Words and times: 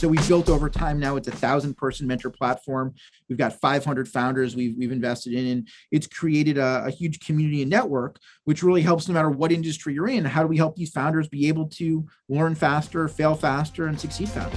so 0.00 0.08
we've 0.08 0.26
built 0.26 0.48
over 0.48 0.70
time 0.70 0.98
now. 0.98 1.16
It's 1.16 1.28
a 1.28 1.30
thousand 1.30 1.76
person 1.76 2.06
mentor 2.06 2.30
platform. 2.30 2.94
We've 3.28 3.36
got 3.36 3.60
500 3.60 4.08
founders 4.08 4.56
we've, 4.56 4.74
we've 4.78 4.92
invested 4.92 5.34
in, 5.34 5.46
and 5.46 5.68
it's 5.90 6.06
created 6.06 6.56
a, 6.56 6.84
a 6.86 6.90
huge 6.90 7.20
community 7.20 7.60
and 7.60 7.70
network, 7.70 8.18
which 8.44 8.62
really 8.62 8.80
helps 8.80 9.08
no 9.08 9.14
matter 9.14 9.28
what 9.28 9.52
industry 9.52 9.92
you're 9.92 10.08
in. 10.08 10.24
How 10.24 10.40
do 10.40 10.48
we 10.48 10.56
help 10.56 10.74
these 10.74 10.90
founders 10.90 11.28
be 11.28 11.48
able 11.48 11.66
to 11.68 12.06
learn 12.30 12.54
faster, 12.54 13.08
fail 13.08 13.34
faster, 13.34 13.88
and 13.88 14.00
succeed 14.00 14.30
faster? 14.30 14.56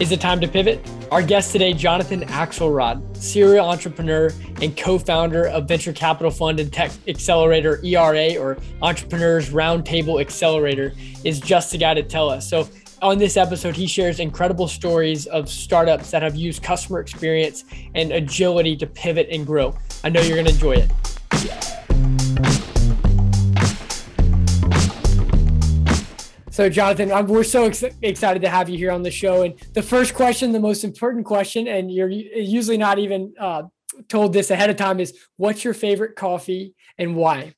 Is 0.00 0.12
it 0.12 0.20
time 0.22 0.40
to 0.40 0.48
pivot? 0.48 0.82
Our 1.12 1.22
guest 1.22 1.52
today, 1.52 1.74
Jonathan 1.74 2.22
Axelrod, 2.22 3.14
serial 3.18 3.68
entrepreneur 3.68 4.30
and 4.62 4.74
co-founder 4.74 5.46
of 5.48 5.68
venture 5.68 5.92
capital 5.92 6.30
fund 6.30 6.58
and 6.58 6.72
tech 6.72 6.90
accelerator 7.06 7.84
ERA 7.84 8.36
or 8.36 8.56
Entrepreneurs 8.80 9.50
Roundtable 9.50 10.22
Accelerator, 10.22 10.94
is 11.22 11.38
just 11.38 11.70
the 11.70 11.76
guy 11.76 11.92
to 11.92 12.02
tell 12.02 12.30
us. 12.30 12.48
So 12.48 12.66
on 13.02 13.18
this 13.18 13.36
episode, 13.36 13.76
he 13.76 13.86
shares 13.86 14.20
incredible 14.20 14.68
stories 14.68 15.26
of 15.26 15.50
startups 15.50 16.10
that 16.12 16.22
have 16.22 16.34
used 16.34 16.62
customer 16.62 17.00
experience 17.00 17.66
and 17.94 18.10
agility 18.10 18.74
to 18.76 18.86
pivot 18.86 19.28
and 19.30 19.46
grow. 19.46 19.76
I 20.02 20.08
know 20.08 20.22
you're 20.22 20.42
going 20.42 20.46
to 20.46 20.54
enjoy 20.54 20.76
it. 20.76 21.71
So, 26.52 26.68
Jonathan, 26.68 27.10
I'm, 27.10 27.26
we're 27.28 27.44
so 27.44 27.64
ex- 27.64 27.82
excited 28.02 28.42
to 28.42 28.48
have 28.50 28.68
you 28.68 28.76
here 28.76 28.90
on 28.90 29.02
the 29.02 29.10
show. 29.10 29.40
And 29.40 29.58
the 29.72 29.80
first 29.80 30.12
question, 30.12 30.52
the 30.52 30.60
most 30.60 30.84
important 30.84 31.24
question, 31.24 31.66
and 31.66 31.90
you're 31.90 32.10
usually 32.10 32.76
not 32.76 32.98
even 32.98 33.32
uh, 33.40 33.62
told 34.08 34.34
this 34.34 34.50
ahead 34.50 34.68
of 34.68 34.76
time, 34.76 35.00
is 35.00 35.18
what's 35.38 35.64
your 35.64 35.72
favorite 35.72 36.14
coffee 36.14 36.74
and 36.98 37.16
why? 37.16 37.54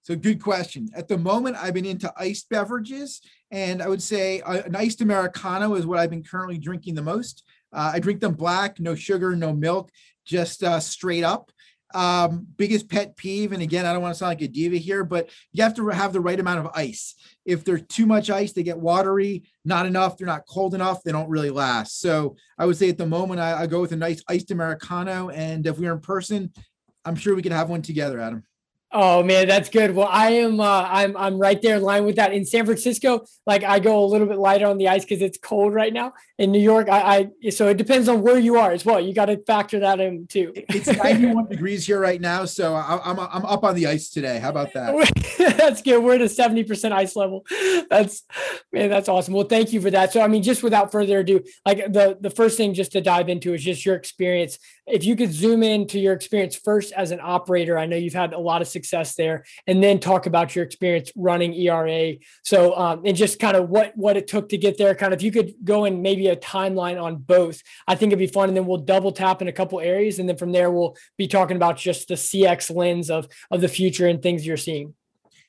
So, 0.00 0.16
good 0.16 0.42
question. 0.42 0.88
At 0.96 1.08
the 1.08 1.18
moment, 1.18 1.58
I've 1.60 1.74
been 1.74 1.84
into 1.84 2.10
iced 2.16 2.48
beverages, 2.48 3.20
and 3.50 3.82
I 3.82 3.88
would 3.88 4.02
say 4.02 4.40
uh, 4.40 4.62
an 4.62 4.76
iced 4.76 5.02
Americano 5.02 5.74
is 5.74 5.84
what 5.84 5.98
I've 5.98 6.08
been 6.08 6.24
currently 6.24 6.56
drinking 6.56 6.94
the 6.94 7.02
most. 7.02 7.44
Uh, 7.70 7.90
I 7.92 8.00
drink 8.00 8.20
them 8.20 8.32
black, 8.32 8.80
no 8.80 8.94
sugar, 8.94 9.36
no 9.36 9.52
milk, 9.52 9.90
just 10.24 10.62
uh, 10.62 10.80
straight 10.80 11.22
up. 11.22 11.52
Um, 11.94 12.46
biggest 12.56 12.88
pet 12.88 13.16
peeve, 13.16 13.52
and 13.52 13.62
again, 13.62 13.86
I 13.86 13.92
don't 13.92 14.02
want 14.02 14.14
to 14.14 14.18
sound 14.18 14.30
like 14.30 14.42
a 14.42 14.48
diva 14.48 14.76
here, 14.76 15.04
but 15.04 15.28
you 15.52 15.62
have 15.62 15.74
to 15.76 15.88
have 15.88 16.12
the 16.12 16.20
right 16.20 16.38
amount 16.38 16.60
of 16.60 16.72
ice. 16.74 17.14
If 17.44 17.64
they're 17.64 17.78
too 17.78 18.06
much 18.06 18.30
ice, 18.30 18.52
they 18.52 18.62
get 18.62 18.78
watery. 18.78 19.44
Not 19.64 19.86
enough, 19.86 20.16
they're 20.16 20.26
not 20.26 20.46
cold 20.46 20.74
enough. 20.74 21.02
They 21.02 21.12
don't 21.12 21.28
really 21.28 21.50
last. 21.50 22.00
So 22.00 22.36
I 22.58 22.66
would 22.66 22.76
say 22.76 22.88
at 22.88 22.98
the 22.98 23.06
moment, 23.06 23.40
I, 23.40 23.62
I 23.62 23.66
go 23.66 23.80
with 23.80 23.92
a 23.92 23.96
nice 23.96 24.22
iced 24.28 24.50
americano. 24.50 25.30
And 25.30 25.66
if 25.66 25.78
we 25.78 25.86
are 25.86 25.92
in 25.92 26.00
person, 26.00 26.52
I'm 27.04 27.16
sure 27.16 27.34
we 27.34 27.42
could 27.42 27.52
have 27.52 27.68
one 27.68 27.82
together, 27.82 28.20
Adam. 28.20 28.44
Oh 28.94 29.22
man, 29.22 29.48
that's 29.48 29.70
good. 29.70 29.94
Well, 29.94 30.08
I 30.10 30.32
am 30.32 30.60
uh, 30.60 30.86
I'm 30.86 31.16
I'm 31.16 31.38
right 31.38 31.60
there 31.62 31.76
in 31.76 31.82
line 31.82 32.04
with 32.04 32.16
that. 32.16 32.34
In 32.34 32.44
San 32.44 32.66
Francisco, 32.66 33.24
like 33.46 33.64
I 33.64 33.78
go 33.78 34.04
a 34.04 34.06
little 34.06 34.26
bit 34.26 34.36
lighter 34.36 34.66
on 34.66 34.76
the 34.76 34.88
ice 34.88 35.02
because 35.02 35.22
it's 35.22 35.38
cold 35.38 35.72
right 35.72 35.92
now. 35.92 36.12
In 36.36 36.52
New 36.52 36.60
York, 36.60 36.90
I, 36.90 37.30
I 37.44 37.50
so 37.50 37.68
it 37.68 37.78
depends 37.78 38.06
on 38.06 38.20
where 38.20 38.38
you 38.38 38.56
are 38.56 38.70
as 38.70 38.84
well. 38.84 39.00
You 39.00 39.14
got 39.14 39.26
to 39.26 39.38
factor 39.46 39.78
that 39.80 39.98
in 39.98 40.26
too. 40.26 40.52
It's 40.54 40.86
91 40.86 41.48
degrees 41.48 41.86
here 41.86 42.00
right 42.00 42.20
now, 42.20 42.44
so 42.44 42.74
I, 42.74 43.00
I'm 43.02 43.18
I'm 43.18 43.46
up 43.46 43.64
on 43.64 43.76
the 43.76 43.86
ice 43.86 44.10
today. 44.10 44.38
How 44.38 44.50
about 44.50 44.74
that? 44.74 44.94
that's 45.56 45.80
good. 45.80 46.04
We're 46.04 46.16
at 46.16 46.20
a 46.20 46.24
70% 46.24 46.92
ice 46.92 47.16
level. 47.16 47.46
That's 47.88 48.24
man, 48.74 48.90
that's 48.90 49.08
awesome. 49.08 49.32
Well, 49.32 49.46
thank 49.46 49.72
you 49.72 49.80
for 49.80 49.90
that. 49.90 50.12
So 50.12 50.20
I 50.20 50.28
mean, 50.28 50.42
just 50.42 50.62
without 50.62 50.92
further 50.92 51.20
ado, 51.20 51.42
like 51.64 51.78
the 51.78 52.18
the 52.20 52.30
first 52.30 52.58
thing 52.58 52.74
just 52.74 52.92
to 52.92 53.00
dive 53.00 53.30
into 53.30 53.54
is 53.54 53.64
just 53.64 53.86
your 53.86 53.94
experience. 53.94 54.58
If 54.86 55.04
you 55.04 55.16
could 55.16 55.32
zoom 55.32 55.62
in 55.62 55.86
to 55.88 55.98
your 55.98 56.12
experience 56.12 56.56
first 56.56 56.92
as 56.92 57.10
an 57.10 57.20
operator, 57.22 57.78
I 57.78 57.86
know 57.86 57.96
you've 57.96 58.12
had 58.12 58.34
a 58.34 58.38
lot 58.38 58.60
of 58.60 58.68
success 58.68 58.81
there, 58.90 59.44
and 59.66 59.82
then 59.82 59.98
talk 59.98 60.26
about 60.26 60.54
your 60.54 60.64
experience 60.64 61.12
running 61.16 61.54
ERA. 61.54 62.14
So, 62.42 62.76
um, 62.76 63.02
and 63.04 63.16
just 63.16 63.38
kind 63.38 63.56
of 63.56 63.68
what 63.68 63.96
what 63.96 64.16
it 64.16 64.26
took 64.26 64.48
to 64.50 64.58
get 64.58 64.78
there. 64.78 64.94
Kind 64.94 65.12
of, 65.12 65.20
if 65.20 65.22
you 65.22 65.32
could 65.32 65.54
go 65.64 65.84
in 65.84 66.02
maybe 66.02 66.28
a 66.28 66.36
timeline 66.36 67.02
on 67.02 67.16
both, 67.16 67.62
I 67.86 67.94
think 67.94 68.10
it'd 68.10 68.18
be 68.18 68.26
fun. 68.26 68.48
And 68.48 68.56
then 68.56 68.66
we'll 68.66 68.78
double 68.78 69.12
tap 69.12 69.42
in 69.42 69.48
a 69.48 69.52
couple 69.52 69.80
areas, 69.80 70.18
and 70.18 70.28
then 70.28 70.36
from 70.36 70.52
there 70.52 70.70
we'll 70.70 70.96
be 71.16 71.28
talking 71.28 71.56
about 71.56 71.76
just 71.76 72.08
the 72.08 72.14
CX 72.14 72.74
lens 72.74 73.10
of 73.10 73.28
of 73.50 73.60
the 73.60 73.68
future 73.68 74.06
and 74.06 74.22
things 74.22 74.46
you're 74.46 74.56
seeing. 74.56 74.94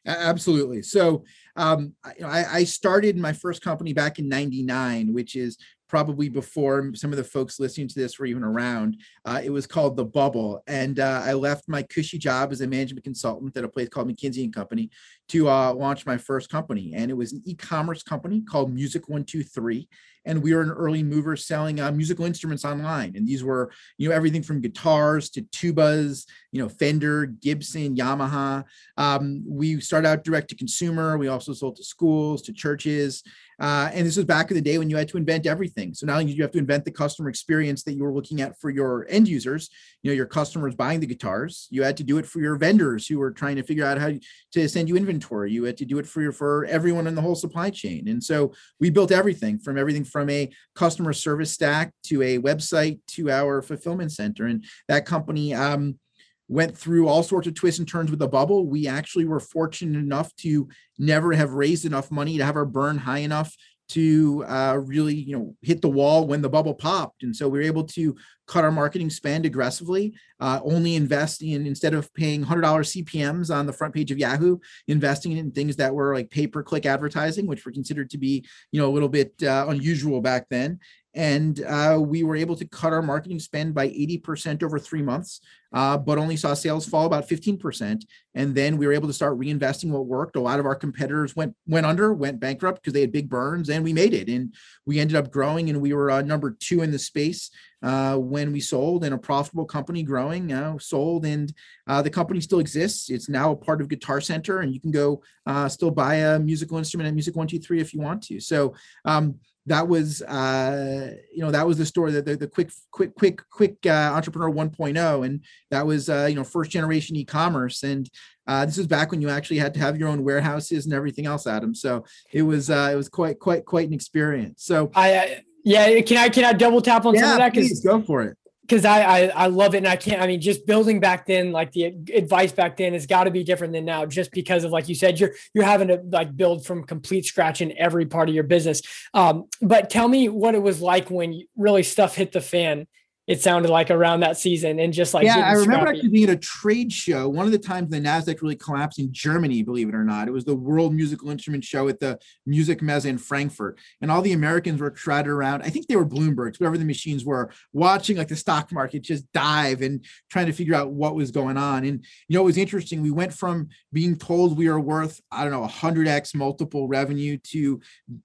Absolutely. 0.06 0.82
So, 0.82 1.24
um, 1.56 1.94
I, 2.04 2.46
I 2.52 2.64
started 2.66 3.18
my 3.18 3.32
first 3.32 3.62
company 3.62 3.94
back 3.94 4.20
in 4.20 4.28
'99, 4.28 5.14
which 5.14 5.36
is 5.36 5.58
probably 5.94 6.28
before 6.28 6.90
some 6.96 7.12
of 7.12 7.18
the 7.18 7.24
folks 7.24 7.60
listening 7.60 7.88
to 7.88 7.94
this 7.94 8.18
were 8.18 8.26
even 8.26 8.44
around. 8.44 8.98
Uh, 9.26 9.40
it 9.44 9.52
was 9.52 9.68
called 9.68 9.96
The 9.96 10.04
Bubble. 10.04 10.64
And 10.66 11.00
uh, 11.00 11.22
I 11.24 11.34
left 11.34 11.70
my 11.70 11.84
cushy 11.84 12.18
job 12.18 12.52
as 12.52 12.62
a 12.62 12.68
management 12.68 13.04
consultant 13.04 13.56
at 13.56 13.64
a 13.64 13.68
place 13.68 13.90
called 13.90 14.10
McKinsey 14.10 14.44
and 14.44 14.52
Company 14.52 14.90
to 15.30 15.48
uh, 15.48 15.72
launch 15.72 16.08
my 16.08 16.18
first 16.18 16.50
company. 16.50 16.94
And 16.96 17.12
it 17.12 17.14
was 17.14 17.34
an 17.34 17.44
e 17.46 17.54
commerce 17.54 18.02
company 18.02 18.42
called 18.42 18.74
Music 18.74 19.08
123 19.08 19.88
and 20.26 20.42
we 20.42 20.54
were 20.54 20.62
an 20.62 20.72
early 20.72 21.04
mover 21.04 21.36
selling 21.36 21.80
uh, 21.80 21.92
musical 21.92 22.26
instruments 22.26 22.66
online. 22.66 23.14
And 23.16 23.28
these 23.28 23.44
were, 23.44 23.72
you 23.98 24.10
know, 24.10 24.16
everything 24.16 24.44
from 24.44 24.62
guitars 24.62 25.30
to 25.32 25.42
tubas, 25.44 26.26
you 26.52 26.62
know, 26.62 26.70
Fender, 26.70 27.26
Gibson, 27.26 27.96
Yamaha. 27.96 28.64
Um, 28.98 29.44
we 29.48 29.80
started 29.82 30.08
out 30.08 30.24
direct 30.24 30.50
to 30.50 30.56
consumer. 30.56 31.18
We 31.18 31.28
also 31.28 31.54
sold 31.54 31.76
to 31.78 31.84
schools, 31.84 32.42
to 32.44 32.54
churches. 32.54 33.24
Uh, 33.60 33.90
and 33.94 34.06
this 34.06 34.18
was 34.18 34.26
back 34.26 34.50
in 34.50 34.56
the 34.56 34.62
day 34.62 34.78
when 34.78 34.90
you 34.90 34.98
had 34.98 35.08
to 35.08 35.18
invent 35.18 35.46
everything. 35.46 35.94
So 35.94 36.06
now 36.06 36.20
you 36.20 36.42
have 36.42 36.52
to 36.52 36.58
invent 36.58 36.86
the 36.86 36.92
customer 36.92 37.30
experience 37.30 37.84
that 37.84 37.94
you 37.94 38.04
were 38.04 38.14
looking 38.14 38.42
at 38.42 38.60
for 38.60 38.70
your 38.70 39.06
end 39.10 39.28
users, 39.28 39.70
you 40.02 40.10
know, 40.10 40.16
your 40.16 40.26
customers 40.26 40.76
buying 40.76 41.00
the 41.00 41.08
guitars. 41.08 41.68
You 41.70 41.84
had 41.84 41.98
to 41.98 42.04
do 42.04 42.18
it 42.18 42.26
for 42.26 42.40
your 42.40 42.56
vendors 42.56 43.08
who 43.08 43.20
were 43.20 43.32
trying 43.32 43.56
to 43.58 43.64
figure 43.64 43.86
out 43.86 44.00
how 44.00 44.12
to 44.54 44.68
send 44.68 44.90
you 44.90 44.98
inventory. 44.98 45.52
You 45.52 45.64
had 45.64 45.78
to 45.78 45.86
do 45.86 46.00
it 46.00 46.08
for 46.08 46.22
your, 46.22 46.32
for 46.32 46.66
everyone 46.66 47.08
in 47.08 47.16
the 47.16 47.22
whole 47.22 47.36
supply 47.36 47.70
chain. 47.70 48.08
And 48.08 48.24
so 48.24 48.54
we 48.80 48.90
built 48.90 49.12
everything 49.12 49.60
from 49.60 49.78
everything 49.78 50.04
from 50.14 50.30
a 50.30 50.50
customer 50.76 51.12
service 51.12 51.52
stack 51.52 51.92
to 52.04 52.22
a 52.22 52.38
website 52.38 53.00
to 53.08 53.30
our 53.30 53.62
fulfillment 53.62 54.14
center. 54.14 54.46
And 54.46 54.64
that 54.88 55.06
company 55.06 55.54
um, 55.54 56.00
went 56.48 56.78
through 56.78 57.08
all 57.08 57.24
sorts 57.24 57.48
of 57.48 57.56
twists 57.56 57.80
and 57.80 57.88
turns 57.88 58.12
with 58.12 58.20
the 58.20 58.28
bubble. 58.28 58.68
We 58.68 58.88
actually 58.88 59.26
were 59.26 59.40
fortunate 59.40 59.98
enough 59.98 60.34
to 60.38 60.70
never 61.00 61.34
have 61.34 61.54
raised 61.54 61.86
enough 61.86 62.12
money 62.12 62.38
to 62.38 62.46
have 62.46 62.56
our 62.56 62.66
burn 62.66 63.00
high 63.00 63.20
enough 63.20 63.56
to 63.90 64.44
uh, 64.48 64.80
really 64.86 65.14
you 65.14 65.38
know 65.38 65.56
hit 65.62 65.82
the 65.82 65.90
wall 65.90 66.26
when 66.28 66.42
the 66.42 66.50
bubble 66.50 66.74
popped 66.74 67.24
and 67.24 67.36
so 67.36 67.48
we 67.48 67.60
were 67.60 67.66
able 67.66 67.84
to 67.84 68.16
cut 68.48 68.64
our 68.64 68.72
marketing 68.72 69.10
spend 69.10 69.46
aggressively 69.46 70.14
uh, 70.40 70.60
only 70.64 70.96
invest 70.96 71.42
in 71.42 71.66
instead 71.66 71.94
of 71.94 72.14
paying 72.14 72.44
$100 72.44 72.62
cpms 72.62 73.54
on 73.54 73.66
the 73.66 73.74
front 73.74 73.94
page 73.94 74.12
of 74.12 74.18
yahoo 74.18 74.58
investing 74.88 75.38
in 75.38 75.52
things 75.52 75.76
that 75.76 75.94
were 75.94 76.14
like 76.14 76.30
pay 76.30 76.48
per 76.48 76.64
click 76.64 76.86
advertising 76.86 77.46
which 77.48 77.66
were 77.66 77.72
considered 77.72 78.10
to 78.10 78.18
be 78.18 78.46
you 78.72 78.80
know 78.80 78.90
a 78.90 78.94
little 78.94 79.10
bit 79.10 79.34
uh, 79.44 79.66
unusual 79.68 80.22
back 80.22 80.48
then 80.50 80.80
and 81.14 81.64
uh, 81.64 81.98
we 82.00 82.24
were 82.24 82.36
able 82.36 82.56
to 82.56 82.68
cut 82.68 82.94
our 82.94 83.02
marketing 83.02 83.40
spend 83.40 83.74
by 83.74 83.90
80% 83.90 84.64
over 84.64 84.80
three 84.80 85.02
months 85.02 85.42
uh, 85.74 85.98
but 85.98 86.20
only 86.20 86.38
saw 86.38 86.54
sales 86.54 86.86
fall 86.86 87.06
about 87.06 87.28
15%. 87.28 88.06
And 88.36 88.56
then 88.56 88.78
we 88.78 88.86
were 88.86 88.94
able 88.94 89.08
to 89.08 89.14
start 89.14 89.40
reinvesting 89.40 89.90
what 89.90 90.06
worked. 90.06 90.36
A 90.36 90.40
lot 90.40 90.60
of 90.60 90.66
our 90.66 90.76
competitors 90.76 91.36
went 91.36 91.56
went 91.68 91.86
under, 91.86 92.14
went 92.14 92.40
bankrupt 92.40 92.82
because 92.82 92.94
they 92.94 93.02
had 93.02 93.12
big 93.12 93.30
burns, 93.30 93.70
and 93.70 93.84
we 93.84 93.94
made 93.94 94.14
it. 94.14 94.30
And 94.30 94.54
we 94.86 95.00
ended 95.00 95.18
up 95.18 95.32
growing, 95.32 95.70
and 95.70 95.82
we 95.82 95.94
were 95.94 96.12
uh, 96.12 96.22
number 96.22 96.56
two 96.60 96.82
in 96.82 96.92
the 96.92 97.00
space 97.00 97.50
uh, 97.82 98.18
when 98.18 98.52
we 98.52 98.60
sold, 98.60 99.04
and 99.04 99.14
a 99.14 99.18
profitable 99.18 99.66
company 99.66 100.04
growing, 100.04 100.52
uh, 100.52 100.78
sold, 100.80 101.26
and 101.26 101.54
uh, 101.88 102.02
the 102.02 102.10
company 102.10 102.40
still 102.40 102.60
exists. 102.60 103.10
It's 103.10 103.30
now 103.30 103.52
a 103.52 103.56
part 103.56 103.82
of 103.82 103.88
Guitar 103.88 104.22
Center, 104.22 104.60
and 104.60 104.74
you 104.74 104.80
can 104.80 104.92
go 104.92 105.22
still 105.68 105.92
buy 105.92 106.16
a 106.16 106.40
musical 106.40 106.78
instrument 106.78 107.08
at 107.08 107.14
Music 107.14 107.36
One 107.36 107.48
Two 107.48 107.60
Three 107.60 107.82
if 107.82 107.94
you 107.94 108.00
want 108.00 108.24
to. 108.24 108.40
So. 108.40 108.76
Um, 109.06 109.40
that 109.66 109.88
was 109.88 110.22
uh, 110.24 111.12
you 111.34 111.42
know 111.42 111.52
that 111.52 111.66
was 111.66 111.78
the 111.78 111.86
story 111.86 112.12
that 112.12 112.26
the, 112.26 112.36
the 112.36 112.48
quick 112.48 112.70
quick 112.92 113.16
quick 113.16 113.42
quick 113.50 113.78
uh, 113.86 114.12
entrepreneur 114.14 114.52
1.0 114.52 115.26
and 115.26 115.44
that 115.72 115.86
was 115.86 116.10
uh, 116.10 116.28
you 116.30 116.36
know 116.36 116.44
first 116.44 116.72
generation 116.72 117.16
e-commerce. 117.16 117.84
And 117.84 118.10
uh, 118.46 118.66
this 118.66 118.78
was 118.78 118.88
back 118.88 119.12
when 119.12 119.22
you 119.22 119.30
actually 119.30 119.60
had 119.60 119.74
to 119.76 119.80
have 119.80 119.98
your 119.98 120.10
own 120.10 120.24
warehouses 120.24 120.86
and 120.86 120.94
everything 120.94 121.26
else 121.26 121.48
adam. 121.48 121.74
So 121.74 122.06
it 122.32 122.42
was 122.42 122.70
uh, 122.70 122.90
it 122.92 122.96
was 122.96 123.10
quite 123.10 123.40
quite 123.40 123.66
quite 123.66 123.88
an 123.88 123.94
experience. 123.94 124.64
So 124.66 124.92
i 124.96 125.42
yeah 125.64 126.02
can 126.02 126.18
i 126.18 126.30
can 126.30 126.44
i 126.44 126.54
double 126.54 126.82
tap 126.82 127.06
on 127.06 127.16
yeah, 127.16 127.22
some 127.22 127.32
of 127.32 127.38
that? 127.38 127.54
Please 127.54 127.84
go 127.84 128.02
for 128.02 128.22
it 128.24 128.38
because 128.64 128.86
I, 128.86 129.02
I, 129.02 129.20
I 129.28 129.48
love 129.48 129.76
it 129.76 129.80
and 129.80 129.88
I 129.88 129.96
can't 129.96 130.22
I 130.22 130.28
mean 130.28 130.42
just 130.42 130.66
building 130.66 131.00
back 131.00 131.26
then 131.26 131.52
like 131.52 131.72
the 131.72 131.86
advice 132.14 132.52
back 132.52 132.78
then 132.78 132.94
has 132.94 133.06
got 133.06 133.26
to 133.26 133.32
be 133.32 133.44
different 133.44 133.74
than 133.74 133.86
now 133.86 134.06
just 134.06 134.32
because 134.32 134.64
of 134.64 134.72
like 134.72 134.90
you 134.90 134.96
said 134.96 135.20
you're 135.20 135.34
you're 135.54 135.66
having 135.66 135.90
to 135.90 136.02
like 136.10 136.36
build 136.36 136.66
from 136.66 136.84
complete 136.84 137.26
scratch 137.26 137.62
in 137.62 137.78
every 137.78 138.06
part 138.06 138.30
of 138.30 138.36
your 138.36 138.46
business. 138.46 138.82
Um, 139.14 139.46
but 139.62 139.90
tell 139.90 140.08
me 140.08 140.30
what 140.30 140.56
it 140.56 140.62
was 140.62 140.82
like 140.82 141.10
when 141.12 141.42
really 141.56 141.84
stuff 141.84 142.16
hit 142.16 142.32
the 142.32 142.42
fan 142.42 142.88
it 143.26 143.42
sounded 143.42 143.70
like 143.70 143.90
around 143.90 144.20
that 144.20 144.38
season 144.38 144.80
and 144.80 144.92
just 144.92 145.14
like 145.14 145.24
yeah 145.24 145.48
i 145.48 145.54
remember 145.54 145.88
actually 145.88 146.10
being 146.10 146.30
at 146.30 146.36
a 146.36 146.38
trade 146.38 146.92
show. 146.92 147.30
One 147.30 147.46
of 147.46 147.52
the 147.52 147.58
times 147.58 147.90
the 147.90 148.00
nasdaq 148.00 148.42
really 148.42 148.56
collapsed 148.56 149.00
in 149.00 149.14
germany 149.14 149.64
believe 149.64 149.90
it 149.90 149.96
or 149.96 150.04
not. 150.04 150.28
It 150.28 150.32
was 150.32 150.46
the 150.46 150.56
world 150.56 150.94
musical 150.94 151.30
instrument 151.30 151.64
show 151.64 151.88
at 151.88 152.00
the 152.00 152.20
Musikmesse 152.48 153.06
in 153.06 153.18
frankfurt. 153.18 153.80
And 154.02 154.12
all 154.12 154.22
the 154.22 154.34
americans 154.34 154.82
were 154.82 154.92
crowded 154.92 155.30
around. 155.30 155.62
I 155.62 155.70
think 155.70 155.88
they 155.88 155.96
were 155.96 156.06
bloomberg's 156.06 156.60
whatever 156.60 156.78
the 156.78 156.86
machines 156.86 157.24
were 157.24 157.52
watching 157.72 158.18
like 158.18 158.28
the 158.28 158.36
stock 158.36 158.72
market 158.72 159.02
just 159.02 159.32
dive 159.32 159.82
and 159.82 160.06
trying 160.30 160.48
to 160.48 160.54
figure 160.54 160.76
out 160.76 160.92
what 160.92 161.16
was 161.16 161.32
going 161.32 161.58
on. 161.58 161.86
And 161.86 162.04
you 162.28 162.36
know 162.36 162.42
it 162.42 162.46
was 162.46 162.58
interesting. 162.58 163.02
We 163.02 163.12
went 163.12 163.34
from 163.34 163.70
being 163.92 164.18
told 164.18 164.58
we 164.58 164.68
are 164.68 164.80
worth 164.80 165.22
i 165.32 165.44
don't 165.44 165.52
know 165.52 165.68
100x 165.68 166.36
multiple 166.36 166.88
revenue 166.88 167.38
to 167.38 167.80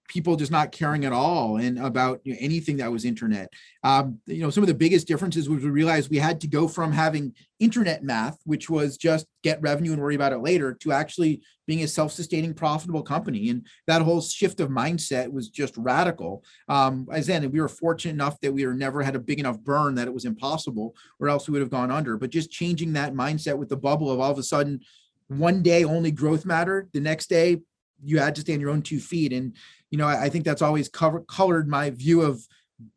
people 0.08 0.36
just 0.36 0.50
not 0.50 0.72
caring 0.72 1.04
at 1.04 1.12
all 1.12 1.56
and 1.56 1.78
about 1.78 2.20
you 2.24 2.32
know, 2.32 2.38
anything 2.40 2.78
that 2.78 2.90
was 2.90 3.04
internet. 3.04 3.48
Um, 3.84 4.18
you 4.26 4.42
know 4.42 4.50
some 4.50 4.62
of 4.64 4.68
the 4.68 4.74
biggest 4.88 5.06
differences 5.06 5.50
was 5.50 5.62
we 5.62 5.68
realized 5.68 6.10
we 6.10 6.16
had 6.16 6.40
to 6.40 6.46
go 6.46 6.66
from 6.66 6.90
having 6.90 7.34
internet 7.60 8.02
math 8.02 8.38
which 8.44 8.70
was 8.70 8.96
just 8.96 9.26
get 9.42 9.60
revenue 9.60 9.92
and 9.92 10.00
worry 10.00 10.14
about 10.14 10.32
it 10.32 10.38
later 10.38 10.72
to 10.72 10.92
actually 10.92 11.42
being 11.66 11.82
a 11.82 11.86
self-sustaining 11.86 12.54
profitable 12.54 13.02
company. 13.02 13.50
And 13.50 13.66
that 13.86 14.00
whole 14.00 14.22
shift 14.22 14.60
of 14.60 14.70
mindset 14.70 15.30
was 15.30 15.50
just 15.50 15.76
radical. 15.76 16.42
Um, 16.70 17.06
as 17.12 17.26
then 17.26 17.50
we 17.50 17.60
were 17.60 17.68
fortunate 17.68 18.14
enough 18.14 18.40
that 18.40 18.54
we 18.54 18.64
were 18.64 18.72
never 18.72 19.02
had 19.02 19.14
a 19.14 19.18
big 19.18 19.38
enough 19.38 19.60
burn 19.60 19.94
that 19.96 20.08
it 20.08 20.14
was 20.14 20.24
impossible 20.24 20.96
or 21.20 21.28
else 21.28 21.46
we 21.46 21.52
would 21.52 21.60
have 21.60 21.70
gone 21.70 21.90
under. 21.90 22.16
But 22.16 22.30
just 22.30 22.50
changing 22.50 22.94
that 22.94 23.12
mindset 23.12 23.58
with 23.58 23.68
the 23.68 23.76
bubble 23.76 24.10
of 24.10 24.20
all 24.20 24.30
of 24.30 24.38
a 24.38 24.42
sudden 24.42 24.80
one 25.26 25.62
day 25.62 25.84
only 25.84 26.12
growth 26.12 26.46
mattered 26.46 26.88
the 26.94 27.00
next 27.00 27.28
day 27.28 27.58
you 28.02 28.18
had 28.18 28.34
to 28.36 28.40
stand 28.40 28.62
your 28.62 28.70
own 28.70 28.80
two 28.80 29.00
feet. 29.00 29.34
And 29.34 29.54
you 29.90 29.98
know 29.98 30.06
i, 30.06 30.24
I 30.24 30.28
think 30.28 30.44
that's 30.44 30.62
always 30.62 30.88
covered 30.88 31.26
colored 31.26 31.68
my 31.68 31.90
view 31.90 32.22
of 32.22 32.46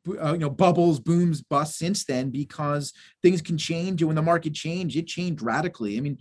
uh, 0.07 0.33
you 0.33 0.39
know 0.39 0.49
bubbles 0.49 0.99
booms 0.99 1.41
busts 1.41 1.77
since 1.77 2.05
then 2.05 2.29
because 2.29 2.93
things 3.21 3.41
can 3.41 3.57
change 3.57 4.01
and 4.01 4.07
when 4.07 4.15
the 4.15 4.21
market 4.21 4.53
changed 4.53 4.95
it 4.95 5.07
changed 5.07 5.41
radically 5.41 5.97
i 5.97 6.01
mean 6.01 6.17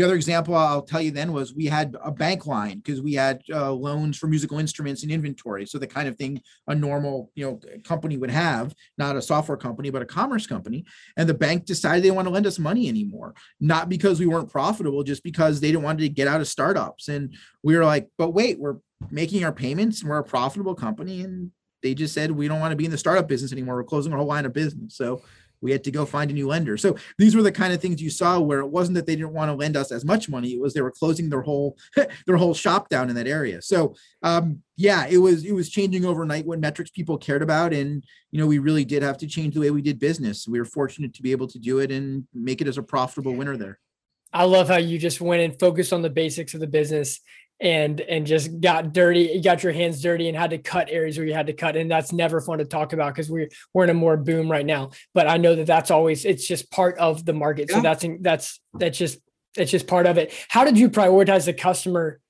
the 0.00 0.06
other 0.06 0.14
example 0.14 0.54
I'll 0.54 0.80
tell 0.80 1.02
you 1.02 1.10
then 1.10 1.30
was 1.30 1.54
we 1.54 1.66
had 1.66 1.94
a 2.02 2.10
bank 2.10 2.46
line 2.46 2.78
because 2.78 3.02
we 3.02 3.12
had 3.12 3.42
uh, 3.52 3.70
loans 3.70 4.16
for 4.16 4.28
musical 4.28 4.58
instruments 4.58 5.02
and 5.02 5.12
inventory. 5.12 5.66
So 5.66 5.78
the 5.78 5.86
kind 5.86 6.08
of 6.08 6.16
thing 6.16 6.40
a 6.68 6.74
normal, 6.74 7.30
you 7.34 7.44
know, 7.44 7.60
company 7.84 8.16
would 8.16 8.30
have, 8.30 8.74
not 8.96 9.16
a 9.16 9.20
software 9.20 9.58
company, 9.58 9.90
but 9.90 10.00
a 10.00 10.06
commerce 10.06 10.46
company. 10.46 10.86
And 11.18 11.28
the 11.28 11.34
bank 11.34 11.66
decided 11.66 12.02
they 12.02 12.10
want 12.10 12.26
to 12.28 12.32
lend 12.32 12.46
us 12.46 12.58
money 12.58 12.88
anymore, 12.88 13.34
not 13.60 13.90
because 13.90 14.20
we 14.20 14.26
weren't 14.26 14.50
profitable, 14.50 15.02
just 15.02 15.22
because 15.22 15.60
they 15.60 15.68
didn't 15.68 15.84
want 15.84 15.98
to 15.98 16.08
get 16.08 16.28
out 16.28 16.40
of 16.40 16.48
startups. 16.48 17.08
And 17.08 17.34
we 17.62 17.76
were 17.76 17.84
like, 17.84 18.08
but 18.16 18.30
wait, 18.30 18.58
we're 18.58 18.76
making 19.10 19.44
our 19.44 19.52
payments 19.52 20.00
and 20.00 20.08
we're 20.08 20.18
a 20.18 20.24
profitable 20.24 20.74
company. 20.74 21.20
And 21.20 21.50
they 21.82 21.94
just 21.94 22.14
said 22.14 22.30
we 22.30 22.48
don't 22.48 22.60
want 22.60 22.72
to 22.72 22.76
be 22.76 22.84
in 22.84 22.90
the 22.90 22.98
startup 22.98 23.28
business 23.28 23.52
anymore. 23.52 23.76
We're 23.76 23.84
closing 23.84 24.12
our 24.12 24.18
whole 24.18 24.26
line 24.26 24.46
of 24.46 24.52
business. 24.52 24.96
So 24.96 25.22
we 25.62 25.72
had 25.72 25.84
to 25.84 25.90
go 25.90 26.06
find 26.06 26.30
a 26.30 26.34
new 26.34 26.48
lender. 26.48 26.76
So 26.76 26.96
these 27.18 27.36
were 27.36 27.42
the 27.42 27.52
kind 27.52 27.72
of 27.72 27.80
things 27.80 28.00
you 28.00 28.10
saw 28.10 28.40
where 28.40 28.60
it 28.60 28.68
wasn't 28.68 28.96
that 28.96 29.06
they 29.06 29.16
didn't 29.16 29.32
want 29.32 29.50
to 29.50 29.54
lend 29.54 29.76
us 29.76 29.92
as 29.92 30.04
much 30.04 30.28
money; 30.28 30.50
it 30.50 30.60
was 30.60 30.74
they 30.74 30.80
were 30.80 30.90
closing 30.90 31.28
their 31.28 31.42
whole 31.42 31.76
their 32.26 32.36
whole 32.36 32.54
shop 32.54 32.88
down 32.88 33.10
in 33.10 33.16
that 33.16 33.26
area. 33.26 33.60
So 33.62 33.94
um, 34.22 34.62
yeah, 34.76 35.06
it 35.06 35.18
was 35.18 35.44
it 35.44 35.52
was 35.52 35.70
changing 35.70 36.04
overnight 36.04 36.46
what 36.46 36.60
metrics 36.60 36.90
people 36.90 37.18
cared 37.18 37.42
about, 37.42 37.72
and 37.72 38.04
you 38.30 38.40
know 38.40 38.46
we 38.46 38.58
really 38.58 38.84
did 38.84 39.02
have 39.02 39.18
to 39.18 39.26
change 39.26 39.54
the 39.54 39.60
way 39.60 39.70
we 39.70 39.82
did 39.82 39.98
business. 39.98 40.48
We 40.48 40.58
were 40.58 40.64
fortunate 40.64 41.14
to 41.14 41.22
be 41.22 41.32
able 41.32 41.48
to 41.48 41.58
do 41.58 41.80
it 41.80 41.90
and 41.90 42.26
make 42.34 42.60
it 42.60 42.68
as 42.68 42.78
a 42.78 42.82
profitable 42.82 43.34
winner 43.34 43.56
there. 43.56 43.78
I 44.32 44.44
love 44.44 44.68
how 44.68 44.76
you 44.76 44.96
just 44.96 45.20
went 45.20 45.42
and 45.42 45.58
focused 45.58 45.92
on 45.92 46.02
the 46.02 46.10
basics 46.10 46.54
of 46.54 46.60
the 46.60 46.66
business 46.68 47.20
and 47.60 48.00
and 48.00 48.26
just 48.26 48.60
got 48.60 48.92
dirty 48.92 49.32
you 49.34 49.42
got 49.42 49.62
your 49.62 49.72
hands 49.72 50.00
dirty 50.00 50.28
and 50.28 50.36
had 50.36 50.50
to 50.50 50.58
cut 50.58 50.88
areas 50.90 51.18
where 51.18 51.26
you 51.26 51.34
had 51.34 51.46
to 51.46 51.52
cut. 51.52 51.76
And 51.76 51.90
that's 51.90 52.12
never 52.12 52.40
fun 52.40 52.58
to 52.58 52.64
talk 52.64 52.92
about 52.92 53.14
because 53.14 53.30
we're 53.30 53.48
we're 53.74 53.84
in 53.84 53.90
a 53.90 53.94
more 53.94 54.16
boom 54.16 54.50
right 54.50 54.64
now. 54.64 54.90
But 55.12 55.28
i 55.28 55.36
know 55.36 55.54
that 55.54 55.66
that's 55.66 55.90
always 55.90 56.24
it's 56.24 56.46
just 56.46 56.70
part 56.70 56.96
of 56.98 57.24
the 57.24 57.34
market. 57.34 57.68
Yeah. 57.68 57.76
so 57.76 57.82
that's 57.82 58.06
that's 58.20 58.60
that's 58.74 58.98
just 58.98 59.18
it's 59.56 59.70
just 59.70 59.86
part 59.86 60.06
of 60.06 60.16
it. 60.16 60.32
How 60.48 60.64
did 60.64 60.78
you 60.78 60.88
prioritize 60.88 61.44
the 61.44 61.52
customer 61.52 62.20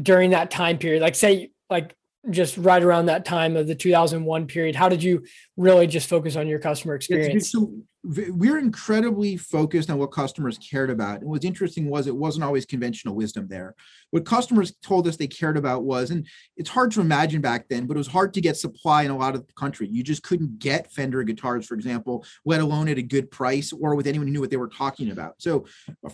during 0.00 0.30
that 0.30 0.50
time 0.50 0.78
period? 0.78 1.02
Like 1.02 1.16
say 1.16 1.50
like 1.68 1.94
just 2.30 2.56
right 2.56 2.82
around 2.82 3.06
that 3.06 3.24
time 3.24 3.56
of 3.56 3.66
the 3.66 3.74
2001 3.74 4.46
period 4.46 4.76
how 4.76 4.88
did 4.88 5.02
you 5.02 5.24
really 5.56 5.88
just 5.88 6.08
focus 6.08 6.36
on 6.36 6.46
your 6.46 6.60
customer 6.60 6.94
experience? 6.94 7.50
so 7.50 7.74
we're 8.04 8.58
incredibly 8.58 9.36
focused 9.36 9.88
on 9.88 9.96
what 9.96 10.08
customers 10.08 10.58
cared 10.58 10.90
about. 10.90 11.20
And 11.20 11.30
what's 11.30 11.44
interesting 11.44 11.88
was 11.88 12.06
it 12.06 12.16
wasn't 12.16 12.44
always 12.44 12.66
conventional 12.66 13.14
wisdom 13.14 13.46
there 13.48 13.74
what 14.12 14.24
customers 14.24 14.72
told 14.82 15.08
us 15.08 15.16
they 15.16 15.26
cared 15.26 15.56
about 15.56 15.82
was 15.82 16.10
and 16.10 16.26
it's 16.56 16.70
hard 16.70 16.92
to 16.92 17.00
imagine 17.00 17.40
back 17.40 17.68
then 17.68 17.86
but 17.86 17.96
it 17.96 17.98
was 17.98 18.06
hard 18.06 18.32
to 18.34 18.40
get 18.40 18.56
supply 18.56 19.02
in 19.02 19.10
a 19.10 19.16
lot 19.16 19.34
of 19.34 19.46
the 19.46 19.52
country. 19.54 19.88
You 19.88 20.02
just 20.02 20.22
couldn't 20.22 20.58
get 20.58 20.92
fender 20.92 21.22
guitars 21.24 21.66
for 21.66 21.74
example 21.74 22.24
let 22.44 22.60
alone 22.60 22.88
at 22.88 22.98
a 22.98 23.02
good 23.02 23.30
price 23.30 23.72
or 23.72 23.94
with 23.94 24.06
anyone 24.06 24.28
who 24.28 24.32
knew 24.32 24.40
what 24.40 24.50
they 24.50 24.56
were 24.56 24.68
talking 24.68 25.06
mm-hmm. 25.06 25.18
about. 25.18 25.34
So 25.38 25.66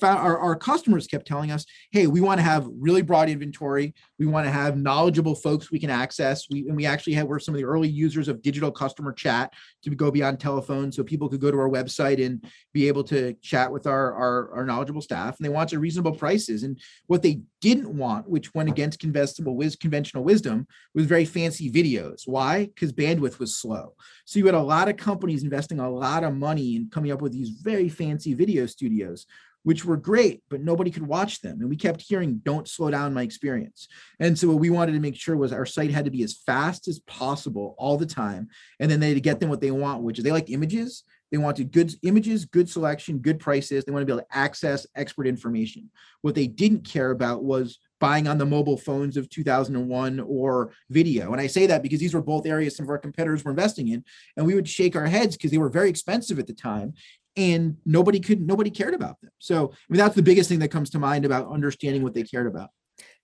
our, 0.03 0.39
our 0.39 0.57
customers 0.57 1.07
kept 1.07 1.27
telling 1.27 1.51
us 1.51 1.67
hey 1.91 2.07
we 2.07 2.21
want 2.21 2.39
to 2.39 2.45
have 2.45 2.69
really 2.79 3.03
broad 3.03 3.29
inventory. 3.29 3.95
We 4.19 4.27
want 4.27 4.47
to 4.47 4.51
have 4.51 4.77
knowledgeable 4.77 5.35
folks 5.35 5.71
we 5.71 5.79
can 5.79 5.91
access. 5.91 6.47
We 6.51 6.67
and 6.69 6.77
we 6.77 6.87
actually 6.87 7.15
had 7.15 7.29
we're 7.29 7.39
some 7.39 7.55
of 7.55 7.61
the 7.61 7.67
early 7.67 7.89
users 7.89 8.29
of 8.29 8.43
digital 8.43 8.71
customer 8.71 9.13
chat 9.13 9.53
to 9.83 9.91
go 9.91 10.11
beyond 10.11 10.41
telephone 10.41 10.91
so 10.93 11.03
people 11.03 11.29
could 11.29 11.41
go 11.41 11.51
to 11.51 11.59
our 11.59 11.69
website 11.69 12.25
and 12.25 12.45
be 12.73 12.89
able 12.89 13.05
to 13.05 13.35
chat 13.43 13.71
with 13.71 13.87
our, 13.87 14.15
our, 14.15 14.53
our 14.55 14.65
knowledgeable 14.65 15.01
staff 15.01 15.37
and 15.37 15.45
they 15.45 15.49
wanted 15.49 15.79
reasonable 15.79 16.13
prices. 16.13 16.63
And 16.63 16.81
what 17.07 17.23
they 17.23 17.41
didn't 17.61 17.88
want 17.89 18.29
which 18.29 18.55
went 18.55 18.69
against 18.69 18.99
conventional, 18.99 19.59
conventional 19.81 20.25
wisdom 20.25 20.67
was 20.95 21.07
very 21.07 21.25
fancy 21.25 21.71
videos 21.71 22.23
why 22.27 22.67
because 22.67 22.93
bandwidth 22.93 23.39
was 23.39 23.57
slow 23.57 23.95
so 24.25 24.39
you 24.39 24.47
had 24.47 24.55
a 24.55 24.63
lot 24.63 24.89
of 24.89 24.97
companies 24.97 25.43
investing 25.43 25.81
a 25.81 25.91
lot 25.91 26.25
of 26.25 26.35
money 26.35 26.77
in 26.77 26.89
coming 26.91 27.11
up 27.11 27.23
with 27.23 27.33
these 27.33 27.51
very 27.51 27.89
fancy 27.89 28.35
video 28.35 28.67
studios 28.67 29.27
which 29.69 29.85
were 29.85 29.97
great, 29.97 30.43
but 30.49 30.63
nobody 30.63 30.91
could 30.91 31.07
watch 31.07 31.41
them. 31.41 31.61
And 31.61 31.69
we 31.69 31.77
kept 31.77 32.01
hearing, 32.01 32.41
don't 32.43 32.67
slow 32.67 32.91
down 32.91 33.13
my 33.13 33.23
experience. 33.23 33.89
And 34.19 34.39
so 34.39 34.49
what 34.49 34.61
we 34.61 34.71
wanted 34.71 34.93
to 34.93 35.01
make 35.01 35.17
sure 35.17 35.37
was 35.37 35.53
our 35.53 35.67
site 35.67 35.91
had 35.91 36.07
to 36.07 36.11
be 36.11 36.23
as 36.23 36.39
fast 36.47 36.89
as 36.89 37.01
possible 37.01 37.75
all 37.77 37.99
the 37.99 38.07
time. 38.07 38.49
And 38.81 38.91
then 38.91 38.99
they 38.99 39.15
to 39.15 39.21
get 39.21 39.41
them 39.41 39.51
what 39.51 39.61
they 39.61 39.71
want, 39.71 40.03
which 40.03 40.19
is 40.19 40.25
they 40.25 40.33
like 40.33 40.51
images. 40.51 41.05
They 41.31 41.39
wanted 41.39 41.73
good 41.73 41.95
images, 42.03 42.45
good 42.45 42.69
selection, 42.69 43.19
good 43.19 43.39
prices. 43.39 43.85
They 43.85 43.93
want 43.93 44.03
to 44.03 44.07
be 44.07 44.13
able 44.13 44.23
to 44.23 44.37
access 44.37 44.87
expert 44.97 45.27
information. 45.27 45.91
What 46.23 46.35
they 46.35 46.47
didn't 46.47 46.85
care 46.85 47.11
about 47.11 47.45
was 47.45 47.79
buying 48.01 48.29
on 48.29 48.39
the 48.39 48.47
mobile 48.47 48.77
phones 48.77 49.17
of 49.17 49.29
2001 49.29 50.21
or 50.21 50.73
video. 50.89 51.33
And 51.33 51.41
I 51.41 51.49
say 51.49 51.67
that 51.67 51.83
because 51.83 52.01
these 52.01 52.15
were 52.15 52.23
both 52.23 52.47
areas 52.47 52.77
some 52.77 52.87
of 52.87 52.91
our 52.91 52.99
competitors 52.99 53.45
were 53.45 53.51
investing 53.51 53.89
in. 53.89 54.05
And 54.37 54.47
we 54.47 54.55
would 54.55 54.69
shake 54.69 54.97
our 54.97 55.07
heads 55.07 55.37
because 55.37 55.51
they 55.51 55.59
were 55.59 55.69
very 55.69 55.91
expensive 55.91 56.39
at 56.39 56.47
the 56.47 56.55
time 56.55 56.95
and 57.37 57.77
nobody 57.87 58.19
could 58.19 58.41
nobody 58.41 58.69
cared 58.69 58.95
about 58.95 59.21
them 59.21 59.31
so 59.39 59.71
i 59.73 59.87
mean 59.89 59.99
that's 59.99 60.17
the 60.17 60.23
biggest 60.23 60.49
thing 60.49 60.59
that 60.59 60.71
comes 60.71 60.91
to 60.91 60.99
mind 60.99 61.25
about 61.25 61.51
understanding 61.51 62.03
what 62.03 62.13
they 62.13 62.25
cared 62.25 62.49
about 62.49 62.71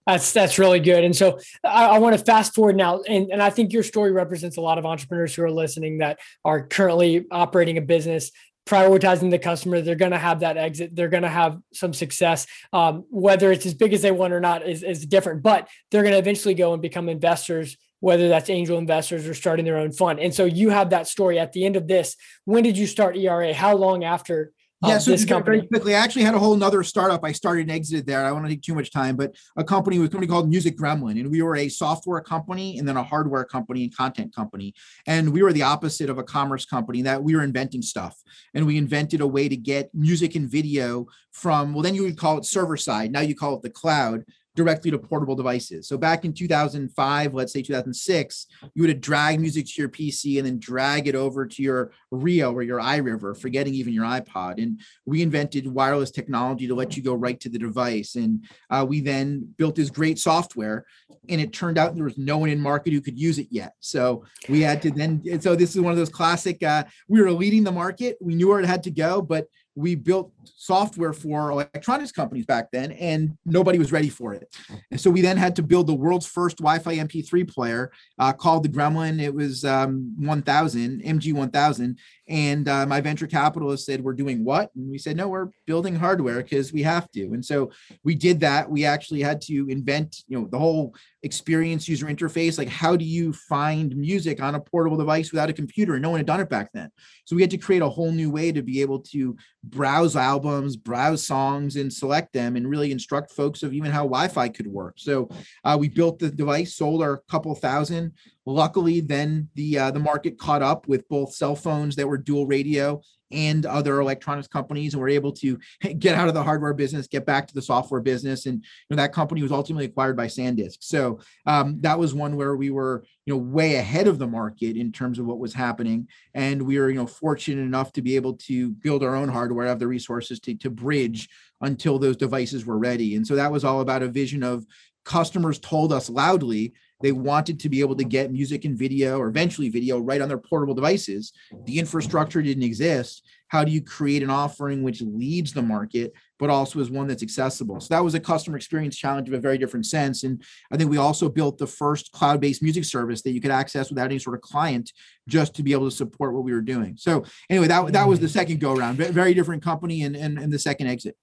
that's 0.06 0.32
that's 0.32 0.58
really 0.58 0.80
good 0.80 1.04
and 1.04 1.14
so 1.14 1.38
i, 1.64 1.86
I 1.86 1.98
want 1.98 2.18
to 2.18 2.24
fast 2.24 2.54
forward 2.54 2.76
now 2.76 3.00
and, 3.02 3.30
and 3.30 3.42
i 3.42 3.50
think 3.50 3.72
your 3.72 3.82
story 3.82 4.12
represents 4.12 4.56
a 4.56 4.60
lot 4.60 4.78
of 4.78 4.86
entrepreneurs 4.86 5.34
who 5.34 5.42
are 5.42 5.50
listening 5.50 5.98
that 5.98 6.18
are 6.44 6.66
currently 6.66 7.26
operating 7.30 7.78
a 7.78 7.82
business 7.82 8.30
prioritizing 8.66 9.30
the 9.30 9.38
customer 9.38 9.80
they're 9.80 9.94
going 9.94 10.12
to 10.12 10.18
have 10.18 10.40
that 10.40 10.56
exit 10.56 10.94
they're 10.94 11.08
going 11.08 11.22
to 11.22 11.28
have 11.28 11.58
some 11.72 11.92
success 11.92 12.46
um, 12.72 13.04
whether 13.10 13.52
it's 13.52 13.66
as 13.66 13.74
big 13.74 13.92
as 13.92 14.02
they 14.02 14.12
want 14.12 14.32
or 14.32 14.40
not 14.40 14.66
is, 14.66 14.82
is 14.82 15.04
different 15.06 15.42
but 15.42 15.68
they're 15.90 16.02
going 16.02 16.14
to 16.14 16.18
eventually 16.18 16.54
go 16.54 16.72
and 16.72 16.80
become 16.80 17.08
investors 17.08 17.76
whether 18.04 18.28
that's 18.28 18.50
angel 18.50 18.76
investors 18.76 19.26
or 19.26 19.32
starting 19.32 19.64
their 19.64 19.78
own 19.78 19.90
fund. 19.90 20.20
And 20.20 20.34
so 20.34 20.44
you 20.44 20.68
have 20.68 20.90
that 20.90 21.08
story 21.08 21.38
at 21.38 21.52
the 21.52 21.64
end 21.64 21.74
of 21.74 21.88
this. 21.88 22.16
When 22.44 22.62
did 22.62 22.76
you 22.76 22.86
start 22.86 23.16
ERA? 23.16 23.54
How 23.54 23.74
long 23.76 24.04
after? 24.04 24.52
Yeah, 24.82 24.98
so 24.98 25.16
very 25.40 25.66
quickly, 25.66 25.94
I 25.94 25.98
actually 25.98 26.24
had 26.24 26.34
a 26.34 26.38
whole 26.38 26.56
nother 26.56 26.82
startup. 26.82 27.24
I 27.24 27.32
started 27.32 27.62
and 27.62 27.70
exited 27.70 28.06
there. 28.06 28.20
I 28.20 28.28
don't 28.28 28.34
want 28.34 28.46
to 28.46 28.52
take 28.52 28.62
too 28.62 28.74
much 28.74 28.90
time, 28.90 29.16
but 29.16 29.34
a 29.56 29.64
company 29.64 29.98
was 29.98 30.08
a 30.08 30.10
company 30.10 30.26
called 30.26 30.48
Music 30.48 30.76
Gremlin, 30.76 31.18
and 31.18 31.30
we 31.30 31.40
were 31.40 31.56
a 31.56 31.68
software 31.68 32.20
company 32.20 32.78
and 32.78 32.86
then 32.86 32.96
a 32.96 33.02
hardware 33.02 33.44
company 33.44 33.84
and 33.84 33.96
content 33.96 34.34
company. 34.34 34.74
And 35.06 35.32
we 35.32 35.42
were 35.42 35.52
the 35.52 35.62
opposite 35.62 36.10
of 36.10 36.18
a 36.18 36.22
commerce 36.22 36.66
company 36.66 37.02
that 37.02 37.22
we 37.22 37.34
were 37.34 37.42
inventing 37.42 37.82
stuff. 37.82 38.20
And 38.52 38.66
we 38.66 38.76
invented 38.76 39.20
a 39.20 39.26
way 39.26 39.48
to 39.48 39.56
get 39.56 39.90
music 39.94 40.34
and 40.34 40.50
video 40.50 41.06
from, 41.30 41.72
well, 41.72 41.82
then 41.82 41.94
you 41.94 42.02
would 42.02 42.18
call 42.18 42.36
it 42.38 42.44
server 42.44 42.76
side. 42.76 43.10
Now 43.10 43.20
you 43.20 43.34
call 43.34 43.56
it 43.56 43.62
the 43.62 43.70
cloud 43.70 44.24
directly 44.56 44.90
to 44.90 44.98
portable 44.98 45.34
devices. 45.34 45.88
So 45.88 45.98
back 45.98 46.24
in 46.24 46.32
2005, 46.32 47.34
let's 47.34 47.52
say 47.52 47.62
2006, 47.62 48.46
you 48.74 48.82
would 48.82 48.90
have 48.90 49.00
dragged 49.00 49.40
music 49.40 49.66
to 49.66 49.82
your 49.82 49.88
PC 49.88 50.38
and 50.38 50.46
then 50.46 50.58
drag 50.58 51.08
it 51.08 51.14
over 51.14 51.44
to 51.46 51.62
your 51.62 51.92
Rio 52.10 52.52
or 52.52 52.62
your 52.62 52.78
iRiver, 52.78 53.36
forgetting 53.36 53.74
even 53.74 53.92
your 53.92 54.04
iPod. 54.04 54.62
And 54.62 54.80
we 55.06 55.22
invented 55.22 55.66
wireless 55.66 56.12
technology 56.12 56.68
to 56.68 56.74
let 56.74 56.96
you 56.96 57.02
go 57.02 57.14
right 57.14 57.38
to 57.40 57.48
the 57.48 57.58
device. 57.58 58.14
And 58.14 58.44
uh, 58.70 58.86
we 58.88 59.00
then 59.00 59.52
built 59.58 59.74
this 59.74 59.90
great 59.90 60.18
software. 60.18 60.86
And 61.28 61.40
it 61.40 61.52
turned 61.52 61.78
out 61.78 61.94
there 61.94 62.04
was 62.04 62.18
no 62.18 62.38
one 62.38 62.50
in 62.50 62.60
market 62.60 62.92
who 62.92 63.00
could 63.00 63.18
use 63.18 63.38
it 63.38 63.48
yet. 63.50 63.74
So 63.80 64.24
we 64.48 64.60
had 64.60 64.82
to 64.82 64.90
then. 64.90 65.40
so 65.40 65.56
this 65.56 65.74
is 65.74 65.80
one 65.80 65.92
of 65.92 65.98
those 65.98 66.10
classic. 66.10 66.62
Uh, 66.62 66.84
we 67.08 67.20
were 67.20 67.32
leading 67.32 67.64
the 67.64 67.72
market. 67.72 68.16
We 68.20 68.34
knew 68.36 68.48
where 68.48 68.60
it 68.60 68.66
had 68.66 68.84
to 68.84 68.90
go, 68.90 69.20
but 69.20 69.48
we 69.74 69.94
built 69.94 70.32
software 70.56 71.12
for 71.12 71.50
electronics 71.50 72.12
companies 72.12 72.46
back 72.46 72.70
then, 72.70 72.92
and 72.92 73.36
nobody 73.44 73.78
was 73.78 73.92
ready 73.92 74.08
for 74.08 74.34
it. 74.34 74.54
And 74.90 75.00
so 75.00 75.10
we 75.10 75.20
then 75.20 75.36
had 75.36 75.56
to 75.56 75.62
build 75.62 75.86
the 75.86 75.94
world's 75.94 76.26
first 76.26 76.58
Wi-Fi 76.58 76.96
MP3 76.96 77.52
player 77.52 77.92
uh, 78.18 78.32
called 78.32 78.64
the 78.64 78.68
Gremlin. 78.68 79.20
It 79.20 79.34
was 79.34 79.64
um, 79.64 80.14
1000, 80.18 81.02
MG 81.02 81.32
1000. 81.32 81.98
And 82.26 82.68
uh, 82.68 82.86
my 82.86 83.00
venture 83.00 83.26
capitalist 83.26 83.84
said, 83.84 84.02
We're 84.02 84.14
doing 84.14 84.44
what? 84.44 84.70
And 84.74 84.90
we 84.90 84.98
said, 84.98 85.16
No, 85.16 85.28
we're 85.28 85.50
building 85.66 85.94
hardware 85.94 86.42
because 86.42 86.72
we 86.72 86.82
have 86.82 87.10
to. 87.12 87.32
And 87.34 87.44
so 87.44 87.70
we 88.02 88.14
did 88.14 88.40
that. 88.40 88.70
We 88.70 88.84
actually 88.84 89.20
had 89.20 89.42
to 89.42 89.66
invent, 89.68 90.22
you 90.26 90.38
know, 90.38 90.48
the 90.48 90.58
whole 90.58 90.94
experience 91.22 91.86
user 91.86 92.06
interface. 92.06 92.56
Like, 92.56 92.68
how 92.68 92.96
do 92.96 93.04
you 93.04 93.32
find 93.32 93.94
music 93.96 94.42
on 94.42 94.54
a 94.54 94.60
portable 94.60 94.96
device 94.96 95.32
without 95.32 95.50
a 95.50 95.54
computer? 95.54 95.94
And 95.94 96.02
no 96.02 96.10
one 96.10 96.18
had 96.18 96.26
done 96.26 96.40
it 96.40 96.48
back 96.48 96.70
then. 96.72 96.90
So 97.26 97.36
we 97.36 97.42
had 97.42 97.50
to 97.50 97.58
create 97.58 97.82
a 97.82 97.88
whole 97.88 98.12
new 98.12 98.30
way 98.30 98.52
to 98.52 98.62
be 98.62 98.80
able 98.80 99.00
to 99.00 99.36
browse 99.62 100.16
albums, 100.34 100.76
browse 100.76 101.24
songs, 101.26 101.76
and 101.76 101.92
select 101.92 102.32
them 102.32 102.56
and 102.56 102.68
really 102.68 102.90
instruct 102.90 103.30
folks 103.30 103.62
of 103.62 103.72
even 103.72 103.90
how 103.90 104.02
Wi 104.02 104.26
Fi 104.28 104.48
could 104.48 104.66
work. 104.66 104.94
So 104.96 105.28
uh, 105.64 105.76
we 105.78 105.88
built 105.88 106.18
the 106.18 106.30
device, 106.30 106.74
sold 106.74 107.02
our 107.02 107.22
couple 107.28 107.54
thousand. 107.54 108.12
Luckily, 108.46 109.00
then 109.00 109.48
the 109.54 109.78
uh, 109.78 109.90
the 109.90 110.00
market 110.00 110.38
caught 110.38 110.62
up 110.62 110.88
with 110.88 111.08
both 111.08 111.34
cell 111.34 111.56
phones 111.56 111.94
that 111.96 112.08
were 112.08 112.18
dual 112.18 112.46
radio 112.46 113.00
and 113.34 113.66
other 113.66 114.00
electronics 114.00 114.48
companies, 114.48 114.94
and 114.94 115.00
we're 115.00 115.08
able 115.10 115.32
to 115.32 115.58
get 115.98 116.14
out 116.14 116.28
of 116.28 116.34
the 116.34 116.42
hardware 116.42 116.74
business, 116.74 117.06
get 117.06 117.26
back 117.26 117.46
to 117.48 117.54
the 117.54 117.62
software 117.62 118.00
business, 118.00 118.46
and 118.46 118.58
you 118.58 118.96
know, 118.96 118.96
that 118.96 119.12
company 119.12 119.42
was 119.42 119.52
ultimately 119.52 119.86
acquired 119.86 120.16
by 120.16 120.26
SanDisk. 120.26 120.78
So 120.80 121.20
um, 121.46 121.80
that 121.80 121.98
was 121.98 122.14
one 122.14 122.36
where 122.36 122.56
we 122.56 122.70
were 122.70 123.04
you 123.26 123.34
know 123.34 123.38
way 123.38 123.76
ahead 123.76 124.06
of 124.06 124.18
the 124.18 124.26
market 124.26 124.76
in 124.76 124.92
terms 124.92 125.18
of 125.18 125.26
what 125.26 125.38
was 125.38 125.54
happening, 125.54 126.08
and 126.34 126.62
we 126.62 126.78
were 126.78 126.88
you 126.88 126.96
know 126.96 127.06
fortunate 127.06 127.62
enough 127.62 127.92
to 127.92 128.02
be 128.02 128.16
able 128.16 128.34
to 128.34 128.70
build 128.70 129.02
our 129.02 129.16
own 129.16 129.28
hardware, 129.28 129.66
have 129.66 129.78
the 129.78 129.86
resources 129.86 130.40
to 130.40 130.54
to 130.54 130.70
bridge 130.70 131.28
until 131.60 131.98
those 131.98 132.16
devices 132.16 132.64
were 132.64 132.78
ready. 132.78 133.16
And 133.16 133.26
so 133.26 133.34
that 133.36 133.50
was 133.50 133.64
all 133.64 133.80
about 133.80 134.02
a 134.02 134.08
vision 134.08 134.42
of 134.42 134.66
customers 135.04 135.58
told 135.58 135.92
us 135.92 136.08
loudly 136.08 136.72
they 137.02 137.12
wanted 137.12 137.60
to 137.60 137.68
be 137.68 137.80
able 137.80 137.96
to 137.96 138.04
get 138.04 138.32
music 138.32 138.64
and 138.64 138.78
video 138.78 139.18
or 139.18 139.28
eventually 139.28 139.68
video 139.68 139.98
right 139.98 140.20
on 140.20 140.28
their 140.28 140.38
portable 140.38 140.74
devices. 140.74 141.32
The 141.66 141.78
infrastructure 141.78 142.40
didn't 142.40 142.62
exist. 142.62 143.26
How 143.48 143.62
do 143.62 143.70
you 143.70 143.82
create 143.82 144.22
an 144.22 144.30
offering 144.30 144.82
which 144.82 145.02
leads 145.02 145.52
the 145.52 145.62
market, 145.62 146.12
but 146.38 146.50
also 146.50 146.80
is 146.80 146.90
one 146.90 147.06
that's 147.06 147.22
accessible? 147.22 147.80
So 147.80 147.94
that 147.94 148.02
was 148.02 148.14
a 148.14 148.20
customer 148.20 148.56
experience 148.56 148.96
challenge 148.96 149.28
of 149.28 149.34
a 149.34 149.38
very 149.38 149.58
different 149.58 149.86
sense. 149.86 150.24
And 150.24 150.42
I 150.72 150.76
think 150.76 150.90
we 150.90 150.96
also 150.96 151.28
built 151.28 151.58
the 151.58 151.66
first 151.66 152.10
cloud 152.12 152.40
based 152.40 152.62
music 152.62 152.84
service 152.84 153.22
that 153.22 153.32
you 153.32 153.40
could 153.40 153.50
access 153.50 153.90
without 153.90 154.06
any 154.06 154.18
sort 154.18 154.36
of 154.36 154.42
client 154.42 154.92
just 155.28 155.54
to 155.56 155.62
be 155.62 155.72
able 155.72 155.88
to 155.88 155.94
support 155.94 156.32
what 156.32 156.44
we 156.44 156.52
were 156.52 156.60
doing. 156.60 156.96
So 156.96 157.24
anyway, 157.50 157.68
that, 157.68 157.92
that 157.92 158.08
was 158.08 158.18
the 158.18 158.26
mm-hmm. 158.26 158.32
second 158.32 158.60
go 158.60 158.74
around, 158.74 158.96
very 158.96 159.34
different 159.34 159.62
company 159.62 160.02
and, 160.02 160.16
and, 160.16 160.38
and 160.38 160.52
the 160.52 160.58
second 160.58 160.86
exit. 160.86 161.16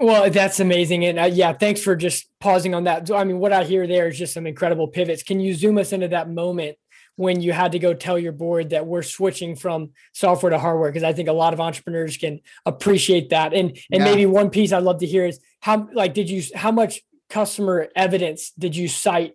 Well, 0.00 0.30
that's 0.30 0.60
amazing. 0.60 1.04
And 1.04 1.18
uh, 1.18 1.24
yeah, 1.24 1.52
thanks 1.52 1.82
for 1.82 1.96
just 1.96 2.28
pausing 2.40 2.74
on 2.74 2.84
that. 2.84 3.10
I 3.10 3.24
mean, 3.24 3.38
what 3.38 3.52
I 3.52 3.64
hear 3.64 3.86
there 3.86 4.08
is 4.08 4.18
just 4.18 4.32
some 4.32 4.46
incredible 4.46 4.88
pivots. 4.88 5.22
Can 5.22 5.40
you 5.40 5.54
zoom 5.54 5.76
us 5.78 5.92
into 5.92 6.08
that 6.08 6.30
moment 6.30 6.78
when 7.16 7.40
you 7.40 7.52
had 7.52 7.72
to 7.72 7.80
go 7.80 7.94
tell 7.94 8.16
your 8.16 8.30
board 8.30 8.70
that 8.70 8.86
we're 8.86 9.02
switching 9.02 9.56
from 9.56 9.90
software 10.12 10.50
to 10.50 10.58
hardware? 10.58 10.90
Because 10.90 11.02
I 11.02 11.12
think 11.12 11.28
a 11.28 11.32
lot 11.32 11.52
of 11.52 11.60
entrepreneurs 11.60 12.16
can 12.16 12.40
appreciate 12.64 13.30
that. 13.30 13.52
And 13.52 13.70
and 13.90 14.00
yeah. 14.00 14.04
maybe 14.04 14.26
one 14.26 14.50
piece 14.50 14.72
I'd 14.72 14.84
love 14.84 15.00
to 15.00 15.06
hear 15.06 15.26
is 15.26 15.40
how 15.60 15.88
like 15.92 16.14
did 16.14 16.30
you 16.30 16.42
how 16.54 16.70
much 16.70 17.00
customer 17.28 17.88
evidence 17.96 18.52
did 18.52 18.76
you 18.76 18.86
cite 18.86 19.34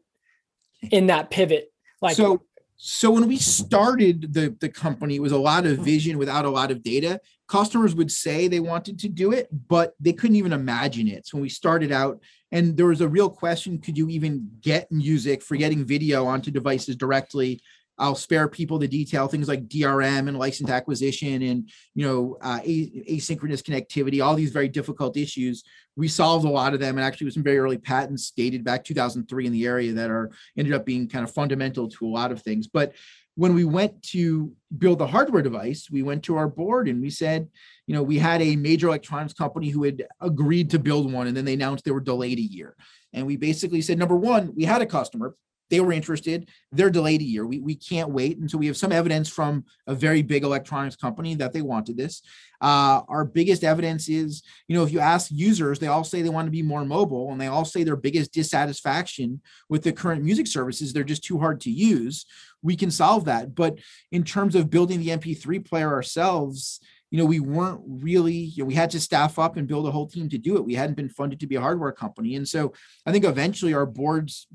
in 0.91 1.08
that 1.08 1.29
pivot? 1.29 1.74
Like 2.01 2.15
so 2.15 2.41
so 2.85 3.11
when 3.11 3.29
we 3.29 3.37
started 3.37 4.33
the, 4.33 4.53
the 4.59 4.67
company, 4.67 5.15
it 5.15 5.21
was 5.21 5.31
a 5.31 5.37
lot 5.37 5.65
of 5.65 5.77
vision 5.77 6.17
without 6.17 6.43
a 6.43 6.49
lot 6.49 6.69
of 6.69 6.83
data. 6.83 7.21
Customers 7.47 7.95
would 7.95 8.11
say 8.11 8.49
they 8.49 8.59
wanted 8.59 8.99
to 8.99 9.07
do 9.07 9.31
it, 9.31 9.47
but 9.69 9.93
they 10.01 10.11
couldn't 10.11 10.35
even 10.35 10.51
imagine 10.51 11.07
it. 11.07 11.25
So 11.25 11.37
when 11.37 11.43
we 11.43 11.47
started 11.47 11.93
out, 11.93 12.19
and 12.51 12.75
there 12.75 12.87
was 12.87 12.99
a 12.99 13.07
real 13.07 13.29
question, 13.29 13.79
could 13.79 13.97
you 13.97 14.09
even 14.09 14.51
get 14.59 14.91
music 14.91 15.41
for 15.41 15.55
getting 15.55 15.85
video 15.85 16.25
onto 16.25 16.51
devices 16.51 16.97
directly? 16.97 17.61
I'll 17.97 18.15
spare 18.15 18.47
people 18.47 18.79
the 18.79 18.88
detail 18.88 19.27
things 19.27 19.47
like 19.47 19.67
DRM 19.67 20.27
and 20.27 20.38
license 20.39 20.69
acquisition 20.69 21.41
and 21.43 21.69
you 21.93 22.05
know 22.05 22.38
uh, 22.41 22.59
asynchronous 22.59 23.62
connectivity, 23.62 24.23
all 24.23 24.35
these 24.35 24.51
very 24.51 24.67
difficult 24.67 25.17
issues. 25.17 25.63
We 25.95 26.07
solved 26.07 26.45
a 26.45 26.50
lot 26.50 26.73
of 26.73 26.79
them, 26.79 26.97
and 26.97 27.05
actually, 27.05 27.25
with 27.25 27.35
some 27.35 27.43
very 27.43 27.59
early 27.59 27.77
patents 27.77 28.31
dated 28.31 28.63
back 28.63 28.83
2003 28.83 29.45
in 29.45 29.51
the 29.51 29.65
area 29.65 29.93
that 29.93 30.09
are 30.09 30.31
ended 30.57 30.73
up 30.73 30.85
being 30.85 31.07
kind 31.07 31.23
of 31.23 31.33
fundamental 31.33 31.88
to 31.89 32.07
a 32.07 32.09
lot 32.09 32.31
of 32.31 32.41
things. 32.41 32.67
But 32.67 32.93
when 33.35 33.55
we 33.55 33.65
went 33.65 34.01
to 34.03 34.53
build 34.77 35.00
the 35.00 35.07
hardware 35.07 35.41
device, 35.41 35.88
we 35.89 36.03
went 36.03 36.23
to 36.23 36.35
our 36.35 36.47
board 36.47 36.88
and 36.88 37.01
we 37.01 37.09
said, 37.09 37.50
you 37.88 37.95
know, 37.95 38.03
we 38.03 38.19
had 38.19 38.41
a 38.41 38.55
major 38.55 38.88
electronics 38.88 39.33
company 39.33 39.69
who 39.69 39.83
had 39.83 40.05
agreed 40.21 40.69
to 40.71 40.79
build 40.79 41.12
one, 41.12 41.27
and 41.27 41.35
then 41.35 41.45
they 41.45 41.53
announced 41.53 41.85
they 41.85 41.91
were 41.91 42.00
delayed 42.00 42.38
a 42.38 42.41
year. 42.41 42.75
And 43.12 43.25
we 43.25 43.38
basically 43.38 43.81
said, 43.81 43.97
number 43.97 44.15
one, 44.15 44.53
we 44.55 44.63
had 44.65 44.81
a 44.81 44.85
customer 44.85 45.35
they 45.70 45.79
were 45.79 45.91
interested. 45.91 46.50
They're 46.72 46.89
delayed 46.89 47.22
a 47.22 47.25
year. 47.25 47.46
We, 47.46 47.60
we 47.60 47.75
can't 47.75 48.10
wait. 48.10 48.38
And 48.38 48.50
so 48.50 48.58
we 48.58 48.67
have 48.67 48.77
some 48.77 48.91
evidence 48.91 49.29
from 49.29 49.65
a 49.88 49.96
very 49.96 50.22
big 50.22 50.43
electronics 50.43 50.96
company 50.96 51.36
that 51.36 51.53
they 51.53 51.62
wanted 51.62 51.98
this. 51.98 52.22
Uh, 52.62 53.01
our 53.08 53.25
biggest 53.25 53.63
evidence 53.63 54.08
is, 54.08 54.43
you 54.67 54.75
know, 54.75 54.84
if 54.84 54.91
you 54.91 55.00
ask 55.00 55.29
users, 55.32 55.79
they 55.79 55.88
all 55.88 56.03
say 56.03 56.22
they 56.22 56.29
want 56.29 56.48
to 56.48 56.51
be 56.51 56.62
more 56.62 56.86
mobile 56.86 57.32
and 57.32 57.41
they 57.41 57.48
all 57.48 57.65
say 57.65 57.84
their 57.84 57.96
biggest 57.96 58.34
dissatisfaction 58.34 59.41
with 59.70 59.84
the 59.84 59.91
current 59.91 60.24
music 60.24 60.48
services, 60.48 60.93
they're 60.93 61.03
just 61.03 61.24
too 61.24 61.39
hard 61.39 61.60
to 61.62 61.72
use. 61.72 62.25
We 62.62 62.75
can 62.75 62.91
solve 62.91 63.25
that. 63.25 63.55
But 63.55 63.79
in 64.12 64.24
terms 64.24 64.55
of 64.55 64.70
building 64.70 65.00
the 65.00 65.10
MP3 65.10 65.67
player 65.67 65.91
ourselves, 65.91 66.79
you 67.13 67.20
know, 67.20 67.25
we 67.25 67.39
weren't 67.39 67.82
really, 67.86 68.34
you 68.34 68.63
know, 68.63 68.67
we 68.67 68.74
had 68.74 68.89
to 68.89 69.00
staff 69.00 69.38
up 69.38 69.55
and 69.55 69.67
build 69.67 69.88
a 69.88 69.91
whole 69.91 70.08
team 70.08 70.29
to 70.29 70.38
do 70.39 70.55
it. 70.55 70.65
We 70.65 70.74
hadn't 70.74 70.96
been 70.96 71.10
funded 71.10 71.39
to 71.41 71.48
be 71.48 71.55
a 71.55 71.62
hardware 71.62 71.91
company. 71.91 72.36
And 72.36 72.48
so 72.48 72.74
I 73.05 73.12
think 73.12 73.24
eventually 73.24 73.75
our 73.75 73.86
boards 73.86 74.48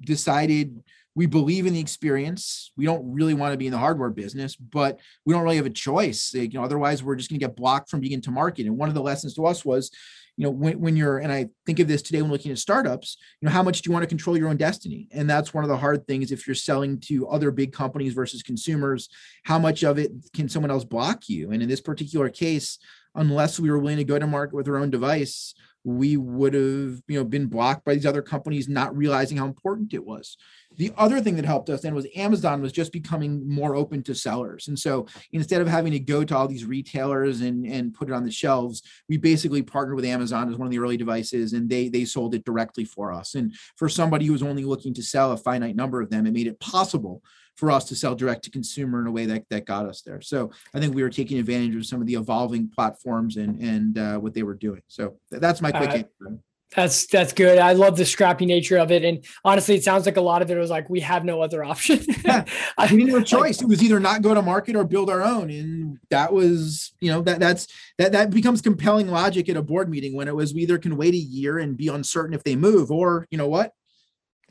decided 0.00 0.82
we 1.16 1.24
believe 1.24 1.66
in 1.66 1.72
the 1.72 1.80
experience. 1.80 2.72
We 2.76 2.84
don't 2.84 3.10
really 3.10 3.32
want 3.32 3.52
to 3.52 3.56
be 3.56 3.66
in 3.66 3.72
the 3.72 3.78
hardware 3.78 4.10
business, 4.10 4.54
but 4.54 5.00
we 5.24 5.32
don't 5.32 5.42
really 5.42 5.56
have 5.56 5.64
a 5.64 5.70
choice. 5.70 6.32
You 6.34 6.48
know, 6.50 6.62
otherwise 6.62 7.02
we're 7.02 7.16
just 7.16 7.30
going 7.30 7.40
to 7.40 7.46
get 7.46 7.56
blocked 7.56 7.88
from 7.88 8.00
being 8.00 8.12
into 8.12 8.30
market. 8.30 8.66
And 8.66 8.76
one 8.76 8.90
of 8.90 8.94
the 8.94 9.00
lessons 9.00 9.34
to 9.34 9.46
us 9.46 9.64
was, 9.64 9.90
you 10.36 10.44
know, 10.44 10.50
when, 10.50 10.78
when 10.78 10.94
you're, 10.94 11.16
and 11.16 11.32
I 11.32 11.48
think 11.64 11.78
of 11.78 11.88
this 11.88 12.02
today 12.02 12.20
when 12.20 12.30
looking 12.30 12.52
at 12.52 12.58
startups, 12.58 13.16
you 13.40 13.46
know, 13.46 13.52
how 13.52 13.62
much 13.62 13.80
do 13.80 13.88
you 13.88 13.94
want 13.94 14.02
to 14.02 14.08
control 14.08 14.36
your 14.36 14.50
own 14.50 14.58
destiny? 14.58 15.08
And 15.10 15.28
that's 15.28 15.54
one 15.54 15.64
of 15.64 15.70
the 15.70 15.78
hard 15.78 16.06
things 16.06 16.30
if 16.30 16.46
you're 16.46 16.54
selling 16.54 17.00
to 17.06 17.26
other 17.28 17.50
big 17.50 17.72
companies 17.72 18.12
versus 18.12 18.42
consumers, 18.42 19.08
how 19.44 19.58
much 19.58 19.82
of 19.82 19.98
it 19.98 20.12
can 20.34 20.50
someone 20.50 20.70
else 20.70 20.84
block 20.84 21.30
you? 21.30 21.50
And 21.50 21.62
in 21.62 21.68
this 21.70 21.80
particular 21.80 22.28
case, 22.28 22.78
unless 23.14 23.58
we 23.58 23.70
were 23.70 23.78
willing 23.78 23.96
to 23.96 24.04
go 24.04 24.18
to 24.18 24.26
market 24.26 24.54
with 24.54 24.68
our 24.68 24.76
own 24.76 24.90
device, 24.90 25.54
we 25.86 26.16
would 26.16 26.52
have 26.52 27.00
you 27.06 27.16
know 27.16 27.24
been 27.24 27.46
blocked 27.46 27.84
by 27.84 27.94
these 27.94 28.04
other 28.04 28.20
companies 28.20 28.68
not 28.68 28.96
realizing 28.96 29.38
how 29.38 29.46
important 29.46 29.94
it 29.94 30.04
was 30.04 30.36
the 30.76 30.92
other 30.96 31.20
thing 31.20 31.36
that 31.36 31.44
helped 31.44 31.70
us 31.70 31.82
then 31.82 31.94
was 31.94 32.06
amazon 32.16 32.60
was 32.60 32.72
just 32.72 32.92
becoming 32.92 33.48
more 33.48 33.74
open 33.74 34.02
to 34.02 34.14
sellers 34.14 34.68
and 34.68 34.78
so 34.78 35.06
instead 35.32 35.60
of 35.60 35.68
having 35.68 35.92
to 35.92 35.98
go 35.98 36.24
to 36.24 36.36
all 36.36 36.48
these 36.48 36.64
retailers 36.64 37.40
and 37.40 37.66
and 37.66 37.94
put 37.94 38.08
it 38.08 38.14
on 38.14 38.24
the 38.24 38.30
shelves 38.30 38.82
we 39.08 39.16
basically 39.16 39.62
partnered 39.62 39.96
with 39.96 40.04
amazon 40.04 40.50
as 40.50 40.56
one 40.56 40.66
of 40.66 40.72
the 40.72 40.78
early 40.78 40.96
devices 40.96 41.52
and 41.52 41.68
they 41.68 41.88
they 41.88 42.04
sold 42.04 42.34
it 42.34 42.44
directly 42.44 42.84
for 42.84 43.12
us 43.12 43.34
and 43.34 43.54
for 43.76 43.88
somebody 43.88 44.26
who 44.26 44.32
was 44.32 44.42
only 44.42 44.64
looking 44.64 44.94
to 44.94 45.02
sell 45.02 45.32
a 45.32 45.36
finite 45.36 45.76
number 45.76 46.00
of 46.00 46.10
them 46.10 46.26
it 46.26 46.32
made 46.32 46.46
it 46.46 46.60
possible 46.60 47.22
for 47.56 47.70
us 47.70 47.84
to 47.86 47.96
sell 47.96 48.14
direct 48.14 48.44
to 48.44 48.50
consumer 48.50 49.00
in 49.00 49.06
a 49.06 49.10
way 49.10 49.24
that, 49.26 49.44
that 49.48 49.64
got 49.64 49.86
us 49.86 50.02
there. 50.02 50.20
So 50.20 50.50
I 50.74 50.80
think 50.80 50.94
we 50.94 51.02
were 51.02 51.10
taking 51.10 51.38
advantage 51.38 51.74
of 51.74 51.86
some 51.86 52.00
of 52.00 52.06
the 52.06 52.14
evolving 52.14 52.68
platforms 52.68 53.36
and 53.36 53.60
and 53.60 53.98
uh, 53.98 54.18
what 54.18 54.34
they 54.34 54.42
were 54.42 54.54
doing. 54.54 54.82
So 54.88 55.16
that's 55.30 55.62
my 55.62 55.72
quick 55.72 55.90
uh, 55.90 55.94
answer. 55.94 56.38
That's 56.74 57.06
that's 57.06 57.32
good. 57.32 57.58
I 57.58 57.72
love 57.72 57.96
the 57.96 58.04
scrappy 58.04 58.44
nature 58.44 58.76
of 58.76 58.90
it, 58.90 59.04
and 59.04 59.24
honestly, 59.44 59.76
it 59.76 59.84
sounds 59.84 60.04
like 60.04 60.16
a 60.16 60.20
lot 60.20 60.42
of 60.42 60.50
it 60.50 60.58
was 60.58 60.68
like 60.68 60.90
we 60.90 61.00
have 61.00 61.24
no 61.24 61.40
other 61.40 61.62
option. 61.62 62.00
yeah. 62.24 62.44
we 62.90 62.98
didn't 62.98 63.10
have 63.10 63.22
a 63.22 63.24
choice. 63.24 63.62
It 63.62 63.68
was 63.68 63.82
either 63.82 64.00
not 64.00 64.20
go 64.20 64.34
to 64.34 64.42
market 64.42 64.74
or 64.74 64.84
build 64.84 65.08
our 65.08 65.22
own, 65.22 65.48
and 65.48 65.98
that 66.10 66.32
was 66.32 66.92
you 67.00 67.10
know 67.10 67.22
that 67.22 67.38
that's 67.38 67.68
that 67.98 68.12
that 68.12 68.30
becomes 68.30 68.60
compelling 68.60 69.08
logic 69.08 69.48
at 69.48 69.56
a 69.56 69.62
board 69.62 69.88
meeting 69.88 70.14
when 70.16 70.26
it 70.26 70.34
was 70.34 70.54
we 70.54 70.62
either 70.62 70.76
can 70.76 70.96
wait 70.96 71.14
a 71.14 71.18
year 71.18 71.58
and 71.58 71.76
be 71.76 71.86
uncertain 71.86 72.34
if 72.34 72.42
they 72.42 72.56
move, 72.56 72.90
or 72.90 73.28
you 73.30 73.38
know 73.38 73.48
what, 73.48 73.72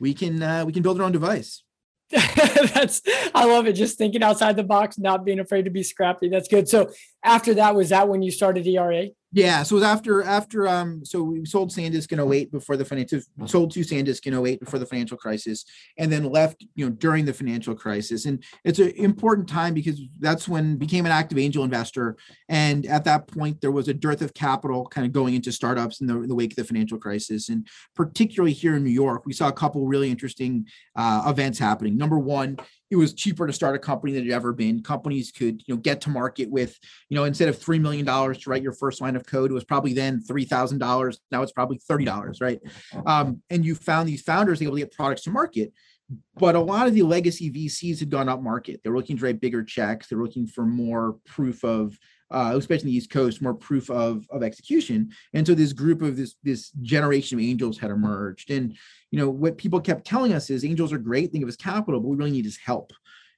we 0.00 0.14
can 0.14 0.42
uh, 0.42 0.64
we 0.64 0.72
can 0.72 0.82
build 0.82 0.98
our 0.98 1.06
own 1.06 1.12
device. 1.12 1.62
that's 2.10 3.02
I 3.34 3.46
love 3.46 3.66
it. 3.66 3.72
Just 3.72 3.98
thinking 3.98 4.22
outside 4.22 4.56
the 4.56 4.62
box, 4.62 4.96
not 4.96 5.24
being 5.24 5.40
afraid 5.40 5.64
to 5.64 5.70
be 5.70 5.82
scrappy. 5.82 6.28
That's 6.28 6.46
good. 6.46 6.68
So 6.68 6.90
after 7.26 7.54
that, 7.54 7.74
was 7.74 7.90
that 7.90 8.08
when 8.08 8.22
you 8.22 8.30
started 8.30 8.66
ERA? 8.66 9.08
Yeah, 9.32 9.64
so 9.64 9.74
it 9.74 9.80
was 9.80 9.84
after 9.84 10.22
after 10.22 10.66
um 10.66 11.04
so 11.04 11.22
we 11.22 11.44
sold 11.44 11.70
SanDisk 11.70 12.10
in 12.10 12.32
08 12.32 12.50
before 12.50 12.78
the 12.78 12.86
financial 12.86 13.20
sold 13.44 13.70
to 13.72 13.80
SanDisk 13.80 14.24
in 14.26 14.32
08 14.32 14.60
before 14.60 14.78
the 14.78 14.86
financial 14.86 15.18
crisis 15.18 15.66
and 15.98 16.10
then 16.10 16.24
left 16.24 16.64
you 16.74 16.86
know 16.86 16.92
during 16.92 17.26
the 17.26 17.34
financial 17.34 17.74
crisis 17.74 18.24
and 18.24 18.42
it's 18.64 18.78
an 18.78 18.92
important 18.96 19.46
time 19.46 19.74
because 19.74 20.00
that's 20.20 20.48
when 20.48 20.76
became 20.76 21.04
an 21.04 21.12
active 21.12 21.38
angel 21.38 21.64
investor 21.64 22.16
and 22.48 22.86
at 22.86 23.04
that 23.04 23.26
point 23.26 23.60
there 23.60 23.72
was 23.72 23.88
a 23.88 23.94
dearth 23.94 24.22
of 24.22 24.32
capital 24.32 24.86
kind 24.86 25.06
of 25.06 25.12
going 25.12 25.34
into 25.34 25.52
startups 25.52 26.00
in 26.00 26.06
the, 26.06 26.14
in 26.22 26.28
the 26.28 26.34
wake 26.34 26.52
of 26.52 26.56
the 26.56 26.64
financial 26.64 26.96
crisis 26.96 27.50
and 27.50 27.66
particularly 27.94 28.54
here 28.54 28.76
in 28.76 28.84
New 28.84 28.90
York 28.90 29.26
we 29.26 29.34
saw 29.34 29.48
a 29.48 29.52
couple 29.52 29.86
really 29.86 30.10
interesting 30.10 30.64
uh, 30.96 31.24
events 31.26 31.58
happening. 31.58 31.96
Number 31.96 32.18
one, 32.18 32.56
it 32.90 32.96
was 32.96 33.14
cheaper 33.14 33.46
to 33.46 33.52
start 33.52 33.74
a 33.74 33.78
company 33.78 34.12
than 34.12 34.26
it 34.26 34.32
ever 34.32 34.52
been. 34.52 34.82
Companies 34.82 35.32
could, 35.32 35.62
you 35.66 35.74
know, 35.74 35.80
get 35.80 36.00
to 36.02 36.10
market 36.10 36.50
with, 36.50 36.78
you 37.08 37.16
know, 37.16 37.24
instead 37.24 37.48
of 37.48 37.58
$3 37.58 37.80
million 37.80 38.06
to 38.06 38.50
write 38.50 38.62
your 38.62 38.72
first 38.72 39.00
line 39.00 39.16
of 39.16 39.26
code, 39.26 39.50
it 39.50 39.54
was 39.54 39.64
probably 39.64 39.92
then 39.92 40.20
$3,000. 40.20 41.16
Now 41.30 41.42
it's 41.42 41.52
probably 41.52 41.80
$30, 41.90 42.40
right? 42.40 42.60
Um, 43.04 43.42
and 43.50 43.64
you 43.64 43.74
found 43.74 44.08
these 44.08 44.22
founders 44.22 44.62
able 44.62 44.74
to 44.74 44.80
get 44.80 44.92
products 44.92 45.22
to 45.22 45.30
market. 45.30 45.72
But 46.36 46.54
a 46.54 46.60
lot 46.60 46.86
of 46.86 46.94
the 46.94 47.02
legacy 47.02 47.50
VCs 47.50 47.98
had 47.98 48.10
gone 48.10 48.28
up 48.28 48.40
market. 48.40 48.80
They 48.84 48.90
were 48.90 48.96
looking 48.96 49.16
to 49.16 49.24
write 49.24 49.40
bigger 49.40 49.64
checks. 49.64 50.06
They're 50.06 50.22
looking 50.22 50.46
for 50.46 50.64
more 50.64 51.16
proof 51.26 51.64
of 51.64 51.98
uh, 52.30 52.52
especially 52.56 52.90
the 52.90 52.96
East 52.96 53.10
Coast, 53.10 53.42
more 53.42 53.54
proof 53.54 53.90
of 53.90 54.26
of 54.30 54.42
execution. 54.42 55.10
And 55.32 55.46
so 55.46 55.54
this 55.54 55.72
group 55.72 56.02
of 56.02 56.16
this 56.16 56.34
this 56.42 56.70
generation 56.82 57.38
of 57.38 57.44
angels 57.44 57.78
had 57.78 57.90
emerged. 57.90 58.50
And 58.50 58.76
you 59.10 59.18
know 59.18 59.30
what 59.30 59.58
people 59.58 59.80
kept 59.80 60.06
telling 60.06 60.32
us 60.32 60.50
is 60.50 60.64
angels 60.64 60.92
are 60.92 60.98
great, 60.98 61.32
think 61.32 61.42
of 61.42 61.48
as 61.48 61.56
capital, 61.56 62.00
but 62.00 62.08
we 62.08 62.16
really 62.16 62.32
need 62.32 62.44
his 62.44 62.58
help. 62.58 62.92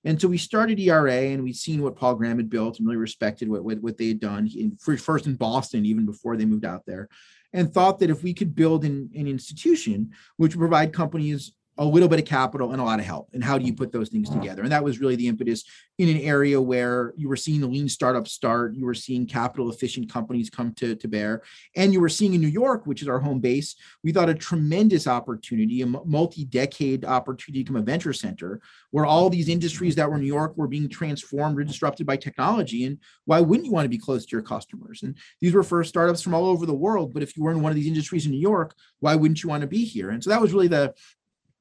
And 0.04 0.21
so 0.21 0.28
we 0.28 0.38
started 0.38 0.78
ERA, 0.78 1.12
and 1.12 1.42
we'd 1.42 1.57
seen 1.57 1.83
what 1.83 1.97
Paul 1.97 2.14
Graham 2.14 2.37
had 2.37 2.49
built, 2.49 2.78
and 2.78 2.87
really 2.87 2.97
respected 2.97 3.49
what 3.49 3.64
what, 3.64 3.80
what 3.80 3.99
they 3.99 4.09
had 4.09 4.21
done 4.21 4.49
in, 4.54 4.76
first 4.76 5.26
in 5.26 5.35
Boston, 5.35 5.85
even 5.85 6.07
before 6.07 6.37
they 6.37 6.45
moved 6.45 6.64
out 6.64 6.87
there, 6.87 7.09
and 7.52 7.73
thought 7.73 7.99
that 7.99 8.11
if 8.11 8.23
we 8.23 8.33
could 8.33 8.54
build 8.54 8.85
an, 8.85 9.11
an 9.14 9.26
institution 9.26 10.12
which 10.37 10.54
would 10.54 10.61
provide 10.61 10.92
companies 10.92 11.52
a 11.78 11.85
little 11.85 12.08
bit 12.08 12.18
of 12.18 12.25
capital 12.25 12.73
and 12.73 12.80
a 12.80 12.85
lot 12.85 12.99
of 12.99 13.06
help. 13.06 13.28
And 13.32 13.42
how 13.42 13.56
do 13.56 13.64
you 13.64 13.73
put 13.73 13.92
those 13.92 14.08
things 14.08 14.28
mm-hmm. 14.28 14.40
together? 14.40 14.62
And 14.62 14.73
that 14.73 14.82
was 14.82 14.99
really 14.99 15.16
the 15.16 15.28
impetus 15.28 15.64
in 15.99 16.08
an 16.08 16.18
area 16.18 16.61
where 16.61 17.14
you 17.16 17.28
were 17.28 17.37
seeing 17.37 17.61
the 17.61 17.66
lean 17.66 17.88
startup 17.88 18.28
start, 18.28 18.75
you 18.75 18.85
were 18.85 18.94
seeing 18.94 19.26
capital 19.26 19.70
efficient 19.70 20.12
companies 20.12 20.50
come 20.50 20.73
to, 20.75 20.94
to 20.97 21.08
bear, 21.08 21.42
and 21.76 21.92
you 21.92 22.00
were 22.00 22.08
seeing 22.08 22.35
in 22.35 22.40
New 22.40 22.49
York, 22.49 22.87
which 22.87 23.02
is 23.02 23.08
our 23.08 23.18
home 23.18 23.40
base, 23.40 23.76
we 24.02 24.12
thought 24.12 24.28
a 24.28 24.35
tremendous 24.35 25.06
opportunity, 25.06 25.82
a 25.82 25.87
multi-decade 25.87 27.04
opportunity 27.04 27.64
to 27.64 27.73
become 27.73 27.82
a 27.82 27.85
venture 27.85 28.12
center 28.12 28.61
where 28.90 29.06
all 29.06 29.30
these 29.30 29.49
industries 29.49 29.94
that 29.94 30.08
were 30.08 30.16
in 30.16 30.23
New 30.23 30.26
York 30.26 30.56
were 30.56 30.68
being 30.68 30.88
transformed 30.88 31.58
or 31.58 31.64
disrupted 31.64 32.06
by 32.06 32.16
technology. 32.16 32.85
And 32.85 32.99
why 33.25 33.40
wouldn't 33.40 33.66
you 33.66 33.73
want 33.73 33.85
to 33.85 33.90
be 33.90 33.99
close 33.99 34.25
to 34.26 34.32
your 34.32 34.42
customers? 34.42 35.02
And 35.02 35.16
these 35.40 35.54
were 35.54 35.62
first 35.62 35.90
startups 35.90 36.23
from 36.23 36.35
all 36.35 36.47
over 36.47 36.66
the 36.66 36.75
world. 36.75 37.12
But 37.12 37.23
if 37.23 37.37
you 37.37 37.42
were 37.42 37.50
in 37.50 37.62
one 37.62 37.70
of 37.70 37.76
these 37.76 37.87
industries 37.87 38.26
in 38.26 38.32
New 38.32 38.40
York, 38.40 38.75
why 39.00 39.14
wouldn't 39.14 39.42
you 39.42 39.49
want 39.49 39.61
to 39.61 39.66
be 39.66 39.85
here? 39.85 40.11
And 40.11 40.23
so 40.23 40.30
that 40.30 40.40
was 40.40 40.52
really 40.52 40.68
the 40.68 40.94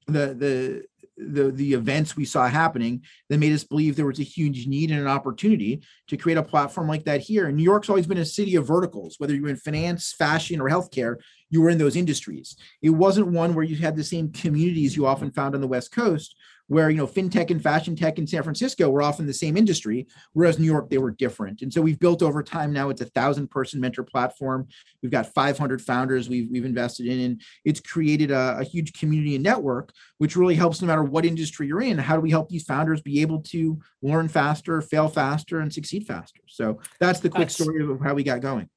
the 0.07 0.33
the 0.33 0.85
the 1.17 1.51
the 1.51 1.73
events 1.73 2.15
we 2.15 2.25
saw 2.25 2.47
happening 2.47 3.01
that 3.29 3.39
made 3.39 3.53
us 3.53 3.63
believe 3.63 3.95
there 3.95 4.05
was 4.05 4.19
a 4.19 4.23
huge 4.23 4.67
need 4.67 4.91
and 4.91 4.99
an 4.99 5.07
opportunity 5.07 5.81
to 6.07 6.17
create 6.17 6.37
a 6.37 6.43
platform 6.43 6.87
like 6.87 7.05
that 7.05 7.21
here. 7.21 7.47
And 7.47 7.57
New 7.57 7.63
York's 7.63 7.89
always 7.89 8.05
been 8.05 8.19
a 8.19 8.25
city 8.25 8.55
of 8.55 8.67
verticals, 8.67 9.15
whether 9.17 9.33
you're 9.33 9.49
in 9.49 9.57
finance, 9.57 10.13
fashion, 10.13 10.61
or 10.61 10.69
healthcare, 10.69 11.15
you 11.49 11.61
were 11.61 11.69
in 11.69 11.79
those 11.79 11.95
industries. 11.95 12.55
It 12.81 12.91
wasn't 12.91 13.27
one 13.27 13.55
where 13.55 13.65
you 13.65 13.77
had 13.77 13.95
the 13.95 14.03
same 14.03 14.31
communities 14.31 14.95
you 14.95 15.07
often 15.07 15.31
found 15.31 15.55
on 15.55 15.61
the 15.61 15.67
West 15.67 15.91
Coast, 15.91 16.35
where 16.67 16.89
you 16.89 16.97
know 16.97 17.07
fintech 17.07 17.49
and 17.49 17.61
fashion 17.61 17.95
tech 17.95 18.17
in 18.17 18.27
San 18.27 18.43
Francisco 18.43 18.89
were 18.89 19.01
often 19.01 19.25
the 19.25 19.33
same 19.33 19.57
industry, 19.57 20.07
whereas 20.33 20.59
New 20.59 20.65
York 20.65 20.89
they 20.89 20.97
were 20.97 21.11
different. 21.11 21.61
And 21.61 21.71
so 21.71 21.81
we've 21.81 21.99
built 21.99 22.21
over 22.21 22.43
time 22.43 22.71
now 22.73 22.89
it's 22.89 23.01
a 23.01 23.05
thousand 23.05 23.49
person 23.49 23.79
mentor 23.79 24.03
platform. 24.03 24.67
We've 25.01 25.11
got 25.11 25.33
500 25.33 25.81
founders 25.81 26.29
we've 26.29 26.49
we've 26.51 26.65
invested 26.65 27.07
in, 27.07 27.19
and 27.19 27.41
it's 27.65 27.79
created 27.79 28.31
a, 28.31 28.57
a 28.59 28.63
huge 28.63 28.93
community 28.93 29.35
and 29.35 29.43
network, 29.43 29.91
which 30.17 30.35
really 30.35 30.55
helps 30.55 30.81
no 30.81 30.87
matter 30.87 31.03
what 31.03 31.25
industry 31.25 31.67
you're 31.67 31.81
in. 31.81 31.97
How 31.97 32.15
do 32.15 32.21
we 32.21 32.31
help 32.31 32.49
these 32.49 32.63
founders 32.63 33.01
be 33.01 33.21
able 33.21 33.41
to 33.43 33.79
learn 34.01 34.27
faster, 34.27 34.81
fail 34.81 35.07
faster, 35.07 35.59
and 35.59 35.73
succeed 35.73 36.05
faster? 36.05 36.41
So 36.47 36.79
that's 36.99 37.19
the 37.19 37.29
quick 37.29 37.47
that's, 37.47 37.55
story 37.55 37.83
of 37.83 37.99
how 38.01 38.13
we 38.13 38.23
got 38.23 38.41
going. 38.41 38.69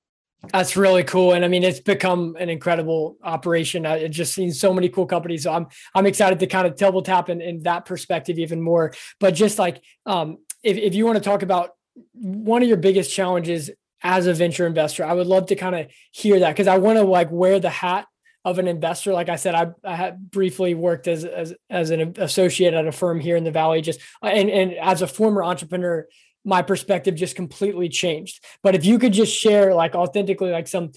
That's 0.49 0.77
really 0.77 1.05
cool, 1.05 1.33
and 1.33 1.45
I 1.45 1.49
mean, 1.49 1.63
it's 1.63 1.81
become 1.81 2.35
an 2.41 2.49
incredible 2.49 3.19
operation. 3.23 3.85
I 3.85 4.09
just 4.09 4.35
seen 4.35 4.53
so 4.53 4.73
many 4.73 4.89
cool 4.89 5.07
companies. 5.07 5.43
So 5.43 5.53
I'm 5.53 5.67
I'm 5.95 6.07
excited 6.07 6.39
to 6.41 6.47
kind 6.47 6.67
of 6.67 6.77
double 6.77 7.03
tap 7.03 7.29
in, 7.29 7.43
in 7.43 7.63
that 7.65 7.85
perspective 7.85 8.39
even 8.39 8.63
more. 8.63 8.95
But 9.19 9.35
just 9.35 9.59
like, 9.59 9.83
um, 10.07 10.39
if 10.63 10.79
if 10.79 10.95
you 10.95 11.05
want 11.05 11.19
to 11.19 11.25
talk 11.25 11.43
about 11.43 11.71
one 12.15 12.63
of 12.63 12.69
your 12.69 12.79
biggest 12.79 13.13
challenges 13.13 13.71
as 14.03 14.27
a 14.27 14.33
venture 14.33 14.67
investor, 14.67 15.05
I 15.05 15.13
would 15.13 15.27
love 15.27 15.47
to 15.49 15.57
kind 15.57 15.77
of 15.77 15.89
hear 16.11 16.41
that 16.41 16.51
because 16.51 16.69
I 16.69 16.79
want 16.79 16.99
to 16.99 17.05
like 17.05 17.31
wear 17.31 17.61
the 17.61 17.71
hat 17.71 18.07
of 18.43 18.59
an 18.59 18.67
investor. 18.67 19.13
Like 19.13 19.29
I 19.29 19.37
said, 19.37 19.55
I, 19.55 19.73
I 19.85 19.95
had 19.95 20.31
briefly 20.31 20.75
worked 20.75 21.07
as, 21.07 21.25
as 21.25 21.55
as 21.69 21.91
an 21.91 22.15
associate 22.17 22.73
at 22.73 22.87
a 22.87 22.93
firm 22.93 23.21
here 23.21 23.37
in 23.37 23.45
the 23.45 23.51
valley, 23.51 23.83
just 23.83 24.01
and 24.23 24.49
and 24.49 24.73
as 24.73 25.03
a 25.03 25.07
former 25.07 25.45
entrepreneur 25.45 26.07
my 26.45 26.63
perspective 26.63 27.15
just 27.15 27.37
completely 27.37 27.89
changed. 27.89 28.45
But 28.63 28.75
if 28.75 28.85
you 28.85 28.99
could 28.99 29.13
just 29.13 29.35
share 29.35 29.75
like 29.75 29.95
authentically, 29.95 30.51
like 30.51 30.69
some 30.69 30.93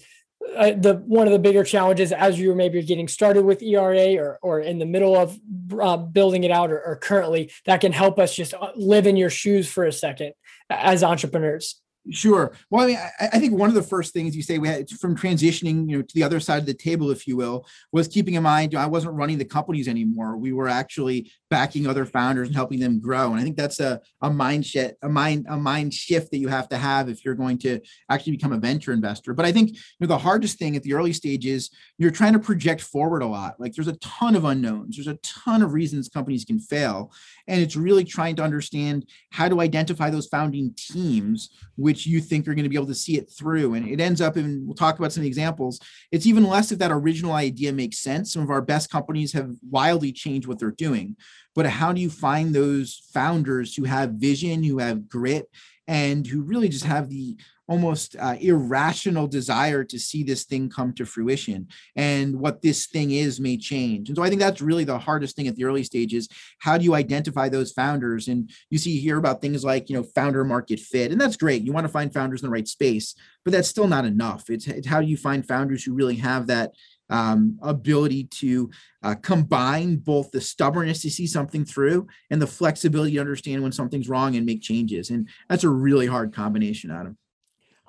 uh, 0.56 0.72
the 0.76 1.02
one 1.06 1.26
of 1.26 1.32
the 1.32 1.38
bigger 1.38 1.64
challenges 1.64 2.12
as 2.12 2.38
you're 2.38 2.54
maybe 2.54 2.82
getting 2.82 3.08
started 3.08 3.44
with 3.44 3.62
ERA 3.62 4.16
or 4.16 4.38
or 4.42 4.60
in 4.60 4.78
the 4.78 4.86
middle 4.86 5.16
of 5.16 5.38
uh, 5.80 5.96
building 5.96 6.44
it 6.44 6.50
out 6.50 6.70
or, 6.70 6.80
or 6.80 6.96
currently 6.96 7.50
that 7.66 7.80
can 7.80 7.92
help 7.92 8.18
us 8.18 8.34
just 8.34 8.54
uh, 8.54 8.70
live 8.76 9.06
in 9.06 9.16
your 9.16 9.30
shoes 9.30 9.68
for 9.68 9.84
a 9.84 9.92
second 9.92 10.32
as 10.70 11.02
entrepreneurs. 11.02 11.80
Sure. 12.10 12.54
Well, 12.68 12.84
I 12.84 12.86
mean, 12.86 12.98
I, 12.98 13.28
I, 13.32 13.38
think 13.38 13.54
one 13.54 13.70
of 13.70 13.74
the 13.74 13.82
first 13.82 14.12
things 14.12 14.36
you 14.36 14.42
say 14.42 14.58
we 14.58 14.68
had 14.68 14.90
from 14.90 15.16
transitioning, 15.16 15.88
you 15.88 15.96
know, 15.96 16.02
to 16.02 16.14
the 16.14 16.22
other 16.22 16.38
side 16.38 16.58
of 16.58 16.66
the 16.66 16.74
table, 16.74 17.10
if 17.10 17.26
you 17.26 17.34
will, 17.34 17.66
was 17.92 18.08
keeping 18.08 18.34
in 18.34 18.42
mind 18.42 18.74
you 18.74 18.78
I 18.78 18.84
wasn't 18.84 19.14
running 19.14 19.38
the 19.38 19.46
companies 19.46 19.88
anymore. 19.88 20.36
We 20.36 20.52
were 20.52 20.68
actually 20.68 21.32
backing 21.54 21.86
other 21.86 22.04
founders 22.04 22.48
and 22.48 22.56
helping 22.56 22.80
them 22.80 22.98
grow. 22.98 23.30
And 23.30 23.40
I 23.40 23.44
think 23.44 23.56
that's 23.56 23.78
a, 23.78 24.00
a 24.20 24.28
mind 24.28 24.66
shift, 24.66 24.96
a 25.02 25.08
mind, 25.08 25.46
a 25.48 25.56
mind 25.56 25.94
shift 25.94 26.32
that 26.32 26.38
you 26.38 26.48
have 26.48 26.68
to 26.70 26.76
have 26.76 27.08
if 27.08 27.24
you're 27.24 27.36
going 27.36 27.58
to 27.58 27.78
actually 28.10 28.32
become 28.32 28.52
a 28.52 28.58
venture 28.58 28.92
investor. 28.92 29.34
But 29.34 29.46
I 29.46 29.52
think 29.52 29.70
you 29.70 29.76
know, 30.00 30.08
the 30.08 30.18
hardest 30.18 30.58
thing 30.58 30.74
at 30.74 30.82
the 30.82 30.94
early 30.94 31.12
stages, 31.12 31.70
you're 31.96 32.10
trying 32.10 32.32
to 32.32 32.40
project 32.40 32.80
forward 32.80 33.22
a 33.22 33.28
lot. 33.28 33.60
Like 33.60 33.72
there's 33.72 33.86
a 33.86 33.96
ton 33.98 34.34
of 34.34 34.44
unknowns. 34.44 34.96
There's 34.96 35.06
a 35.06 35.20
ton 35.22 35.62
of 35.62 35.74
reasons 35.74 36.08
companies 36.08 36.44
can 36.44 36.58
fail. 36.58 37.12
And 37.46 37.62
it's 37.62 37.76
really 37.76 38.02
trying 38.02 38.34
to 38.36 38.42
understand 38.42 39.06
how 39.30 39.48
to 39.48 39.60
identify 39.60 40.10
those 40.10 40.26
founding 40.26 40.74
teams, 40.76 41.50
which 41.76 42.04
you 42.04 42.20
think 42.20 42.48
are 42.48 42.54
going 42.54 42.64
to 42.64 42.68
be 42.68 42.74
able 42.74 42.86
to 42.86 42.96
see 42.96 43.16
it 43.16 43.30
through. 43.30 43.74
And 43.74 43.86
it 43.86 44.00
ends 44.00 44.20
up 44.20 44.36
in, 44.36 44.66
we'll 44.66 44.74
talk 44.74 44.98
about 44.98 45.12
some 45.12 45.22
examples. 45.22 45.78
It's 46.10 46.26
even 46.26 46.42
less 46.42 46.72
if 46.72 46.80
that 46.80 46.90
original 46.90 47.34
idea 47.34 47.72
makes 47.72 47.98
sense. 47.98 48.32
Some 48.32 48.42
of 48.42 48.50
our 48.50 48.62
best 48.62 48.90
companies 48.90 49.32
have 49.34 49.54
wildly 49.70 50.10
changed 50.10 50.48
what 50.48 50.58
they're 50.58 50.72
doing. 50.72 51.14
But 51.54 51.66
how 51.66 51.92
do 51.92 52.00
you 52.00 52.10
find 52.10 52.54
those 52.54 53.02
founders 53.12 53.74
who 53.74 53.84
have 53.84 54.12
vision, 54.12 54.62
who 54.62 54.78
have 54.78 55.08
grit, 55.08 55.48
and 55.86 56.26
who 56.26 56.42
really 56.42 56.68
just 56.68 56.84
have 56.84 57.08
the 57.08 57.36
almost 57.66 58.14
uh, 58.20 58.36
irrational 58.40 59.26
desire 59.26 59.84
to 59.84 59.98
see 59.98 60.22
this 60.22 60.44
thing 60.44 60.68
come 60.68 60.92
to 60.94 61.06
fruition? 61.06 61.68
And 61.94 62.40
what 62.40 62.62
this 62.62 62.86
thing 62.86 63.12
is 63.12 63.40
may 63.40 63.56
change. 63.56 64.08
And 64.08 64.16
so 64.16 64.22
i 64.22 64.28
think 64.28 64.40
that's 64.40 64.60
really 64.60 64.84
the 64.84 64.98
hardest 64.98 65.36
thing 65.36 65.48
at 65.48 65.56
the 65.56 65.64
early 65.64 65.84
stages. 65.84 66.28
How 66.58 66.76
do 66.76 66.84
you 66.84 66.94
identify 66.94 67.48
those 67.48 67.72
founders? 67.72 68.28
And 68.28 68.50
you 68.70 68.78
see 68.78 68.98
here 68.98 69.18
about 69.18 69.40
things 69.40 69.64
like 69.64 69.88
you 69.88 69.96
know 69.96 70.02
founder 70.02 70.44
market 70.44 70.80
fit 70.80 71.12
and 71.12 71.20
that's 71.20 71.36
great. 71.36 71.62
You 71.62 71.72
want 71.72 71.86
to 71.86 71.92
find 71.92 72.12
founders 72.12 72.42
in 72.42 72.46
the 72.46 72.52
right 72.52 72.68
space 72.68 73.14
but 73.44 73.52
that's 73.52 73.68
still 73.68 73.86
not 73.86 74.04
enough. 74.04 74.48
It's, 74.48 74.66
it's 74.66 74.86
how 74.86 75.00
do 75.00 75.06
you 75.06 75.16
find 75.16 75.46
founders 75.46 75.84
who 75.84 75.92
really 75.92 76.16
have 76.16 76.46
that 76.46 76.72
um, 77.10 77.58
ability 77.62 78.24
to 78.24 78.70
uh, 79.02 79.14
combine 79.16 79.96
both 79.96 80.30
the 80.30 80.40
stubbornness 80.40 81.02
to 81.02 81.10
see 81.10 81.26
something 81.26 81.64
through 81.64 82.06
and 82.30 82.40
the 82.40 82.46
flexibility 82.46 83.12
to 83.12 83.20
understand 83.20 83.62
when 83.62 83.72
something's 83.72 84.08
wrong 84.08 84.36
and 84.36 84.46
make 84.46 84.62
changes. 84.62 85.10
And 85.10 85.28
that's 85.48 85.64
a 85.64 85.68
really 85.68 86.06
hard 86.06 86.34
combination, 86.34 86.90
Adam. 86.90 87.18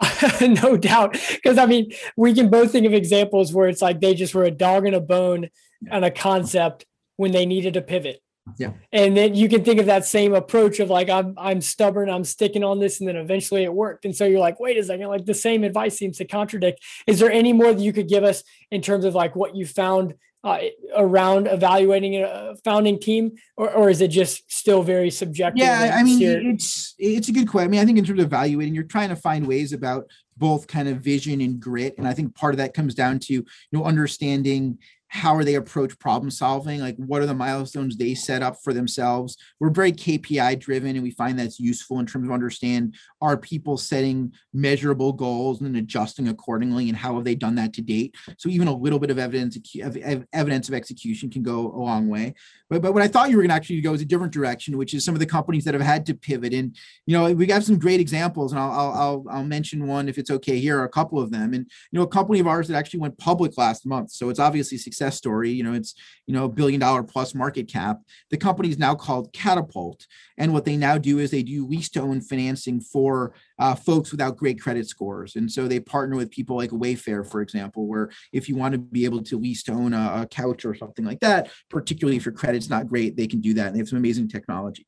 no 0.41 0.77
doubt. 0.77 1.13
Because 1.31 1.57
I 1.57 1.65
mean, 1.65 1.91
we 2.17 2.33
can 2.33 2.49
both 2.49 2.71
think 2.71 2.85
of 2.85 2.93
examples 2.93 3.53
where 3.53 3.69
it's 3.69 3.81
like 3.81 4.01
they 4.01 4.13
just 4.13 4.35
were 4.35 4.43
a 4.43 4.51
dog 4.51 4.85
and 4.85 4.95
a 4.95 5.01
bone 5.01 5.49
and 5.89 6.03
a 6.03 6.11
concept 6.11 6.85
when 7.17 7.31
they 7.31 7.45
needed 7.45 7.77
a 7.77 7.81
pivot. 7.81 8.21
Yeah. 8.57 8.71
And 8.91 9.17
then 9.17 9.35
you 9.35 9.49
can 9.49 9.63
think 9.63 9.79
of 9.79 9.87
that 9.87 10.05
same 10.05 10.33
approach 10.33 10.79
of 10.79 10.89
like, 10.89 11.09
I'm 11.09 11.33
I'm 11.37 11.61
stubborn, 11.61 12.09
I'm 12.09 12.23
sticking 12.23 12.63
on 12.63 12.79
this, 12.79 12.99
and 12.99 13.09
then 13.09 13.15
eventually 13.15 13.63
it 13.63 13.73
worked. 13.73 14.05
And 14.05 14.15
so 14.15 14.25
you're 14.25 14.39
like, 14.39 14.59
wait 14.59 14.77
a 14.77 14.83
second, 14.83 15.07
like 15.07 15.25
the 15.25 15.33
same 15.33 15.63
advice 15.63 15.97
seems 15.97 16.17
to 16.17 16.25
contradict. 16.25 16.79
Is 17.07 17.19
there 17.19 17.31
any 17.31 17.53
more 17.53 17.73
that 17.73 17.81
you 17.81 17.91
could 17.91 18.07
give 18.07 18.23
us 18.23 18.43
in 18.71 18.81
terms 18.81 19.05
of 19.05 19.15
like 19.15 19.35
what 19.35 19.55
you 19.55 19.65
found 19.65 20.15
uh, 20.45 20.59
around 20.95 21.47
evaluating 21.47 22.21
a 22.21 22.55
founding 22.63 22.99
team, 22.99 23.31
or, 23.57 23.71
or 23.71 23.89
is 23.89 23.99
it 23.99 24.09
just 24.09 24.43
still 24.51 24.83
very 24.83 25.09
subjective? 25.09 25.65
Yeah, 25.65 25.95
I 25.97 26.03
mean, 26.03 26.21
it's 26.21 26.93
it's 26.99 27.29
a 27.29 27.31
good 27.31 27.49
question. 27.49 27.69
I 27.69 27.71
mean, 27.71 27.81
I 27.81 27.85
think 27.85 27.97
in 27.97 28.05
terms 28.05 28.19
of 28.19 28.27
evaluating, 28.27 28.75
you're 28.75 28.83
trying 28.83 29.09
to 29.09 29.15
find 29.15 29.47
ways 29.47 29.73
about 29.73 30.07
both 30.37 30.67
kind 30.67 30.87
of 30.87 30.97
vision 30.97 31.41
and 31.41 31.59
grit, 31.59 31.95
and 31.97 32.07
I 32.07 32.13
think 32.13 32.35
part 32.35 32.53
of 32.53 32.59
that 32.59 32.75
comes 32.75 32.93
down 32.93 33.17
to 33.21 33.33
you 33.33 33.45
know 33.71 33.85
understanding 33.85 34.77
how 35.15 35.33
are 35.33 35.45
they 35.45 35.55
approach 35.55 35.97
problem 35.97 36.29
solving? 36.29 36.81
Like 36.81 36.97
what 36.97 37.21
are 37.21 37.25
the 37.25 37.33
milestones 37.33 37.95
they 37.95 38.13
set 38.15 38.43
up 38.43 38.57
for 38.61 38.73
themselves? 38.73 39.37
We're 39.61 39.69
very 39.69 39.93
kpi 39.93 40.59
driven 40.59 40.97
and 40.97 41.03
we 41.03 41.11
find 41.11 41.39
that's 41.39 41.57
useful 41.57 41.99
in 41.99 42.05
terms 42.05 42.27
of 42.27 42.33
understand 42.33 42.95
are 43.21 43.37
people 43.37 43.77
setting 43.77 44.33
measurable 44.53 45.13
goals 45.13 45.61
and 45.61 45.77
adjusting 45.77 46.27
accordingly 46.27 46.89
and 46.89 46.97
how 46.97 47.15
have 47.15 47.23
they 47.23 47.33
done 47.33 47.55
that 47.55 47.71
to 47.75 47.81
date? 47.81 48.13
So 48.37 48.49
even 48.49 48.67
a 48.67 48.75
little 48.75 48.99
bit 48.99 49.09
of 49.09 49.17
evidence 49.17 49.57
of 49.81 50.25
evidence 50.33 50.67
of 50.67 50.75
execution 50.75 51.29
can 51.29 51.43
go 51.43 51.71
a 51.71 51.79
long 51.79 52.09
way. 52.09 52.33
But, 52.69 52.81
but 52.81 52.93
what 52.93 53.03
i 53.03 53.07
thought 53.07 53.29
you 53.29 53.37
were 53.37 53.43
going 53.43 53.51
to 53.51 53.55
actually 53.55 53.79
go 53.79 53.93
is 53.93 54.01
a 54.01 54.05
different 54.05 54.33
direction 54.33 54.75
which 54.75 54.93
is 54.93 55.05
some 55.05 55.13
of 55.13 55.19
the 55.19 55.25
companies 55.25 55.63
that 55.63 55.75
have 55.75 55.83
had 55.83 56.05
to 56.07 56.13
pivot. 56.13 56.53
And 56.53 56.75
you 57.05 57.17
know 57.17 57.31
we 57.31 57.45
got 57.45 57.63
some 57.63 57.79
great 57.79 58.01
examples 58.01 58.51
and 58.51 58.59
I'll, 58.59 58.91
I'll 58.91 59.25
i'll 59.29 59.43
mention 59.45 59.87
one 59.87 60.09
if 60.09 60.17
it's 60.17 60.29
okay. 60.29 60.59
Here 60.59 60.83
a 60.83 60.89
couple 60.89 61.19
of 61.21 61.31
them. 61.31 61.53
And 61.53 61.65
you 61.91 61.99
know 61.99 62.03
a 62.03 62.07
company 62.07 62.41
of 62.41 62.47
ours 62.47 62.67
that 62.67 62.75
actually 62.75 62.99
went 62.99 63.17
public 63.17 63.57
last 63.57 63.85
month 63.85 64.11
so 64.11 64.27
it's 64.27 64.39
obviously 64.39 64.77
successful 64.77 65.04
success 65.05 65.17
story. 65.17 65.51
You 65.51 65.63
know, 65.63 65.73
it's 65.73 65.95
you 66.27 66.33
know 66.33 66.45
a 66.45 66.49
billion 66.49 66.79
dollar 66.79 67.03
plus 67.03 67.35
market 67.35 67.67
cap. 67.67 67.99
The 68.29 68.37
company 68.37 68.69
is 68.69 68.77
now 68.77 68.95
called 68.95 69.31
Katapult, 69.33 70.05
and 70.37 70.53
what 70.53 70.65
they 70.65 70.77
now 70.77 70.97
do 70.97 71.19
is 71.19 71.31
they 71.31 71.43
do 71.43 71.65
lease 71.67 71.89
to 71.89 72.01
own 72.01 72.21
financing 72.21 72.81
for 72.81 73.33
uh, 73.59 73.75
folks 73.75 74.11
without 74.11 74.37
great 74.37 74.59
credit 74.59 74.87
scores. 74.87 75.35
And 75.35 75.51
so 75.51 75.67
they 75.67 75.79
partner 75.79 76.15
with 76.15 76.31
people 76.31 76.55
like 76.55 76.71
Wayfair, 76.71 77.29
for 77.29 77.41
example, 77.41 77.87
where 77.87 78.09
if 78.33 78.49
you 78.49 78.55
want 78.55 78.73
to 78.73 78.77
be 78.77 79.05
able 79.05 79.23
to 79.23 79.37
lease 79.37 79.63
to 79.63 79.71
own 79.71 79.93
a, 79.93 80.21
a 80.23 80.27
couch 80.27 80.65
or 80.65 80.75
something 80.75 81.05
like 81.05 81.19
that, 81.21 81.49
particularly 81.69 82.17
if 82.17 82.25
your 82.25 82.33
credit's 82.33 82.69
not 82.69 82.87
great, 82.87 83.15
they 83.15 83.27
can 83.27 83.41
do 83.41 83.53
that. 83.53 83.67
And 83.67 83.75
they 83.75 83.79
have 83.79 83.89
some 83.89 83.97
amazing 83.97 84.27
technology. 84.27 84.85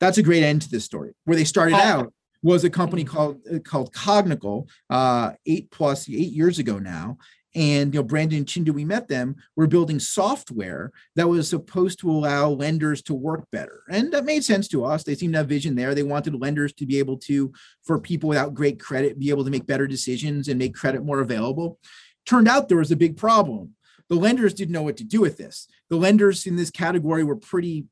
That's 0.00 0.18
a 0.18 0.22
great 0.22 0.42
end 0.42 0.62
to 0.62 0.70
this 0.70 0.84
story. 0.84 1.12
Where 1.24 1.36
they 1.36 1.44
started 1.44 1.76
out 1.76 2.12
was 2.42 2.62
a 2.62 2.70
company 2.70 3.04
called 3.04 3.40
uh, 3.50 3.58
called 3.60 3.92
Cognical, 3.92 4.68
uh, 4.90 5.32
eight 5.46 5.70
plus 5.70 6.08
eight 6.08 6.32
years 6.32 6.58
ago 6.58 6.78
now. 6.78 7.16
And 7.54 7.94
you 7.94 8.00
know, 8.00 8.04
Brandon 8.04 8.38
and 8.38 8.46
Chinda, 8.46 8.70
we 8.70 8.84
met 8.84 9.08
them. 9.08 9.36
We're 9.54 9.68
building 9.68 10.00
software 10.00 10.90
that 11.14 11.28
was 11.28 11.48
supposed 11.48 12.00
to 12.00 12.10
allow 12.10 12.48
lenders 12.48 13.00
to 13.02 13.14
work 13.14 13.48
better, 13.52 13.82
and 13.90 14.12
that 14.12 14.24
made 14.24 14.44
sense 14.44 14.66
to 14.68 14.84
us. 14.84 15.04
They 15.04 15.14
seemed 15.14 15.34
to 15.34 15.38
have 15.38 15.48
vision 15.48 15.76
there. 15.76 15.94
They 15.94 16.02
wanted 16.02 16.40
lenders 16.40 16.72
to 16.74 16.86
be 16.86 16.98
able 16.98 17.18
to, 17.18 17.52
for 17.84 18.00
people 18.00 18.28
without 18.28 18.54
great 18.54 18.80
credit, 18.80 19.18
be 19.18 19.30
able 19.30 19.44
to 19.44 19.50
make 19.50 19.66
better 19.66 19.86
decisions 19.86 20.48
and 20.48 20.58
make 20.58 20.74
credit 20.74 21.04
more 21.04 21.20
available. 21.20 21.78
Turned 22.26 22.48
out 22.48 22.68
there 22.68 22.78
was 22.78 22.90
a 22.90 22.96
big 22.96 23.16
problem. 23.16 23.74
The 24.08 24.16
lenders 24.16 24.54
didn't 24.54 24.72
know 24.72 24.82
what 24.82 24.96
to 24.98 25.04
do 25.04 25.20
with 25.20 25.36
this. 25.36 25.68
The 25.90 25.96
lenders 25.96 26.46
in 26.46 26.56
this 26.56 26.70
category 26.70 27.24
were 27.24 27.36
pretty 27.36 27.86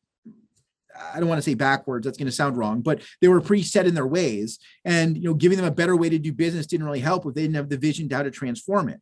I 1.15 1.19
don't 1.19 1.29
want 1.29 1.39
to 1.39 1.43
say 1.43 1.55
backwards, 1.55 2.05
that's 2.05 2.19
going 2.19 2.27
to 2.27 2.33
sound 2.33 2.57
wrong, 2.57 2.83
but 2.83 3.01
they 3.21 3.29
were 3.29 3.41
pretty 3.41 3.63
set 3.63 3.87
in 3.87 3.95
their 3.95 4.07
ways. 4.07 4.59
And 4.85 5.17
you 5.17 5.25
know, 5.25 5.35
giving 5.35 5.57
them 5.57 5.67
a 5.67 5.71
better 5.71 5.97
way 5.97 6.09
to 6.09 6.19
do 6.19 6.33
business 6.33 6.67
didn't 6.67 6.87
really 6.87 7.01
help 7.01 7.27
if 7.27 7.35
they 7.35 7.43
didn't 7.43 7.57
have 7.57 7.69
the 7.69 7.79
vision 7.79 8.09
to 8.09 8.17
how 8.17 8.23
to 8.23 8.31
transform 8.31 8.89
it. 8.89 9.01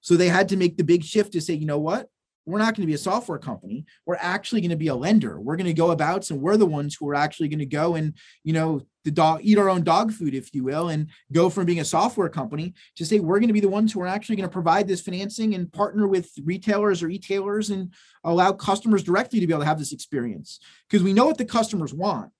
So 0.00 0.16
they 0.16 0.28
had 0.28 0.48
to 0.50 0.56
make 0.56 0.76
the 0.76 0.84
big 0.84 1.04
shift 1.04 1.32
to 1.32 1.40
say, 1.40 1.54
you 1.54 1.66
know 1.66 1.78
what? 1.78 2.08
We're 2.46 2.58
not 2.58 2.74
going 2.74 2.82
to 2.82 2.86
be 2.86 2.94
a 2.94 2.98
software 2.98 3.38
company. 3.38 3.84
We're 4.06 4.16
actually 4.16 4.60
going 4.60 4.70
to 4.70 4.76
be 4.76 4.88
a 4.88 4.94
lender. 4.94 5.40
We're 5.40 5.56
going 5.56 5.66
to 5.66 5.74
go 5.74 5.90
about 5.90 6.30
and 6.30 6.40
we're 6.40 6.56
the 6.56 6.66
ones 6.66 6.96
who 6.98 7.08
are 7.08 7.14
actually 7.14 7.48
going 7.48 7.60
to 7.60 7.66
go 7.66 7.94
and, 7.94 8.14
you 8.42 8.52
know, 8.52 8.82
the 9.04 9.10
dog 9.10 9.40
eat 9.42 9.58
our 9.58 9.70
own 9.70 9.82
dog 9.82 10.12
food, 10.12 10.34
if 10.34 10.54
you 10.54 10.64
will, 10.64 10.88
and 10.88 11.08
go 11.32 11.48
from 11.48 11.64
being 11.64 11.80
a 11.80 11.84
software 11.84 12.28
company 12.28 12.74
to 12.96 13.06
say 13.06 13.20
we're 13.20 13.38
going 13.38 13.48
to 13.48 13.54
be 13.54 13.60
the 13.60 13.68
ones 13.68 13.92
who 13.92 14.00
are 14.00 14.06
actually 14.06 14.36
going 14.36 14.48
to 14.48 14.52
provide 14.52 14.88
this 14.88 15.00
financing 15.00 15.54
and 15.54 15.72
partner 15.72 16.06
with 16.06 16.30
retailers 16.44 17.02
or 17.02 17.08
e-tailers 17.08 17.70
and 17.70 17.92
allow 18.24 18.52
customers 18.52 19.02
directly 19.02 19.40
to 19.40 19.46
be 19.46 19.52
able 19.52 19.62
to 19.62 19.68
have 19.68 19.78
this 19.78 19.92
experience 19.92 20.60
because 20.88 21.02
we 21.02 21.12
know 21.12 21.26
what 21.26 21.38
the 21.38 21.44
customers 21.44 21.94
want 21.94 22.30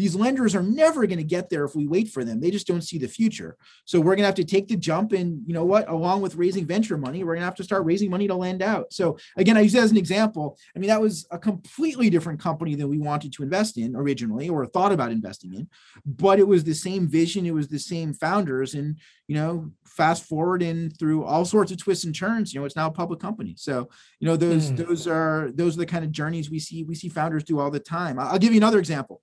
these 0.00 0.16
lenders 0.16 0.54
are 0.54 0.62
never 0.62 1.06
going 1.06 1.18
to 1.18 1.24
get 1.24 1.50
there 1.50 1.64
if 1.64 1.76
we 1.76 1.86
wait 1.86 2.08
for 2.08 2.24
them. 2.24 2.40
They 2.40 2.50
just 2.50 2.66
don't 2.66 2.80
see 2.80 2.96
the 2.96 3.06
future. 3.06 3.58
So 3.84 4.00
we're 4.00 4.16
going 4.16 4.20
to 4.20 4.26
have 4.26 4.34
to 4.36 4.44
take 4.44 4.66
the 4.66 4.76
jump 4.76 5.12
and 5.12 5.42
you 5.46 5.52
know 5.52 5.66
what, 5.66 5.90
along 5.90 6.22
with 6.22 6.36
raising 6.36 6.64
venture 6.64 6.96
money, 6.96 7.22
we're 7.22 7.34
going 7.34 7.42
to 7.42 7.44
have 7.44 7.54
to 7.56 7.64
start 7.64 7.84
raising 7.84 8.08
money 8.08 8.26
to 8.26 8.34
lend 8.34 8.62
out. 8.62 8.94
So 8.94 9.18
again, 9.36 9.58
I 9.58 9.60
use 9.60 9.74
that 9.74 9.82
as 9.82 9.90
an 9.90 9.98
example. 9.98 10.56
I 10.74 10.78
mean, 10.78 10.88
that 10.88 11.02
was 11.02 11.26
a 11.30 11.38
completely 11.38 12.08
different 12.08 12.40
company 12.40 12.74
than 12.76 12.88
we 12.88 12.98
wanted 12.98 13.32
to 13.34 13.42
invest 13.42 13.76
in 13.76 13.94
originally 13.94 14.48
or 14.48 14.64
thought 14.64 14.92
about 14.92 15.12
investing 15.12 15.54
in, 15.54 15.68
but 16.06 16.38
it 16.38 16.48
was 16.48 16.64
the 16.64 16.74
same 16.74 17.06
vision, 17.06 17.44
it 17.44 17.54
was 17.54 17.68
the 17.68 17.78
same 17.78 18.14
founders 18.14 18.72
and 18.72 18.96
you 19.30 19.36
know, 19.36 19.70
fast 19.86 20.24
forward 20.24 20.60
and 20.60 20.98
through 20.98 21.22
all 21.22 21.44
sorts 21.44 21.70
of 21.70 21.78
twists 21.78 22.04
and 22.04 22.12
turns, 22.12 22.52
you 22.52 22.58
know, 22.58 22.66
it's 22.66 22.74
now 22.74 22.88
a 22.88 22.90
public 22.90 23.20
company. 23.20 23.54
So, 23.56 23.88
you 24.18 24.26
know, 24.26 24.36
those 24.36 24.72
mm. 24.72 24.76
those 24.76 25.06
are 25.06 25.52
those 25.54 25.76
are 25.76 25.78
the 25.78 25.86
kind 25.86 26.04
of 26.04 26.10
journeys 26.10 26.50
we 26.50 26.58
see 26.58 26.82
we 26.82 26.96
see 26.96 27.08
founders 27.08 27.44
do 27.44 27.60
all 27.60 27.70
the 27.70 27.78
time. 27.78 28.18
I'll 28.18 28.40
give 28.40 28.52
you 28.52 28.58
another 28.58 28.80
example 28.80 29.22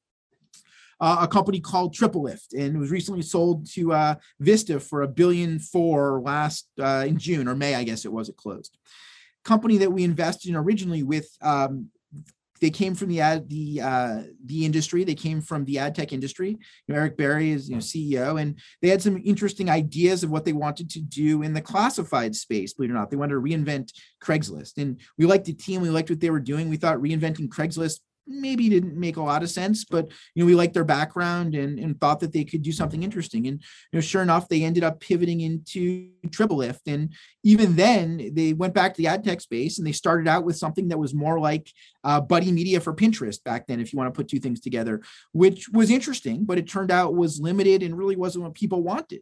uh, 0.99 1.17
a 1.21 1.27
company 1.27 1.59
called 1.59 1.95
TripleLift, 1.95 2.53
and 2.53 2.75
it 2.75 2.79
was 2.79 2.91
recently 2.91 3.21
sold 3.21 3.69
to 3.71 3.93
uh, 3.93 4.15
Vista 4.39 4.79
for 4.79 5.03
a 5.03 5.07
billion 5.07 5.59
four 5.59 6.21
last 6.21 6.67
uh, 6.79 7.05
in 7.07 7.17
June 7.17 7.47
or 7.47 7.55
May, 7.55 7.75
I 7.75 7.83
guess 7.83 8.05
it 8.05 8.11
was. 8.11 8.29
It 8.29 8.37
closed. 8.37 8.77
Company 9.45 9.77
that 9.77 9.91
we 9.91 10.03
invested 10.03 10.49
in 10.49 10.55
originally 10.55 11.03
with. 11.03 11.29
Um, 11.41 11.89
they 12.59 12.71
came 12.71 12.95
from 12.95 13.09
the 13.09 13.21
ad 13.21 13.47
the 13.49 13.81
uh, 13.81 14.21
the 14.45 14.65
industry. 14.65 15.03
They 15.03 15.13
came 15.13 15.41
from 15.41 15.63
the 15.65 15.77
ad 15.77 15.93
tech 15.93 16.11
industry. 16.11 16.49
You 16.49 16.57
know, 16.87 16.95
Eric 16.95 17.15
Berry 17.15 17.51
is 17.51 17.69
you 17.69 17.75
know 17.75 17.81
CEO, 17.81 18.41
and 18.41 18.57
they 18.81 18.89
had 18.89 19.01
some 19.01 19.21
interesting 19.23 19.69
ideas 19.69 20.23
of 20.23 20.31
what 20.31 20.43
they 20.43 20.53
wanted 20.53 20.89
to 20.91 20.99
do 20.99 21.43
in 21.43 21.53
the 21.53 21.61
classified 21.61 22.35
space. 22.35 22.73
Believe 22.73 22.89
it 22.89 22.93
or 22.93 22.95
not, 22.95 23.11
they 23.11 23.17
wanted 23.17 23.35
to 23.35 23.41
reinvent 23.41 23.91
Craigslist, 24.23 24.77
and 24.77 24.99
we 25.19 25.27
liked 25.27 25.45
the 25.45 25.53
team. 25.53 25.81
We 25.81 25.91
liked 25.91 26.09
what 26.09 26.19
they 26.19 26.31
were 26.31 26.39
doing. 26.39 26.67
We 26.69 26.77
thought 26.77 26.97
reinventing 26.97 27.49
Craigslist 27.49 27.99
maybe 28.27 28.69
didn't 28.69 28.95
make 28.95 29.17
a 29.17 29.23
lot 29.23 29.43
of 29.43 29.49
sense, 29.49 29.85
but 29.85 30.09
you 30.35 30.43
know, 30.43 30.45
we 30.45 30.55
liked 30.55 30.73
their 30.73 30.83
background 30.83 31.55
and, 31.55 31.79
and 31.79 31.99
thought 31.99 32.19
that 32.19 32.33
they 32.33 32.43
could 32.43 32.61
do 32.61 32.71
something 32.71 33.03
interesting. 33.03 33.47
And 33.47 33.61
you 33.91 33.97
know, 33.97 34.01
sure 34.01 34.21
enough, 34.21 34.47
they 34.47 34.63
ended 34.63 34.83
up 34.83 34.99
pivoting 34.99 35.41
into 35.41 36.09
TripleLift. 36.27 36.81
And 36.87 37.13
even 37.43 37.75
then, 37.75 38.31
they 38.33 38.53
went 38.53 38.73
back 38.73 38.93
to 38.93 38.97
the 38.97 39.07
ad 39.07 39.23
tech 39.23 39.41
space 39.41 39.77
and 39.77 39.87
they 39.87 39.91
started 39.91 40.27
out 40.27 40.43
with 40.43 40.57
something 40.57 40.87
that 40.89 40.99
was 40.99 41.13
more 41.13 41.39
like 41.39 41.71
uh, 42.03 42.21
buddy 42.21 42.51
media 42.51 42.79
for 42.79 42.93
Pinterest 42.93 43.43
back 43.43 43.67
then, 43.67 43.79
if 43.79 43.91
you 43.91 43.97
want 43.97 44.13
to 44.13 44.17
put 44.17 44.27
two 44.27 44.39
things 44.39 44.59
together, 44.59 45.01
which 45.31 45.69
was 45.69 45.89
interesting, 45.89 46.45
but 46.45 46.57
it 46.57 46.67
turned 46.67 46.91
out 46.91 47.15
was 47.15 47.39
limited 47.39 47.83
and 47.83 47.97
really 47.97 48.15
wasn't 48.15 48.43
what 48.43 48.53
people 48.53 48.81
wanted. 48.81 49.21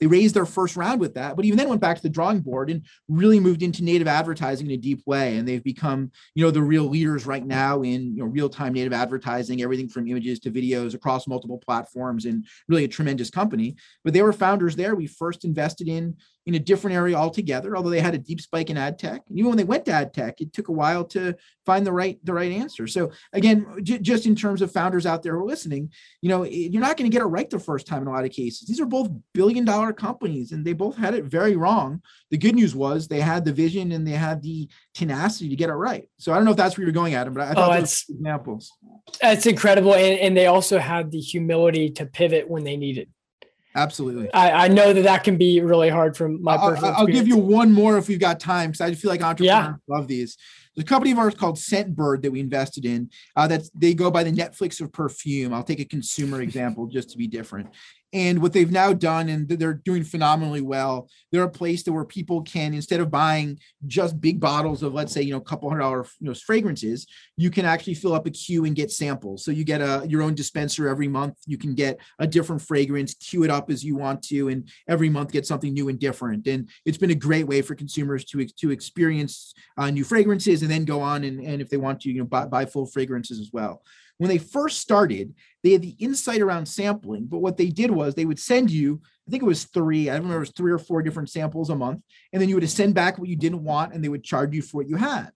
They 0.00 0.06
raised 0.06 0.34
their 0.34 0.46
first 0.46 0.76
round 0.76 0.98
with 0.98 1.14
that, 1.14 1.36
but 1.36 1.44
even 1.44 1.58
then 1.58 1.68
went 1.68 1.80
back 1.80 1.96
to 1.96 2.02
the 2.02 2.08
drawing 2.08 2.40
board 2.40 2.70
and 2.70 2.84
really 3.08 3.38
moved 3.38 3.62
into 3.62 3.84
native 3.84 4.08
advertising 4.08 4.66
in 4.66 4.72
a 4.72 4.78
deep 4.78 5.02
way. 5.06 5.36
And 5.36 5.46
they've 5.46 5.62
become, 5.62 6.10
you 6.34 6.42
know, 6.42 6.50
the 6.50 6.62
real 6.62 6.84
leaders 6.84 7.26
right 7.26 7.44
now 7.44 7.82
in 7.82 8.16
you 8.16 8.22
know 8.22 8.24
real-time 8.24 8.72
native 8.72 8.94
advertising, 8.94 9.62
everything 9.62 9.88
from 9.88 10.08
images 10.08 10.40
to 10.40 10.50
videos 10.50 10.94
across 10.94 11.28
multiple 11.28 11.58
platforms, 11.58 12.24
and 12.24 12.46
really 12.68 12.84
a 12.84 12.88
tremendous 12.88 13.30
company. 13.30 13.76
But 14.02 14.14
they 14.14 14.22
were 14.22 14.32
founders 14.32 14.74
there. 14.74 14.94
We 14.94 15.06
first 15.06 15.44
invested 15.44 15.88
in 15.88 16.16
in 16.46 16.54
a 16.54 16.58
different 16.58 16.96
area 16.96 17.16
altogether, 17.16 17.76
although 17.76 17.90
they 17.90 18.00
had 18.00 18.14
a 18.14 18.18
deep 18.18 18.40
spike 18.40 18.70
in 18.70 18.76
ad 18.76 18.98
tech. 18.98 19.22
And 19.28 19.38
even 19.38 19.50
when 19.50 19.58
they 19.58 19.64
went 19.64 19.84
to 19.84 19.92
ad 19.92 20.14
tech, 20.14 20.40
it 20.40 20.52
took 20.52 20.68
a 20.68 20.72
while 20.72 21.04
to 21.06 21.34
find 21.66 21.86
the 21.86 21.92
right 21.92 22.18
the 22.24 22.32
right 22.32 22.50
answer. 22.50 22.86
So 22.86 23.12
again, 23.32 23.66
j- 23.82 23.98
just 23.98 24.26
in 24.26 24.34
terms 24.34 24.62
of 24.62 24.72
founders 24.72 25.04
out 25.04 25.22
there 25.22 25.34
who 25.34 25.42
are 25.42 25.46
listening, 25.46 25.92
you 26.22 26.30
know, 26.30 26.44
you're 26.44 26.80
not 26.80 26.96
going 26.96 27.10
to 27.10 27.14
get 27.14 27.22
it 27.22 27.26
right 27.26 27.48
the 27.48 27.58
first 27.58 27.86
time 27.86 28.02
in 28.02 28.08
a 28.08 28.10
lot 28.10 28.24
of 28.24 28.32
cases. 28.32 28.66
These 28.66 28.80
are 28.80 28.86
both 28.86 29.10
billion 29.34 29.64
dollar 29.64 29.92
companies 29.92 30.52
and 30.52 30.64
they 30.64 30.72
both 30.72 30.96
had 30.96 31.14
it 31.14 31.24
very 31.24 31.56
wrong. 31.56 32.00
The 32.30 32.38
good 32.38 32.54
news 32.54 32.74
was 32.74 33.06
they 33.06 33.20
had 33.20 33.44
the 33.44 33.52
vision 33.52 33.92
and 33.92 34.06
they 34.06 34.12
had 34.12 34.42
the 34.42 34.68
tenacity 34.94 35.50
to 35.50 35.56
get 35.56 35.68
it 35.68 35.74
right. 35.74 36.08
So 36.18 36.32
I 36.32 36.36
don't 36.36 36.46
know 36.46 36.52
if 36.52 36.56
that's 36.56 36.78
where 36.78 36.84
you're 36.84 36.92
going 36.92 37.14
at, 37.14 37.32
but 37.32 37.42
I 37.42 37.52
thought 37.52 37.70
oh, 37.70 37.80
those 37.80 38.04
examples. 38.08 38.72
That's 39.20 39.46
incredible. 39.46 39.94
And, 39.94 40.18
and 40.18 40.36
they 40.36 40.46
also 40.46 40.78
had 40.78 41.10
the 41.10 41.20
humility 41.20 41.90
to 41.90 42.06
pivot 42.06 42.48
when 42.48 42.64
they 42.64 42.76
needed. 42.76 43.10
Absolutely. 43.74 44.32
I, 44.34 44.64
I, 44.64 44.68
know 44.68 44.92
that 44.92 45.02
that 45.02 45.22
can 45.22 45.36
be 45.36 45.60
really 45.60 45.88
hard 45.88 46.16
from 46.16 46.42
my 46.42 46.56
personal. 46.56 46.90
I'll, 46.92 47.00
I'll 47.02 47.06
give 47.06 47.28
you 47.28 47.36
one 47.36 47.72
more 47.72 47.98
if 47.98 48.08
we've 48.08 48.18
got 48.18 48.40
time 48.40 48.70
because 48.70 48.80
I 48.80 48.92
feel 48.94 49.10
like 49.10 49.22
entrepreneurs 49.22 49.76
yeah. 49.88 49.96
love 49.96 50.08
these. 50.08 50.36
There's 50.74 50.84
a 50.84 50.88
company 50.88 51.12
of 51.12 51.18
ours 51.18 51.34
called 51.34 51.56
Scentbird 51.56 52.22
that 52.22 52.32
we 52.32 52.40
invested 52.40 52.84
in. 52.84 53.10
Uh, 53.36 53.46
that's 53.46 53.70
they 53.70 53.94
go 53.94 54.10
by 54.10 54.24
the 54.24 54.32
Netflix 54.32 54.80
of 54.80 54.92
perfume. 54.92 55.54
I'll 55.54 55.62
take 55.62 55.80
a 55.80 55.84
consumer 55.84 56.40
example 56.40 56.86
just 56.86 57.10
to 57.10 57.18
be 57.18 57.28
different. 57.28 57.68
And 58.12 58.42
what 58.42 58.52
they've 58.52 58.70
now 58.70 58.92
done, 58.92 59.28
and 59.28 59.48
they're 59.48 59.74
doing 59.74 60.02
phenomenally 60.02 60.60
well, 60.60 61.08
they're 61.30 61.44
a 61.44 61.50
place 61.50 61.84
that 61.84 61.92
where 61.92 62.04
people 62.04 62.42
can, 62.42 62.74
instead 62.74 62.98
of 62.98 63.10
buying 63.10 63.60
just 63.86 64.20
big 64.20 64.40
bottles 64.40 64.82
of, 64.82 64.92
let's 64.92 65.12
say, 65.12 65.22
you 65.22 65.32
know, 65.32 65.38
a 65.38 65.42
couple 65.42 65.68
hundred 65.68 65.82
dollar 65.82 66.04
you 66.18 66.28
know, 66.28 66.34
fragrances, 66.34 67.06
you 67.36 67.50
can 67.50 67.64
actually 67.64 67.94
fill 67.94 68.12
up 68.12 68.26
a 68.26 68.30
queue 68.30 68.64
and 68.64 68.74
get 68.74 68.90
samples. 68.90 69.44
So 69.44 69.52
you 69.52 69.62
get 69.62 69.80
a 69.80 70.04
your 70.08 70.22
own 70.22 70.34
dispenser 70.34 70.88
every 70.88 71.06
month. 71.06 71.36
You 71.46 71.56
can 71.56 71.74
get 71.74 71.98
a 72.18 72.26
different 72.26 72.62
fragrance, 72.62 73.14
queue 73.14 73.44
it 73.44 73.50
up 73.50 73.70
as 73.70 73.84
you 73.84 73.94
want 73.94 74.22
to, 74.24 74.48
and 74.48 74.68
every 74.88 75.08
month 75.08 75.30
get 75.30 75.46
something 75.46 75.72
new 75.72 75.88
and 75.88 75.98
different. 75.98 76.48
And 76.48 76.68
it's 76.84 76.98
been 76.98 77.10
a 77.10 77.14
great 77.14 77.46
way 77.46 77.62
for 77.62 77.76
consumers 77.76 78.24
to 78.26 78.44
to 78.44 78.70
experience 78.72 79.54
uh, 79.78 79.90
new 79.90 80.02
fragrances 80.04 80.62
and 80.62 80.70
then 80.70 80.84
go 80.84 81.00
on 81.00 81.22
and, 81.22 81.40
and 81.40 81.62
if 81.62 81.70
they 81.70 81.76
want 81.76 82.00
to, 82.00 82.10
you 82.10 82.18
know, 82.18 82.24
buy, 82.24 82.46
buy 82.46 82.64
full 82.64 82.86
fragrances 82.86 83.38
as 83.38 83.50
well 83.52 83.82
when 84.20 84.28
they 84.28 84.36
first 84.36 84.80
started, 84.80 85.34
they 85.62 85.72
had 85.72 85.80
the 85.80 85.96
insight 85.98 86.42
around 86.42 86.66
sampling, 86.66 87.24
but 87.24 87.38
what 87.38 87.56
they 87.56 87.68
did 87.68 87.90
was 87.90 88.14
they 88.14 88.26
would 88.26 88.38
send 88.38 88.70
you, 88.70 89.00
I 89.26 89.30
think 89.30 89.42
it 89.42 89.46
was 89.46 89.64
three, 89.64 90.10
I 90.10 90.12
don't 90.12 90.24
remember, 90.24 90.36
it 90.36 90.48
was 90.48 90.50
three 90.50 90.72
or 90.72 90.78
four 90.78 91.00
different 91.00 91.30
samples 91.30 91.70
a 91.70 91.74
month, 91.74 92.02
and 92.30 92.42
then 92.42 92.50
you 92.50 92.54
would 92.56 92.68
send 92.68 92.94
back 92.94 93.16
what 93.16 93.30
you 93.30 93.36
didn't 93.36 93.64
want, 93.64 93.94
and 93.94 94.04
they 94.04 94.10
would 94.10 94.22
charge 94.22 94.54
you 94.54 94.60
for 94.60 94.76
what 94.76 94.90
you 94.90 94.96
had. 94.96 95.30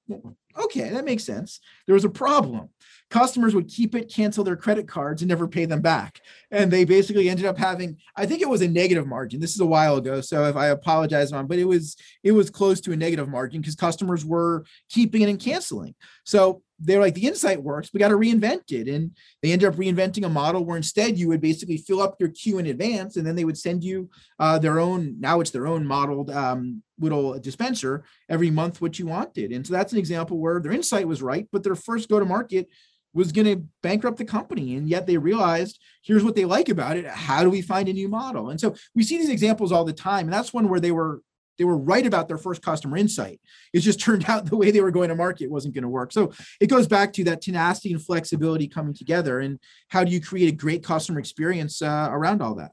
Okay, 0.56 0.90
that 0.90 1.06
makes 1.06 1.24
sense. 1.24 1.60
There 1.86 1.94
was 1.94 2.04
a 2.04 2.10
problem. 2.10 2.68
Customers 3.08 3.54
would 3.54 3.68
keep 3.68 3.94
it, 3.94 4.12
cancel 4.12 4.44
their 4.44 4.54
credit 4.54 4.86
cards, 4.86 5.22
and 5.22 5.30
never 5.30 5.48
pay 5.48 5.64
them 5.64 5.80
back. 5.80 6.20
And 6.50 6.70
they 6.70 6.84
basically 6.84 7.30
ended 7.30 7.46
up 7.46 7.56
having, 7.56 7.96
I 8.16 8.26
think 8.26 8.42
it 8.42 8.48
was 8.50 8.60
a 8.60 8.68
negative 8.68 9.06
margin. 9.06 9.40
This 9.40 9.54
is 9.54 9.60
a 9.60 9.66
while 9.66 9.96
ago, 9.96 10.20
so 10.20 10.44
if 10.44 10.56
I 10.56 10.66
apologize 10.66 11.32
mom, 11.32 11.46
but 11.46 11.58
it 11.58 11.64
was 11.64 11.96
it 12.22 12.32
was 12.32 12.50
close 12.50 12.82
to 12.82 12.92
a 12.92 12.96
negative 12.96 13.30
margin 13.30 13.62
because 13.62 13.76
customers 13.76 14.26
were 14.26 14.66
keeping 14.90 15.22
it 15.22 15.30
and 15.30 15.40
canceling. 15.40 15.94
So 16.24 16.62
they're 16.80 17.00
like 17.00 17.14
the 17.14 17.26
insight 17.26 17.62
works 17.62 17.90
we 17.92 18.00
got 18.00 18.08
to 18.08 18.16
reinvent 18.16 18.72
it. 18.72 18.88
And 18.88 19.12
they 19.42 19.52
ended 19.52 19.68
up 19.68 19.76
reinventing 19.76 20.24
a 20.24 20.28
model 20.28 20.64
where 20.64 20.76
instead 20.76 21.18
you 21.18 21.28
would 21.28 21.40
basically 21.40 21.76
fill 21.76 22.02
up 22.02 22.16
your 22.18 22.30
queue 22.30 22.58
in 22.58 22.66
advance 22.66 23.16
and 23.16 23.26
then 23.26 23.36
they 23.36 23.44
would 23.44 23.58
send 23.58 23.84
you 23.84 24.10
uh, 24.38 24.58
their 24.58 24.80
own 24.80 25.16
now 25.20 25.40
it's 25.40 25.50
their 25.50 25.66
own 25.66 25.86
modeled 25.86 26.30
um, 26.30 26.82
little 26.98 27.38
dispenser 27.38 28.04
every 28.28 28.50
month 28.50 28.80
what 28.80 28.98
you 28.98 29.06
wanted. 29.06 29.52
And 29.52 29.66
so 29.66 29.72
that's 29.72 29.92
an 29.92 29.98
example 29.98 30.38
where 30.38 30.60
their 30.60 30.72
insight 30.72 31.06
was 31.06 31.22
right 31.22 31.46
but 31.52 31.62
their 31.62 31.76
first 31.76 32.08
go 32.08 32.18
to 32.18 32.24
market 32.24 32.68
was 33.12 33.30
going 33.30 33.46
to 33.46 33.64
bankrupt 33.80 34.18
the 34.18 34.24
company 34.24 34.74
and 34.74 34.88
yet 34.88 35.06
they 35.06 35.16
realized 35.16 35.78
here's 36.02 36.24
what 36.24 36.34
they 36.34 36.44
like 36.44 36.68
about 36.68 36.96
it 36.96 37.06
how 37.06 37.44
do 37.44 37.50
we 37.50 37.62
find 37.62 37.88
a 37.88 37.92
new 37.92 38.08
model? 38.08 38.50
And 38.50 38.60
so 38.60 38.74
we 38.94 39.04
see 39.04 39.18
these 39.18 39.30
examples 39.30 39.70
all 39.70 39.84
the 39.84 39.92
time 39.92 40.26
and 40.26 40.32
that's 40.32 40.52
one 40.52 40.68
where 40.68 40.80
they 40.80 40.92
were 40.92 41.20
they 41.58 41.64
were 41.64 41.76
right 41.76 42.06
about 42.06 42.28
their 42.28 42.38
first 42.38 42.62
customer 42.62 42.96
insight. 42.96 43.40
It 43.72 43.80
just 43.80 44.00
turned 44.04 44.28
out 44.28 44.46
the 44.46 44.56
way 44.56 44.70
they 44.70 44.80
were 44.80 44.90
going 44.90 45.08
to 45.08 45.14
market 45.14 45.50
wasn't 45.50 45.74
going 45.74 45.82
to 45.82 45.88
work. 45.88 46.12
So 46.12 46.32
it 46.60 46.68
goes 46.68 46.86
back 46.86 47.12
to 47.14 47.24
that 47.24 47.42
tenacity 47.42 47.92
and 47.92 48.02
flexibility 48.02 48.68
coming 48.68 48.94
together. 48.94 49.40
And 49.40 49.58
how 49.88 50.04
do 50.04 50.12
you 50.12 50.20
create 50.20 50.52
a 50.52 50.56
great 50.56 50.82
customer 50.84 51.18
experience 51.18 51.82
uh, 51.82 52.08
around 52.10 52.42
all 52.42 52.54
that? 52.56 52.72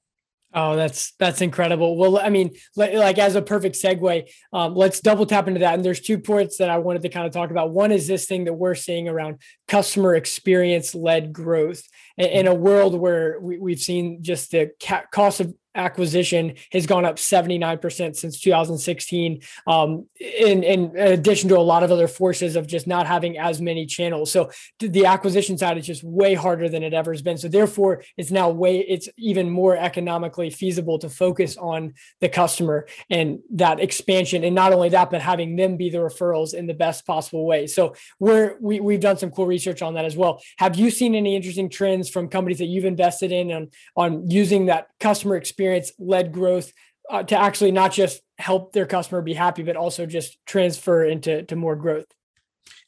Oh, 0.53 0.75
that's 0.75 1.13
that's 1.17 1.39
incredible. 1.39 1.95
Well, 1.95 2.19
I 2.19 2.29
mean, 2.29 2.51
like, 2.75 3.17
as 3.17 3.35
a 3.35 3.41
perfect 3.41 3.77
segue, 3.77 4.29
um, 4.51 4.75
let's 4.75 4.99
double 4.99 5.25
tap 5.25 5.47
into 5.47 5.61
that. 5.61 5.75
And 5.75 5.85
there's 5.85 6.01
two 6.01 6.19
points 6.19 6.57
that 6.57 6.69
I 6.69 6.77
wanted 6.77 7.03
to 7.03 7.09
kind 7.09 7.25
of 7.25 7.31
talk 7.31 7.51
about. 7.51 7.71
One 7.71 7.93
is 7.93 8.05
this 8.05 8.25
thing 8.25 8.43
that 8.45 8.53
we're 8.53 8.75
seeing 8.75 9.07
around 9.07 9.41
customer 9.69 10.13
experience 10.13 10.93
led 10.93 11.31
growth 11.31 11.83
in, 12.17 12.25
in 12.25 12.47
a 12.47 12.53
world 12.53 12.99
where 12.99 13.39
we, 13.39 13.71
have 13.71 13.79
seen 13.79 14.23
just 14.23 14.51
the 14.51 14.71
cost 15.13 15.39
of 15.39 15.53
acquisition 15.75 16.55
has 16.71 16.85
gone 16.85 17.05
up 17.05 17.15
79% 17.15 18.15
since 18.15 18.39
2016 18.39 19.41
um, 19.67 20.05
in, 20.19 20.63
in 20.63 20.97
addition 20.97 21.47
to 21.49 21.57
a 21.57 21.59
lot 21.59 21.83
of 21.83 21.91
other 21.91 22.07
forces 22.07 22.55
of 22.55 22.67
just 22.67 22.87
not 22.87 23.07
having 23.07 23.37
as 23.37 23.61
many 23.61 23.85
channels. 23.85 24.31
So 24.31 24.51
the 24.79 25.05
acquisition 25.05 25.57
side 25.57 25.77
is 25.77 25.85
just 25.85 26.03
way 26.03 26.33
harder 26.33 26.67
than 26.67 26.83
it 26.83 26.93
ever 26.93 27.13
has 27.13 27.21
been. 27.21 27.37
So 27.37 27.47
therefore 27.47 28.03
it's 28.17 28.31
now 28.31 28.49
way 28.49 28.79
it's 28.79 29.07
even 29.17 29.49
more 29.49 29.77
economically 29.77 30.49
feasible 30.49 30.99
to 30.99 31.09
focus 31.09 31.55
on 31.57 31.93
the 32.19 32.29
customer 32.29 32.87
and 33.09 33.39
that 33.51 33.79
expansion. 33.79 34.43
And 34.43 34.55
not 34.55 34.73
only 34.73 34.89
that 34.89 35.09
but 35.09 35.21
having 35.21 35.55
them 35.55 35.77
be 35.77 35.89
the 35.89 35.99
referrals 35.99 36.53
in 36.53 36.67
the 36.67 36.73
best 36.73 37.05
possible 37.05 37.45
way. 37.45 37.67
So 37.67 37.95
we're 38.19 38.57
we, 38.59 38.79
we've 38.79 38.99
done 38.99 39.17
some 39.17 39.31
cool 39.31 39.45
research 39.45 39.81
on 39.81 39.93
that 39.93 40.05
as 40.05 40.17
well. 40.17 40.41
Have 40.57 40.75
you 40.75 40.91
seen 40.91 41.15
any 41.15 41.35
interesting 41.35 41.69
trends 41.69 42.09
from 42.09 42.27
companies 42.27 42.57
that 42.57 42.65
you've 42.65 42.85
invested 42.85 43.31
in 43.31 43.51
on 43.51 43.69
on 43.95 44.29
using 44.29 44.65
that 44.65 44.87
customer 44.99 45.37
experience 45.37 45.60
experience 45.61 45.91
led 45.99 46.31
growth 46.31 46.73
uh, 47.09 47.23
to 47.23 47.39
actually 47.39 47.71
not 47.71 47.91
just 47.91 48.21
help 48.37 48.73
their 48.73 48.85
customer 48.85 49.21
be 49.21 49.33
happy, 49.33 49.63
but 49.63 49.75
also 49.75 50.05
just 50.05 50.37
transfer 50.45 51.03
into 51.03 51.43
to 51.43 51.55
more 51.55 51.75
growth. 51.75 52.05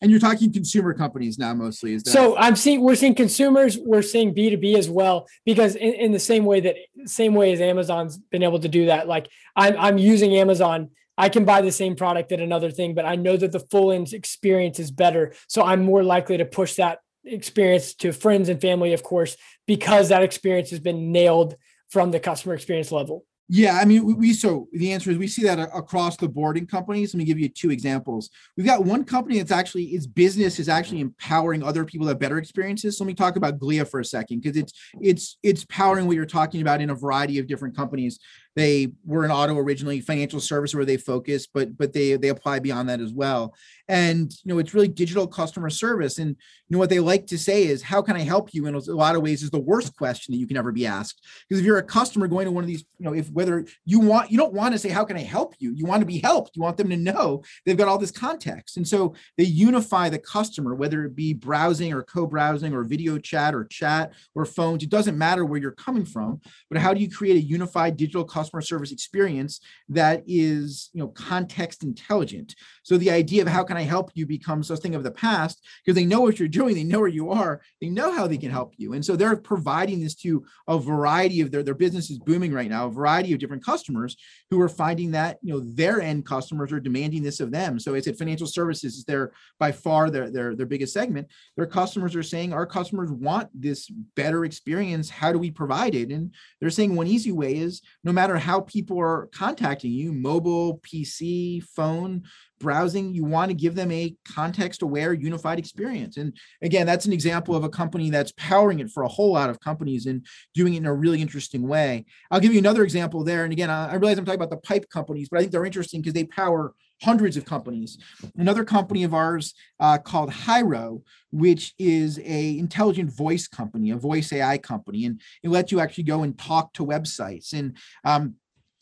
And 0.02 0.12
you're 0.12 0.20
talking 0.20 0.52
consumer 0.52 0.94
companies 0.94 1.38
now 1.38 1.54
mostly. 1.54 1.94
Is 1.94 2.04
that- 2.04 2.12
so 2.12 2.36
I'm 2.38 2.56
seeing 2.56 2.82
we're 2.82 2.96
seeing 2.96 3.16
consumers, 3.16 3.78
we're 3.78 4.02
seeing 4.02 4.34
B2B 4.34 4.76
as 4.76 4.90
well, 4.90 5.28
because 5.46 5.76
in, 5.76 5.94
in 5.94 6.12
the 6.12 6.20
same 6.20 6.46
way 6.46 6.60
that 6.62 6.76
same 7.06 7.36
way 7.36 7.54
as 7.54 7.62
Amazon's 7.62 8.18
been 8.18 8.44
able 8.44 8.60
to 8.60 8.68
do 8.68 8.88
that, 8.88 9.08
like 9.08 9.30
I'm 9.56 9.76
I'm 9.78 9.98
using 9.98 10.36
Amazon. 10.36 10.90
I 11.16 11.30
can 11.30 11.46
buy 11.46 11.62
the 11.62 11.72
same 11.72 11.96
product 11.96 12.32
at 12.32 12.40
another 12.40 12.72
thing, 12.72 12.96
but 12.96 13.06
I 13.06 13.16
know 13.16 13.38
that 13.38 13.52
the 13.52 13.60
full 13.60 13.92
end 13.92 14.14
experience 14.14 14.80
is 14.80 14.90
better. 14.90 15.34
So 15.48 15.62
I'm 15.62 15.84
more 15.84 16.04
likely 16.04 16.38
to 16.38 16.46
push 16.46 16.76
that 16.76 17.00
experience 17.24 17.94
to 17.96 18.12
friends 18.12 18.50
and 18.50 18.60
family, 18.60 18.94
of 18.94 19.04
course, 19.04 19.38
because 19.68 20.10
that 20.10 20.24
experience 20.24 20.72
has 20.72 20.80
been 20.80 21.12
nailed 21.12 21.56
from 21.94 22.10
the 22.10 22.20
customer 22.20 22.56
experience 22.56 22.92
level? 22.92 23.24
Yeah, 23.50 23.78
I 23.80 23.86
mean, 23.86 24.18
we 24.18 24.34
so 24.34 24.68
the 24.72 24.94
answer 24.94 25.12
is 25.12 25.18
we 25.18 25.28
see 25.28 25.44
that 25.44 25.60
across 25.60 26.18
the 26.18 26.28
board 26.30 26.58
in 26.58 26.66
companies. 26.66 27.14
Let 27.14 27.20
me 27.20 27.26
give 27.26 27.38
you 27.38 27.50
two 27.50 27.70
examples. 27.70 28.32
We've 28.58 28.66
got 28.66 28.84
one 28.84 29.04
company 29.04 29.38
that's 29.38 29.52
actually 29.52 29.84
its 29.88 30.08
business 30.08 30.60
is 30.60 30.70
actually 30.70 31.02
empowering 31.02 31.62
other 31.62 31.86
people 31.86 32.06
to 32.06 32.12
have 32.12 32.20
better 32.20 32.40
experiences. 32.40 32.98
So 32.98 33.04
let 33.04 33.10
me 33.10 33.14
talk 33.14 33.36
about 33.36 33.60
Glia 33.60 33.88
for 33.88 34.00
a 34.00 34.06
second 34.06 34.42
because 34.42 34.58
it's 34.58 34.74
it's 35.02 35.38
it's 35.44 35.66
powering 35.66 36.08
what 36.08 36.16
you're 36.16 36.26
talking 36.26 36.62
about 36.62 36.82
in 36.82 36.90
a 36.90 36.96
variety 36.96 37.38
of 37.38 37.46
different 37.46 37.76
companies. 37.76 38.18
They 38.56 38.90
were 39.04 39.26
an 39.26 39.32
auto 39.32 39.58
originally, 39.58 40.00
financial 40.00 40.40
service 40.40 40.76
where 40.76 40.86
they 40.86 40.98
focus, 40.98 41.48
but 41.48 41.78
but 41.78 41.94
they 41.94 42.16
they 42.18 42.30
apply 42.30 42.60
beyond 42.60 42.90
that 42.90 43.00
as 43.00 43.12
well. 43.12 43.56
And 43.88 44.32
you 44.44 44.54
know, 44.54 44.60
it's 44.60 44.74
really 44.74 44.88
digital 44.88 45.28
customer 45.28 45.70
service. 45.70 46.20
And 46.20 46.30
you 46.30 46.36
know 46.70 46.78
what 46.78 46.90
they 46.90 47.00
like 47.00 47.28
to 47.28 47.38
say 47.38 47.66
is, 47.66 47.82
"How 47.82 48.02
can 48.02 48.16
I 48.16 48.22
help 48.22 48.54
you?" 48.54 48.68
In 48.68 48.76
a 48.76 48.80
lot 48.80 49.16
of 49.16 49.24
ways, 49.24 49.42
is 49.42 49.50
the 49.50 49.60
worst 49.60 49.96
question 49.98 50.34
that 50.34 50.38
you 50.38 50.48
can 50.48 50.58
ever 50.58 50.72
be 50.72 50.86
asked. 50.86 51.26
Because 51.50 51.60
if 51.60 51.66
you're 51.66 51.80
a 51.80 51.84
customer 51.84 52.28
going 52.28 52.46
to 52.46 52.52
one 52.52 52.64
of 52.64 52.68
these, 52.68 52.86
you 53.00 53.06
know, 53.06 53.14
if 53.14 53.30
whether 53.32 53.66
you 53.86 54.00
want, 54.00 54.32
you 54.32 54.38
don't 54.38 54.54
want 54.54 54.74
to 54.74 54.80
say, 54.80 54.90
"How 54.90 55.04
can 55.04 55.18
I 55.18 55.24
help 55.24 55.56
you?" 55.60 55.74
You 55.74 55.86
want 55.86 56.02
to 56.02 56.06
be 56.06 56.20
helped. 56.20 56.56
You 56.56 56.62
want 56.62 56.78
them 56.78 56.90
to 56.90 56.98
know 56.98 57.44
they've 57.66 57.78
got 57.78 57.88
all 57.88 57.98
this 57.98 58.12
context. 58.12 58.78
And 58.78 58.88
so 58.88 59.16
they 59.38 59.46
unify 59.46 60.10
the 60.10 60.20
customer, 60.20 60.76
whether 60.76 61.04
it 61.06 61.16
be 61.16 61.34
browsing 61.34 61.92
or 61.92 62.04
co-browsing 62.04 62.74
or 62.74 62.84
video 62.84 63.18
chat 63.18 63.56
or 63.56 63.66
chat 63.66 64.14
or 64.36 64.46
phones. 64.46 64.84
It 64.84 64.90
doesn't 64.90 65.18
matter 65.18 65.44
where 65.44 65.60
you're 65.60 65.72
coming 65.72 66.06
from, 66.06 66.40
but 66.70 66.80
how 66.80 66.94
do 66.94 67.02
you 67.02 67.10
create 67.10 67.38
a 67.38 67.42
unified 67.42 67.98
digital 67.98 68.24
customer 68.24 68.43
customer 68.44 68.62
service 68.62 68.92
experience 68.92 69.62
that 69.88 70.22
is 70.28 70.90
you 70.94 71.00
know 71.00 71.08
context 71.10 71.84
intelligent. 71.84 72.56
So 72.84 72.98
the 72.98 73.12
idea 73.12 73.42
of 73.42 73.48
how 73.48 73.64
can 73.64 73.78
i 73.78 73.84
help 73.84 74.12
you 74.16 74.26
becomes 74.26 74.70
a 74.70 74.76
thing 74.76 74.96
of 74.96 75.04
the 75.04 75.12
past 75.12 75.66
because 75.84 75.96
they 75.96 76.06
know 76.06 76.22
what 76.22 76.40
you're 76.40 76.48
doing 76.50 76.76
they 76.76 76.84
know 76.84 77.00
where 77.00 77.08
you 77.08 77.32
are 77.32 77.62
they 77.80 77.90
know 77.90 78.12
how 78.12 78.28
they 78.28 78.38
can 78.38 78.52
help 78.52 78.74
you. 78.78 78.94
And 78.94 79.06
so 79.06 79.16
they're 79.16 79.38
providing 79.38 80.02
this 80.02 80.16
to 80.16 80.44
a 80.68 80.78
variety 80.78 81.40
of 81.40 81.52
their 81.52 81.64
their 81.64 81.74
business 81.74 82.10
is 82.10 82.20
booming 82.20 82.54
right 82.54 82.70
now 82.70 82.88
a 82.88 82.92
variety 82.92 83.32
of 83.34 83.40
different 83.40 83.64
customers 83.64 84.18
who 84.50 84.60
are 84.62 84.70
finding 84.70 85.12
that 85.12 85.38
you 85.42 85.54
know 85.54 85.62
their 85.74 86.02
end 86.02 86.26
customers 86.26 86.72
are 86.74 86.80
demanding 86.82 87.24
this 87.24 87.40
of 87.40 87.52
them. 87.52 87.80
So 87.80 87.94
it's 87.94 88.08
at 88.08 88.18
financial 88.18 88.48
services 88.48 88.96
is 88.96 89.06
their 89.06 89.32
by 89.58 89.72
far 89.72 90.10
their 90.10 90.30
their 90.30 90.56
their 90.56 90.66
biggest 90.66 90.94
segment. 90.94 91.28
Their 91.56 91.68
customers 91.68 92.14
are 92.16 92.24
saying 92.24 92.52
our 92.52 92.66
customers 92.66 93.10
want 93.10 93.50
this 93.54 93.90
better 94.16 94.44
experience. 94.44 95.10
How 95.10 95.32
do 95.32 95.40
we 95.40 95.52
provide 95.52 95.96
it? 95.96 96.10
And 96.10 96.34
they're 96.60 96.70
saying 96.70 96.96
one 96.96 97.08
easy 97.08 97.32
way 97.32 97.56
is 97.56 97.82
no 98.04 98.12
matter 98.12 98.33
matter 98.34 98.46
how 98.46 98.62
people 98.62 99.00
are 99.00 99.30
contacting 99.32 99.92
you, 99.92 100.12
mobile, 100.12 100.80
PC, 100.80 101.64
phone, 101.64 102.24
browsing, 102.64 103.14
you 103.14 103.24
want 103.24 103.50
to 103.50 103.56
give 103.56 103.76
them 103.76 103.92
a 103.92 104.16
context 104.28 104.82
aware, 104.82 105.14
unified 105.14 105.60
experience. 105.60 106.18
And 106.18 106.36
again, 106.64 106.88
that's 106.88 107.06
an 107.06 107.14
example 107.14 107.56
of 107.56 107.64
a 107.64 107.70
company 107.70 108.10
that's 108.10 108.32
powering 108.32 108.80
it 108.80 108.90
for 108.90 109.04
a 109.04 109.08
whole 109.08 109.34
lot 109.34 109.52
of 109.52 109.60
companies 109.60 110.08
and 110.08 110.26
doing 110.56 110.74
it 110.74 110.78
in 110.78 110.86
a 110.88 110.94
really 110.94 111.22
interesting 111.22 111.68
way. 111.68 112.06
I'll 112.32 112.40
give 112.40 112.54
you 112.54 112.60
another 112.60 112.84
example 112.84 113.24
there. 113.24 113.44
And 113.44 113.54
again, 113.54 113.70
I 113.70 113.94
realize 113.96 114.18
I'm 114.18 114.26
talking 114.26 114.42
about 114.42 114.50
the 114.50 114.58
pipe 114.58 114.90
companies, 114.90 115.30
but 115.30 115.38
I 115.38 115.42
think 115.42 115.52
they're 115.52 115.66
interesting 115.66 116.02
because 116.02 116.14
they 116.14 116.24
power 116.24 116.74
hundreds 117.04 117.36
of 117.36 117.46
companies. 117.46 117.98
Another 118.38 118.64
company 118.64 119.04
of 119.04 119.14
ours 119.14 119.54
uh, 119.80 119.98
called 119.98 120.32
Hyro, 120.32 121.02
which 121.32 121.74
is 121.78 122.20
a 122.20 122.58
intelligent 122.58 123.12
voice 123.12 123.48
company, 123.48 123.92
a 123.92 123.98
voice 123.98 124.32
AI 124.32 124.58
company, 124.58 125.06
and 125.06 125.20
it 125.44 125.50
lets 125.50 125.72
you 125.72 125.80
actually 125.82 126.06
go 126.06 126.24
and 126.24 126.38
talk 126.38 126.74
to 126.74 126.86
websites. 126.86 127.54
And 127.54 127.76
um, 128.06 128.36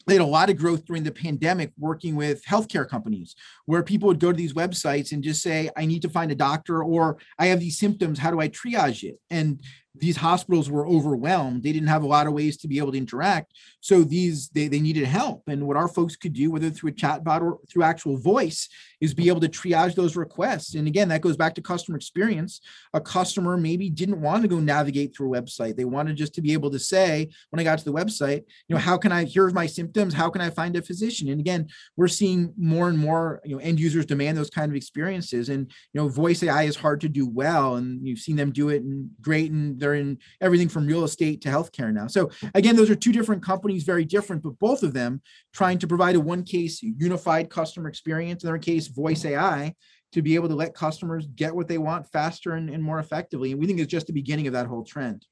they 0.08 0.14
had 0.16 0.22
a 0.22 0.26
lot 0.26 0.50
of 0.50 0.58
growth 0.58 0.86
during 0.86 1.04
the 1.04 1.12
pandemic 1.12 1.72
working 1.78 2.16
with 2.16 2.44
healthcare 2.46 2.88
companies 2.88 3.36
where 3.66 3.84
people 3.84 4.08
would 4.08 4.20
go 4.20 4.32
to 4.32 4.38
these 4.38 4.54
websites 4.54 5.12
and 5.12 5.24
just 5.24 5.42
say 5.42 5.70
i 5.78 5.86
need 5.86 6.02
to 6.02 6.10
find 6.10 6.32
a 6.32 6.36
doctor 6.36 6.84
or 6.84 7.18
i 7.40 7.48
have 7.48 7.60
these 7.60 7.78
symptoms 7.78 8.20
how 8.20 8.32
do 8.32 8.40
i 8.40 8.48
triage 8.50 9.04
it? 9.04 9.20
And 9.30 9.62
these 9.94 10.18
hospitals 10.18 10.70
were 10.70 10.88
overwhelmed. 10.88 11.64
They 11.64 11.74
didn't 11.74 11.90
have 11.90 12.04
a 12.04 12.08
lot 12.08 12.26
of 12.26 12.34
ways 12.34 12.56
to 12.58 12.68
be 12.68 12.78
able 12.78 12.94
to 12.94 12.98
interact. 12.98 13.54
So 13.82 14.04
these 14.04 14.50
they, 14.50 14.68
they 14.68 14.80
needed 14.80 15.06
help. 15.06 15.44
And 15.48 15.68
what 15.68 15.76
our 15.76 15.90
folks 15.90 16.16
could 16.16 16.34
do 16.34 16.52
whether 16.52 16.70
through 16.70 16.92
a 16.92 16.94
chatbot 16.94 17.42
or 17.42 17.60
through 17.70 17.84
actual 17.84 18.18
voice 18.18 18.70
is 19.02 19.14
be 19.14 19.28
able 19.28 19.42
to 19.42 19.50
triage 19.50 19.96
those 19.96 20.16
requests. 20.16 20.76
And 20.76 20.88
again 20.88 21.10
that 21.10 21.22
goes 21.22 21.36
back 21.36 21.56
to 21.56 21.62
customer 21.62 21.98
experience. 21.98 22.62
A 22.94 23.02
customer 23.02 23.58
maybe 23.58 23.90
didn't 23.90 24.22
want 24.22 24.44
to 24.44 24.48
go 24.48 24.60
navigate 24.60 25.16
through 25.16 25.36
a 25.36 25.42
website. 25.42 25.76
They 25.76 25.86
wanted 25.86 26.16
just 26.16 26.34
to 26.36 26.42
be 26.42 26.54
able 26.54 26.72
to 26.72 26.80
say 26.80 27.30
when 27.50 27.60
i 27.60 27.64
got 27.64 27.80
to 27.80 27.86
the 27.86 27.94
website 27.94 28.44
you 28.68 28.76
know 28.76 28.80
how 28.80 28.98
can 28.98 29.12
i 29.12 29.26
here's 29.26 29.54
my 29.54 29.66
symptoms. 29.66 30.14
How 30.14 30.30
can 30.30 30.42
i 30.42 30.50
find 30.50 30.76
a 30.78 30.82
physician? 30.82 31.28
And 31.28 31.42
again 31.42 31.68
we're 31.98 32.08
seeing 32.08 32.54
more 32.58 32.88
and 32.88 32.98
more 32.98 33.42
you 33.44 33.56
know 33.56 33.62
end 33.62 33.80
users 33.80 34.06
demand 34.06 34.38
those 34.38 34.50
kind 34.50 34.72
of 34.72 34.76
experiences. 34.76 35.50
And 35.50 35.70
you 35.92 36.00
know 36.00 36.08
voice 36.08 36.42
ai 36.44 36.64
is 36.64 36.78
hard 36.78 37.02
to 37.02 37.10
do 37.10 37.28
well. 37.28 37.76
And 37.76 38.08
you've 38.08 38.20
seen 38.20 38.38
them 38.38 38.54
do 38.54 38.70
it 38.70 38.84
and 38.84 39.10
great 39.22 39.52
and 39.52 39.81
they're 39.82 39.96
in 39.96 40.18
everything 40.40 40.70
from 40.70 40.88
real 40.88 41.04
estate 41.04 41.42
to 41.42 41.50
healthcare 41.50 41.92
now. 41.92 42.08
So 42.08 42.30
again, 42.56 42.76
those 42.76 42.90
are 42.90 42.96
two 42.96 43.12
different 43.12 43.44
companies, 43.44 43.84
very 43.84 44.06
different, 44.06 44.44
but 44.44 44.58
both 44.60 44.84
of 44.84 44.94
them 44.94 45.22
trying 45.54 45.80
to 45.80 45.88
provide 45.88 46.16
a 46.16 46.20
one 46.20 46.44
case 46.44 46.82
unified 46.82 47.50
customer 47.50 47.90
experience, 47.90 48.44
in 48.44 48.50
their 48.50 48.58
case, 48.58 48.88
voice 48.88 49.26
AI, 49.26 49.76
to 50.14 50.22
be 50.22 50.36
able 50.36 50.50
to 50.50 50.56
let 50.56 50.74
customers 50.74 51.28
get 51.36 51.56
what 51.56 51.68
they 51.68 51.78
want 51.78 52.10
faster 52.12 52.54
and, 52.54 52.70
and 52.70 52.84
more 52.84 53.00
effectively. 53.00 53.52
And 53.52 53.60
we 53.60 53.68
think 53.68 53.80
it's 53.80 53.92
just 53.92 54.08
the 54.08 54.14
beginning 54.14 54.48
of 54.48 54.54
that 54.54 54.68
whole 54.68 54.84
trend. 54.84 55.26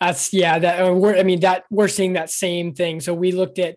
That's 0.00 0.32
yeah. 0.32 0.58
That 0.58 0.94
we're 0.94 1.16
I 1.16 1.22
mean 1.22 1.40
that 1.40 1.64
we're 1.70 1.88
seeing 1.88 2.14
that 2.14 2.30
same 2.30 2.74
thing. 2.74 3.00
So 3.00 3.14
we 3.14 3.32
looked 3.32 3.58
at 3.58 3.76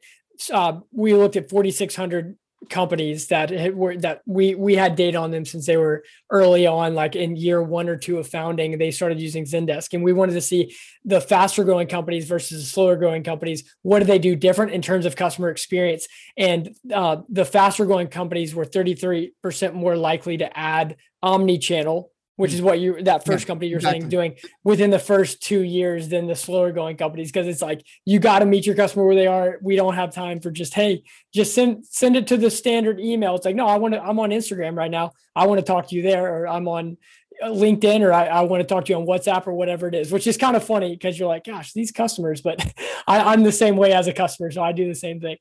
uh, 0.51 0.79
we 0.91 1.13
looked 1.13 1.35
at 1.35 1.49
4,600 1.49 2.37
companies 2.69 3.27
that 3.27 3.75
were 3.75 3.95
that 3.97 4.21
we 4.25 4.55
we 4.55 4.75
had 4.75 4.95
data 4.95 5.17
on 5.17 5.31
them 5.31 5.45
since 5.45 5.65
they 5.65 5.77
were 5.77 6.03
early 6.31 6.65
on 6.65 6.95
like 6.95 7.15
in 7.15 7.35
year 7.35 7.61
one 7.61 7.87
or 7.87 7.95
two 7.95 8.17
of 8.17 8.27
founding 8.27 8.77
they 8.77 8.91
started 8.91 9.19
using 9.19 9.45
zendesk. 9.45 9.93
And 9.93 10.03
we 10.03 10.11
wanted 10.11 10.33
to 10.33 10.41
see 10.41 10.75
the 11.05 11.21
faster 11.21 11.63
growing 11.63 11.87
companies 11.87 12.27
versus 12.27 12.61
the 12.61 12.67
slower 12.67 12.95
growing 12.95 13.23
companies. 13.23 13.75
What 13.83 13.99
do 13.99 14.05
they 14.05 14.19
do 14.19 14.35
different 14.35 14.71
in 14.71 14.81
terms 14.81 15.05
of 15.05 15.15
customer 15.15 15.49
experience? 15.49 16.07
And 16.35 16.75
uh, 16.93 17.17
the 17.29 17.45
faster 17.45 17.85
growing 17.85 18.07
companies 18.07 18.55
were 18.55 18.65
33% 18.65 19.73
more 19.73 19.95
likely 19.95 20.37
to 20.37 20.57
add 20.57 20.97
omni-channel 21.21 22.11
which 22.37 22.53
is 22.53 22.61
what 22.61 22.79
you 22.79 23.01
that 23.03 23.25
first 23.25 23.43
yeah, 23.43 23.47
company 23.47 23.67
you're 23.67 23.79
exactly. 23.79 23.99
saying 23.99 24.09
doing 24.09 24.35
within 24.63 24.89
the 24.89 24.99
first 24.99 25.41
two 25.41 25.61
years 25.61 26.07
than 26.07 26.27
the 26.27 26.35
slower 26.35 26.71
going 26.71 26.95
companies 26.95 27.29
because 27.31 27.47
it's 27.47 27.61
like 27.61 27.85
you 28.05 28.19
got 28.19 28.39
to 28.39 28.45
meet 28.45 28.65
your 28.65 28.75
customer 28.75 29.05
where 29.05 29.15
they 29.15 29.27
are. 29.27 29.57
We 29.61 29.75
don't 29.75 29.95
have 29.95 30.13
time 30.13 30.39
for 30.39 30.49
just 30.49 30.73
hey 30.73 31.03
just 31.33 31.53
send 31.53 31.85
send 31.85 32.15
it 32.15 32.27
to 32.27 32.37
the 32.37 32.49
standard 32.49 32.99
email. 32.99 33.35
It's 33.35 33.45
like 33.45 33.55
no 33.55 33.67
i 33.67 33.75
want 33.75 33.93
to 33.95 34.01
i'm 34.01 34.19
on 34.19 34.29
instagram 34.29 34.77
right 34.77 34.91
now. 34.91 35.11
I 35.35 35.45
want 35.45 35.59
to 35.59 35.65
talk 35.65 35.89
to 35.89 35.95
you 35.95 36.03
there 36.03 36.33
or 36.33 36.47
i'm 36.47 36.67
on 36.67 36.97
uh, 37.43 37.49
linkedin 37.49 38.01
or 38.01 38.13
i, 38.13 38.25
I 38.25 38.41
want 38.41 38.61
to 38.61 38.67
talk 38.67 38.85
to 38.85 38.93
you 38.93 38.99
on 38.99 39.05
whatsapp 39.05 39.45
or 39.45 39.53
whatever 39.53 39.87
it 39.87 39.93
is 39.93 40.11
which 40.11 40.25
is 40.25 40.37
kind 40.37 40.55
of 40.55 40.63
funny 40.63 40.95
because 40.95 41.19
you're 41.19 41.27
like 41.27 41.43
gosh 41.43 41.73
these 41.73 41.91
customers 41.91 42.41
but 42.41 42.59
I, 43.07 43.33
i'm 43.33 43.43
the 43.43 43.51
same 43.51 43.77
way 43.77 43.93
as 43.93 44.07
a 44.07 44.13
customer 44.13 44.49
so 44.49 44.63
i 44.63 44.71
do 44.71 44.87
the 44.87 44.95
same 44.95 45.19
thing 45.19 45.37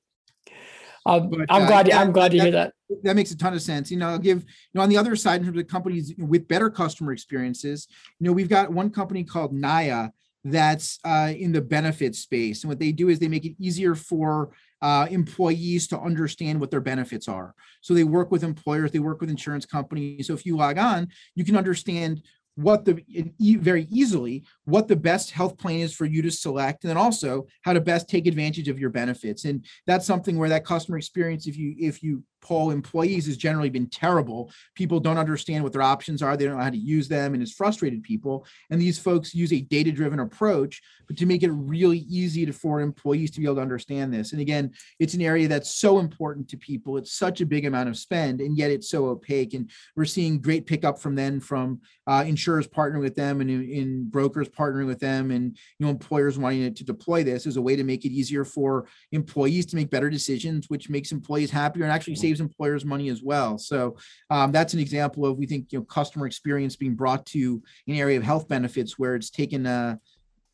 Um, 1.06 1.30
but, 1.30 1.46
I'm 1.48 1.62
uh, 1.62 1.66
glad. 1.66 1.90
I'm 1.90 2.12
glad 2.12 2.32
to 2.32 2.38
that, 2.38 2.42
hear 2.42 2.52
that. 2.52 2.72
That 3.04 3.16
makes 3.16 3.30
a 3.30 3.36
ton 3.36 3.54
of 3.54 3.62
sense. 3.62 3.90
You 3.90 3.96
know, 3.96 4.08
I'll 4.08 4.18
give 4.18 4.42
you 4.42 4.48
know 4.74 4.82
on 4.82 4.88
the 4.88 4.96
other 4.96 5.16
side 5.16 5.40
in 5.40 5.46
terms 5.46 5.58
of 5.58 5.66
companies 5.68 6.14
with 6.18 6.48
better 6.48 6.68
customer 6.68 7.12
experiences. 7.12 7.86
You 8.18 8.26
know, 8.26 8.32
we've 8.32 8.48
got 8.48 8.72
one 8.72 8.90
company 8.90 9.24
called 9.24 9.54
Nayya 9.54 10.10
that's 10.44 10.98
uh, 11.04 11.32
in 11.36 11.52
the 11.52 11.60
benefit 11.60 12.14
space, 12.16 12.62
and 12.62 12.68
what 12.68 12.80
they 12.80 12.92
do 12.92 13.08
is 13.08 13.18
they 13.18 13.28
make 13.28 13.44
it 13.44 13.54
easier 13.58 13.94
for 13.94 14.50
uh, 14.82 15.06
employees 15.10 15.86
to 15.88 15.98
understand 15.98 16.60
what 16.60 16.70
their 16.70 16.80
benefits 16.80 17.28
are. 17.28 17.54
So 17.80 17.94
they 17.94 18.04
work 18.04 18.30
with 18.30 18.44
employers, 18.44 18.90
they 18.90 18.98
work 18.98 19.20
with 19.20 19.30
insurance 19.30 19.64
companies. 19.64 20.26
So 20.26 20.34
if 20.34 20.44
you 20.44 20.56
log 20.56 20.78
on, 20.78 21.08
you 21.34 21.44
can 21.44 21.56
understand 21.56 22.22
what 22.56 22.86
the 22.86 23.02
very 23.38 23.86
easily 23.90 24.42
what 24.64 24.88
the 24.88 24.96
best 24.96 25.30
health 25.30 25.58
plan 25.58 25.80
is 25.80 25.94
for 25.94 26.06
you 26.06 26.22
to 26.22 26.30
select 26.30 26.82
and 26.82 26.90
then 26.90 26.96
also 26.96 27.46
how 27.62 27.72
to 27.72 27.80
best 27.80 28.08
take 28.08 28.26
advantage 28.26 28.68
of 28.68 28.78
your 28.78 28.90
benefits. 28.90 29.44
And 29.44 29.64
that's 29.86 30.06
something 30.06 30.38
where 30.38 30.48
that 30.48 30.64
customer 30.64 30.96
experience 30.96 31.46
if 31.46 31.56
you 31.56 31.74
if 31.78 32.02
you 32.02 32.24
poll 32.46 32.70
employees 32.70 33.26
has 33.26 33.36
generally 33.36 33.70
been 33.70 33.88
terrible. 33.88 34.52
People 34.76 35.00
don't 35.00 35.18
understand 35.18 35.64
what 35.64 35.72
their 35.72 35.82
options 35.82 36.22
are. 36.22 36.36
They 36.36 36.44
don't 36.44 36.56
know 36.56 36.62
how 36.62 36.70
to 36.70 36.76
use 36.76 37.08
them 37.08 37.34
and 37.34 37.42
it's 37.42 37.52
frustrated 37.52 38.04
people. 38.04 38.46
And 38.70 38.80
these 38.80 38.98
folks 38.98 39.34
use 39.34 39.52
a 39.52 39.60
data 39.60 39.90
driven 39.90 40.20
approach 40.20 40.80
but 41.08 41.16
to 41.16 41.26
make 41.26 41.42
it 41.42 41.50
really 41.50 41.98
easy 42.08 42.46
to, 42.46 42.52
for 42.52 42.80
employees 42.80 43.30
to 43.32 43.40
be 43.40 43.46
able 43.46 43.56
to 43.56 43.60
understand 43.60 44.12
this 44.12 44.32
and 44.32 44.40
again 44.40 44.70
it's 44.98 45.14
an 45.14 45.22
area 45.22 45.48
that's 45.48 45.70
so 45.70 45.98
important 45.98 46.48
to 46.48 46.56
people. 46.56 46.96
It's 46.96 47.12
such 47.12 47.40
a 47.40 47.46
big 47.46 47.64
amount 47.64 47.88
of 47.88 47.96
spend 47.96 48.40
and 48.40 48.56
yet 48.56 48.70
it's 48.70 48.88
so 48.88 49.06
opaque 49.06 49.54
and 49.54 49.68
we're 49.96 50.04
seeing 50.04 50.40
great 50.40 50.66
pickup 50.66 51.00
from 51.00 51.14
then 51.14 51.40
from 51.40 51.80
uh, 52.06 52.24
insurers 52.26 52.68
partnering 52.68 53.00
with 53.00 53.16
them 53.16 53.40
and 53.40 53.50
in, 53.50 53.68
in 53.68 54.08
brokers 54.08 54.48
partnering 54.48 54.86
with 54.86 55.00
them 55.00 55.32
and 55.32 55.56
you 55.78 55.86
know 55.86 55.90
employers 55.90 56.38
wanting 56.38 56.72
to 56.72 56.84
deploy 56.84 57.24
this 57.24 57.46
as 57.46 57.56
a 57.56 57.62
way 57.62 57.74
to 57.74 57.82
make 57.82 58.04
it 58.04 58.12
easier 58.12 58.44
for 58.44 58.86
employees 59.10 59.66
to 59.66 59.76
make 59.76 59.90
better 59.90 60.08
decisions 60.08 60.70
which 60.70 60.88
makes 60.88 61.10
employees 61.10 61.50
happier 61.50 61.82
and 61.82 61.92
actually 61.92 62.14
saves 62.14 62.35
employers 62.40 62.84
money 62.84 63.08
as 63.08 63.22
well. 63.22 63.58
So 63.58 63.96
um, 64.30 64.52
that's 64.52 64.74
an 64.74 64.80
example 64.80 65.26
of 65.26 65.38
we 65.38 65.46
think 65.46 65.72
you 65.72 65.78
know 65.78 65.84
customer 65.84 66.26
experience 66.26 66.76
being 66.76 66.94
brought 66.94 67.26
to 67.26 67.62
an 67.86 67.94
area 67.94 68.16
of 68.16 68.24
health 68.24 68.48
benefits 68.48 68.98
where 68.98 69.14
it's 69.14 69.30
taken 69.30 69.66
a 69.66 69.98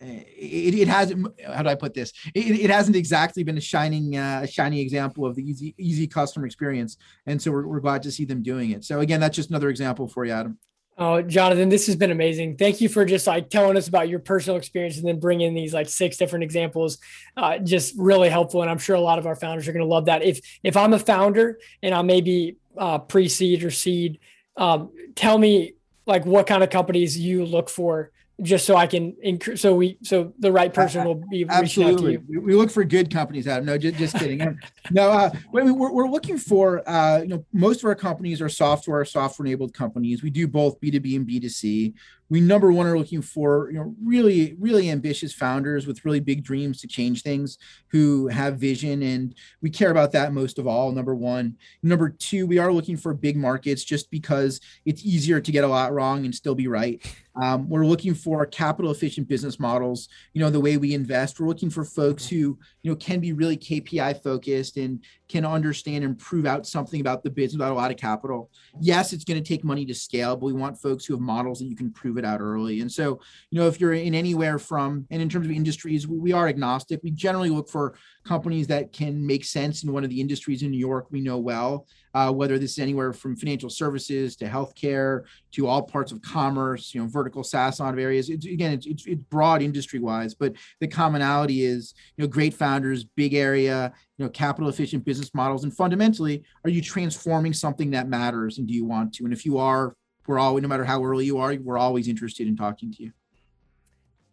it, 0.01 0.75
it 0.75 0.89
hasn't 0.89 1.29
how 1.47 1.63
do 1.63 1.69
i 1.69 1.75
put 1.75 1.95
this? 1.95 2.13
It, 2.35 2.61
it 2.61 2.71
hasn't 2.71 2.97
exactly 2.97 3.45
been 3.45 3.57
a 3.57 3.61
shining 3.61 4.17
uh, 4.17 4.47
shining 4.47 4.81
example 4.81 5.25
of 5.25 5.37
the 5.37 5.49
easy 5.49 5.75
easy 5.79 6.07
customer 6.07 6.47
experience. 6.47 6.97
And 7.27 7.41
so 7.41 7.53
we're, 7.53 7.67
we're 7.67 7.81
glad 7.81 8.03
to 8.03 8.13
see 8.13 8.25
them 8.25 8.43
doing 8.43 8.71
it. 8.71 8.85
So 8.85 9.01
again 9.01 9.21
that's 9.21 9.37
just 9.37 9.51
another 9.51 9.69
example 9.69 10.09
for 10.09 10.25
you 10.25 10.33
adam 10.33 10.59
Oh, 10.99 11.23
Jonathan, 11.23 11.71
this 11.71 11.87
has 11.87 11.97
been 11.97 12.11
amazing. 12.11 12.57
Thank 12.57 12.81
you 12.83 12.89
for 12.89 13.05
just 13.05 13.27
like 13.27 13.49
telling 13.49 13.79
us 13.79 13.89
about 13.89 14.11
your 14.11 14.19
personal 14.19 14.59
experience 14.59 14.99
and 14.99 15.09
then 15.09 15.19
bringing 15.19 15.55
these 15.55 15.73
like 15.73 15.89
six 15.89 16.19
different 16.19 16.43
examples. 16.43 16.99
Uh, 17.37 17.59
just 17.59 17.95
really 17.97 18.29
helpful, 18.29 18.61
and 18.61 18.71
I'm 18.71 18.79
sure 18.79 18.95
a 18.95 19.01
lot 19.01 19.19
of 19.19 19.27
our 19.27 19.35
founders 19.35 19.67
are 19.67 19.73
going 19.73 19.85
to 19.85 19.91
love 19.91 20.05
that. 20.07 20.23
If 20.23 20.41
if 20.63 20.77
I'm 20.77 20.93
a 20.93 20.99
founder 20.99 21.59
and 21.83 21.95
I 21.95 22.03
maybe 22.03 22.57
uh, 22.77 22.99
pre-seed 22.99 23.65
or 23.65 23.71
seed, 23.71 24.19
um, 24.57 24.91
tell 25.15 25.39
me 25.39 25.75
like 26.07 26.27
what 26.27 26.47
kind 26.47 26.63
of 26.63 26.69
companies 26.69 27.19
you 27.19 27.47
look 27.47 27.71
for 27.71 28.11
just 28.43 28.67
so 28.67 28.77
I 28.77 28.87
can 28.87 29.17
increase. 29.23 29.61
So 29.61 29.75
we, 29.75 29.99
so 30.03 30.33
the 30.39 30.51
right 30.51 30.73
person 30.73 31.05
will 31.05 31.23
be 31.31 31.47
absolutely. 31.49 32.19
We 32.19 32.55
look 32.55 32.71
for 32.71 32.85
good 32.85 33.11
companies, 33.13 33.47
Adam. 33.47 33.65
No, 33.65 33.79
just, 33.79 33.97
just 33.97 34.17
kidding. 34.17 34.59
no, 34.91 35.11
uh, 35.11 35.31
we're, 35.53 35.73
we're 35.73 36.09
looking 36.09 36.39
for, 36.39 36.89
uh, 36.89 37.19
you 37.23 37.29
know, 37.29 37.45
most 37.53 37.81
of 37.81 37.87
our 37.87 37.95
companies 37.95 38.41
are 38.43 38.49
software, 38.49 39.05
software 39.05 39.47
enabled 39.47 39.75
companies. 39.75 40.23
We 40.23 40.31
do 40.31 40.49
both 40.49 40.81
B2B 40.81 41.17
and 41.17 41.27
B2C 41.27 41.95
we 42.33 42.41
number 42.41 42.73
one 42.73 42.87
are 42.87 42.97
looking 42.97 43.21
for 43.21 43.71
you 43.71 43.77
know 43.77 43.95
really 44.03 44.57
really 44.59 44.89
ambitious 44.89 45.35
founders 45.35 45.87
with 45.87 46.03
really 46.03 46.19
big 46.19 46.43
dreams 46.43 46.81
to 46.81 46.89
change 46.89 47.23
things 47.23 47.59
who 47.89 48.27
have 48.29 48.57
vision 48.57 49.03
and 49.03 49.35
we 49.61 49.69
care 49.69 49.91
about 49.91 50.13
that 50.13 50.33
most 50.33 50.59
of 50.59 50.67
all 50.67 50.91
number 50.93 51.15
one 51.15 51.55
number 51.83 52.09
two 52.09 52.47
we 52.47 52.57
are 52.57 52.73
looking 52.73 52.97
for 52.97 53.13
big 53.13 53.37
markets 53.37 53.85
just 53.85 54.11
because 54.11 54.63
it's 54.87 55.05
easier 55.05 55.43
to 55.43 55.53
get 55.53 55.63
a 55.63 55.69
lot 55.69 55.93
wrong 55.93 56.25
and 56.25 56.35
still 56.35 56.55
be 56.55 56.69
right 56.69 57.05
um, 57.41 57.69
we're 57.69 57.87
looking 57.87 58.15
for 58.15 58.45
capital 58.47 58.91
efficient 58.91 59.29
business 59.29 59.59
models 59.59 60.09
you 60.33 60.41
know 60.41 60.51
the 60.51 60.61
way 60.61 60.77
we 60.77 60.95
invest 60.95 61.41
we're 61.41 61.49
looking 61.49 61.71
for 61.71 61.85
folks 61.85 62.29
who 62.29 62.59
you 62.83 62.91
know 62.91 62.97
can 62.97 63.21
be 63.21 63.33
really 63.33 63.57
kpi 63.57 64.21
focused 64.23 64.77
and 64.77 65.03
can 65.33 65.47
understand 65.47 66.05
and 66.05 66.19
prove 66.19 66.45
out 66.45 66.67
something 66.67 67.01
about 67.01 67.25
the 67.25 67.31
business 67.31 67.59
without 67.59 67.73
a 67.73 67.75
lot 67.75 67.91
of 67.91 67.97
capital. 67.97 68.51
Yes, 68.79 69.15
it's 69.15 69.25
going 69.25 69.43
to 69.43 69.49
take 69.49 69.65
money 69.65 69.87
to 69.87 69.95
scale, 69.95 70.37
but 70.37 70.45
we 70.45 70.53
want 70.53 70.79
folks 70.79 71.07
who 71.07 71.15
have 71.15 71.23
models 71.23 71.59
that 71.61 71.67
you 71.67 71.75
can 71.75 71.91
prove 71.91 72.19
it 72.19 72.25
out 72.25 72.43
early. 72.43 72.83
And 72.83 72.93
so, 72.93 73.19
you 73.51 73.59
know, 73.59 73.67
if 73.67 73.81
you're 73.81 73.95
in 73.95 74.15
anywhere 74.15 74.59
from, 74.59 75.07
and 75.11 75.23
in 75.23 75.31
terms 75.31 75.47
of 75.47 75.53
industries, 75.53 76.07
we 76.07 76.33
are 76.33 76.49
agnostic. 76.49 77.01
We 77.03 77.13
generally 77.13 77.49
look 77.49 77.71
for 77.71 77.95
companies 78.25 78.67
that 78.67 78.93
can 78.93 79.27
make 79.27 79.47
sense 79.47 79.83
in 79.83 79.91
one 79.91 80.05
of 80.05 80.11
the 80.11 80.21
industries 80.21 80.63
in 80.63 80.71
New 80.71 80.79
York 80.79 81.07
we 81.11 81.23
know 81.23 81.39
well, 81.39 81.87
uh, 82.15 82.31
whether 82.33 82.59
this 82.59 82.73
is 82.73 82.79
anywhere 82.79 83.13
from 83.13 83.37
financial 83.37 83.71
services 83.71 84.37
to 84.37 84.47
healthcare 84.47 85.23
to 85.53 85.67
all 85.67 85.83
parts 85.83 86.13
of 86.13 86.21
commerce, 86.23 86.95
you 86.95 87.01
know, 87.01 87.07
vertical 87.07 87.43
SaaS 87.43 87.81
on 87.81 87.99
areas. 87.99 88.31
It's, 88.31 88.47
again, 88.47 88.73
it's, 88.73 88.87
it's, 88.87 89.07
it's 89.07 89.23
broad 89.31 89.63
industry 89.63 89.99
wise, 89.99 90.35
but 90.35 90.55
the 90.81 90.89
commonality 90.89 91.65
is, 91.65 91.95
you 92.17 92.23
know, 92.23 92.29
great 92.29 92.55
founders, 92.55 93.05
big 93.05 93.35
area, 93.35 93.93
you 94.19 94.25
know, 94.25 94.31
capital 94.31 94.69
efficient 94.69 95.05
business 95.05 95.33
models. 95.35 95.65
And 95.65 95.75
fundamentally, 95.75 96.45
are 96.65 96.71
you 96.71 96.83
transforming 96.83 97.53
something 97.53 97.91
that 97.93 98.09
matters 98.09 98.59
and 98.59 98.67
do 98.67 98.75
you 98.75 98.85
want 98.85 99.15
to? 99.15 99.25
And 99.25 99.33
if 99.33 99.45
you 99.45 99.59
are, 99.59 99.95
we're 100.27 100.39
always, 100.39 100.63
no 100.63 100.69
matter 100.69 100.85
how 100.85 101.05
early 101.05 101.25
you 101.25 101.39
are, 101.39 101.55
we're 101.55 101.79
always 101.79 102.09
interested 102.09 102.47
in 102.47 102.57
talking 102.57 102.93
to 102.93 103.03
you. 103.03 103.13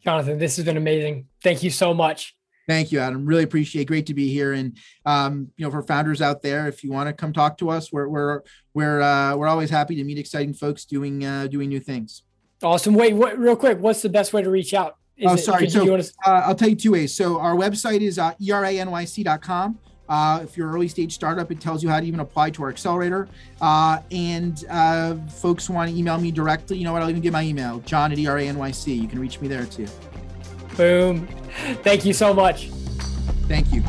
Jonathan, 0.03 0.37
this 0.37 0.55
has 0.55 0.65
been 0.65 0.77
amazing. 0.77 1.27
Thank 1.43 1.63
you 1.63 1.69
so 1.69 1.93
much. 1.93 2.35
Thank 2.69 2.91
you, 2.91 2.99
Adam. 2.99 3.25
Really 3.25 3.41
appreciate. 3.41 3.82
It. 3.82 3.86
Great 3.86 4.05
to 4.05 4.13
be 4.13 4.32
here. 4.32 4.53
And 4.53 4.77
um, 5.03 5.49
you 5.58 5.65
know, 5.65 5.71
for 5.71 5.82
founders 5.82 6.21
out 6.21 6.43
there, 6.43 6.67
if 6.67 6.84
you 6.84 6.91
want 6.91 7.08
to 7.08 7.13
come 7.13 7.34
talk 7.34 7.58
to 7.58 7.69
us, 7.71 7.91
we're 7.91 8.08
we're 8.08 8.41
we're 8.75 9.01
uh, 9.01 9.36
we're 9.36 9.47
always 9.47 9.71
happy 9.71 9.95
to 9.95 10.03
meet 10.03 10.19
exciting 10.19 10.53
folks 10.53 10.86
doing 10.86 11.25
uh, 11.25 11.47
doing 11.47 11.69
new 11.69 11.79
things. 11.79 12.21
Awesome. 12.62 12.93
Wait, 12.93 13.15
what, 13.15 13.39
real 13.39 13.55
quick, 13.55 13.79
what's 13.79 14.03
the 14.03 14.10
best 14.10 14.34
way 14.34 14.43
to 14.43 14.51
reach 14.51 14.75
out? 14.75 14.97
Is 15.17 15.32
oh, 15.32 15.36
sorry. 15.36 15.65
It, 15.65 15.71
so 15.71 15.84
to... 15.84 16.13
uh, 16.27 16.43
I'll 16.45 16.53
tell 16.53 16.69
you 16.69 16.75
two 16.75 16.91
ways. 16.91 17.12
So 17.12 17.39
our 17.39 17.55
website 17.55 18.01
is 18.01 18.19
uh, 18.19 18.34
eranyc.com. 18.39 19.79
Uh, 20.08 20.41
if 20.43 20.55
you're 20.55 20.71
early 20.71 20.88
stage 20.88 21.13
startup, 21.15 21.49
it 21.51 21.60
tells 21.60 21.82
you 21.82 21.89
how 21.89 21.99
to 21.99 22.05
even 22.05 22.19
apply 22.19 22.51
to 22.51 22.62
our 22.62 22.69
accelerator. 22.69 23.27
Uh, 23.62 23.99
and 24.12 24.65
uh, 24.69 25.15
folks 25.41 25.71
want 25.71 25.89
to 25.89 25.97
email 25.97 26.19
me 26.19 26.29
directly. 26.29 26.77
You 26.77 26.84
know 26.84 26.93
what? 26.93 27.01
I'll 27.01 27.10
even 27.10 27.23
give 27.23 27.34
my 27.34 27.43
email, 27.43 27.79
john 27.79 28.12
at 28.12 28.19
eranyc. 28.19 29.01
You 29.01 29.08
can 29.08 29.17
reach 29.17 29.41
me 29.41 29.47
there 29.47 29.65
too. 29.65 29.88
Boom. 30.79 31.27
Thank 31.83 32.05
you 32.05 32.13
so 32.13 32.33
much. 32.33 32.69
Thank 33.49 33.73
you. 33.73 33.83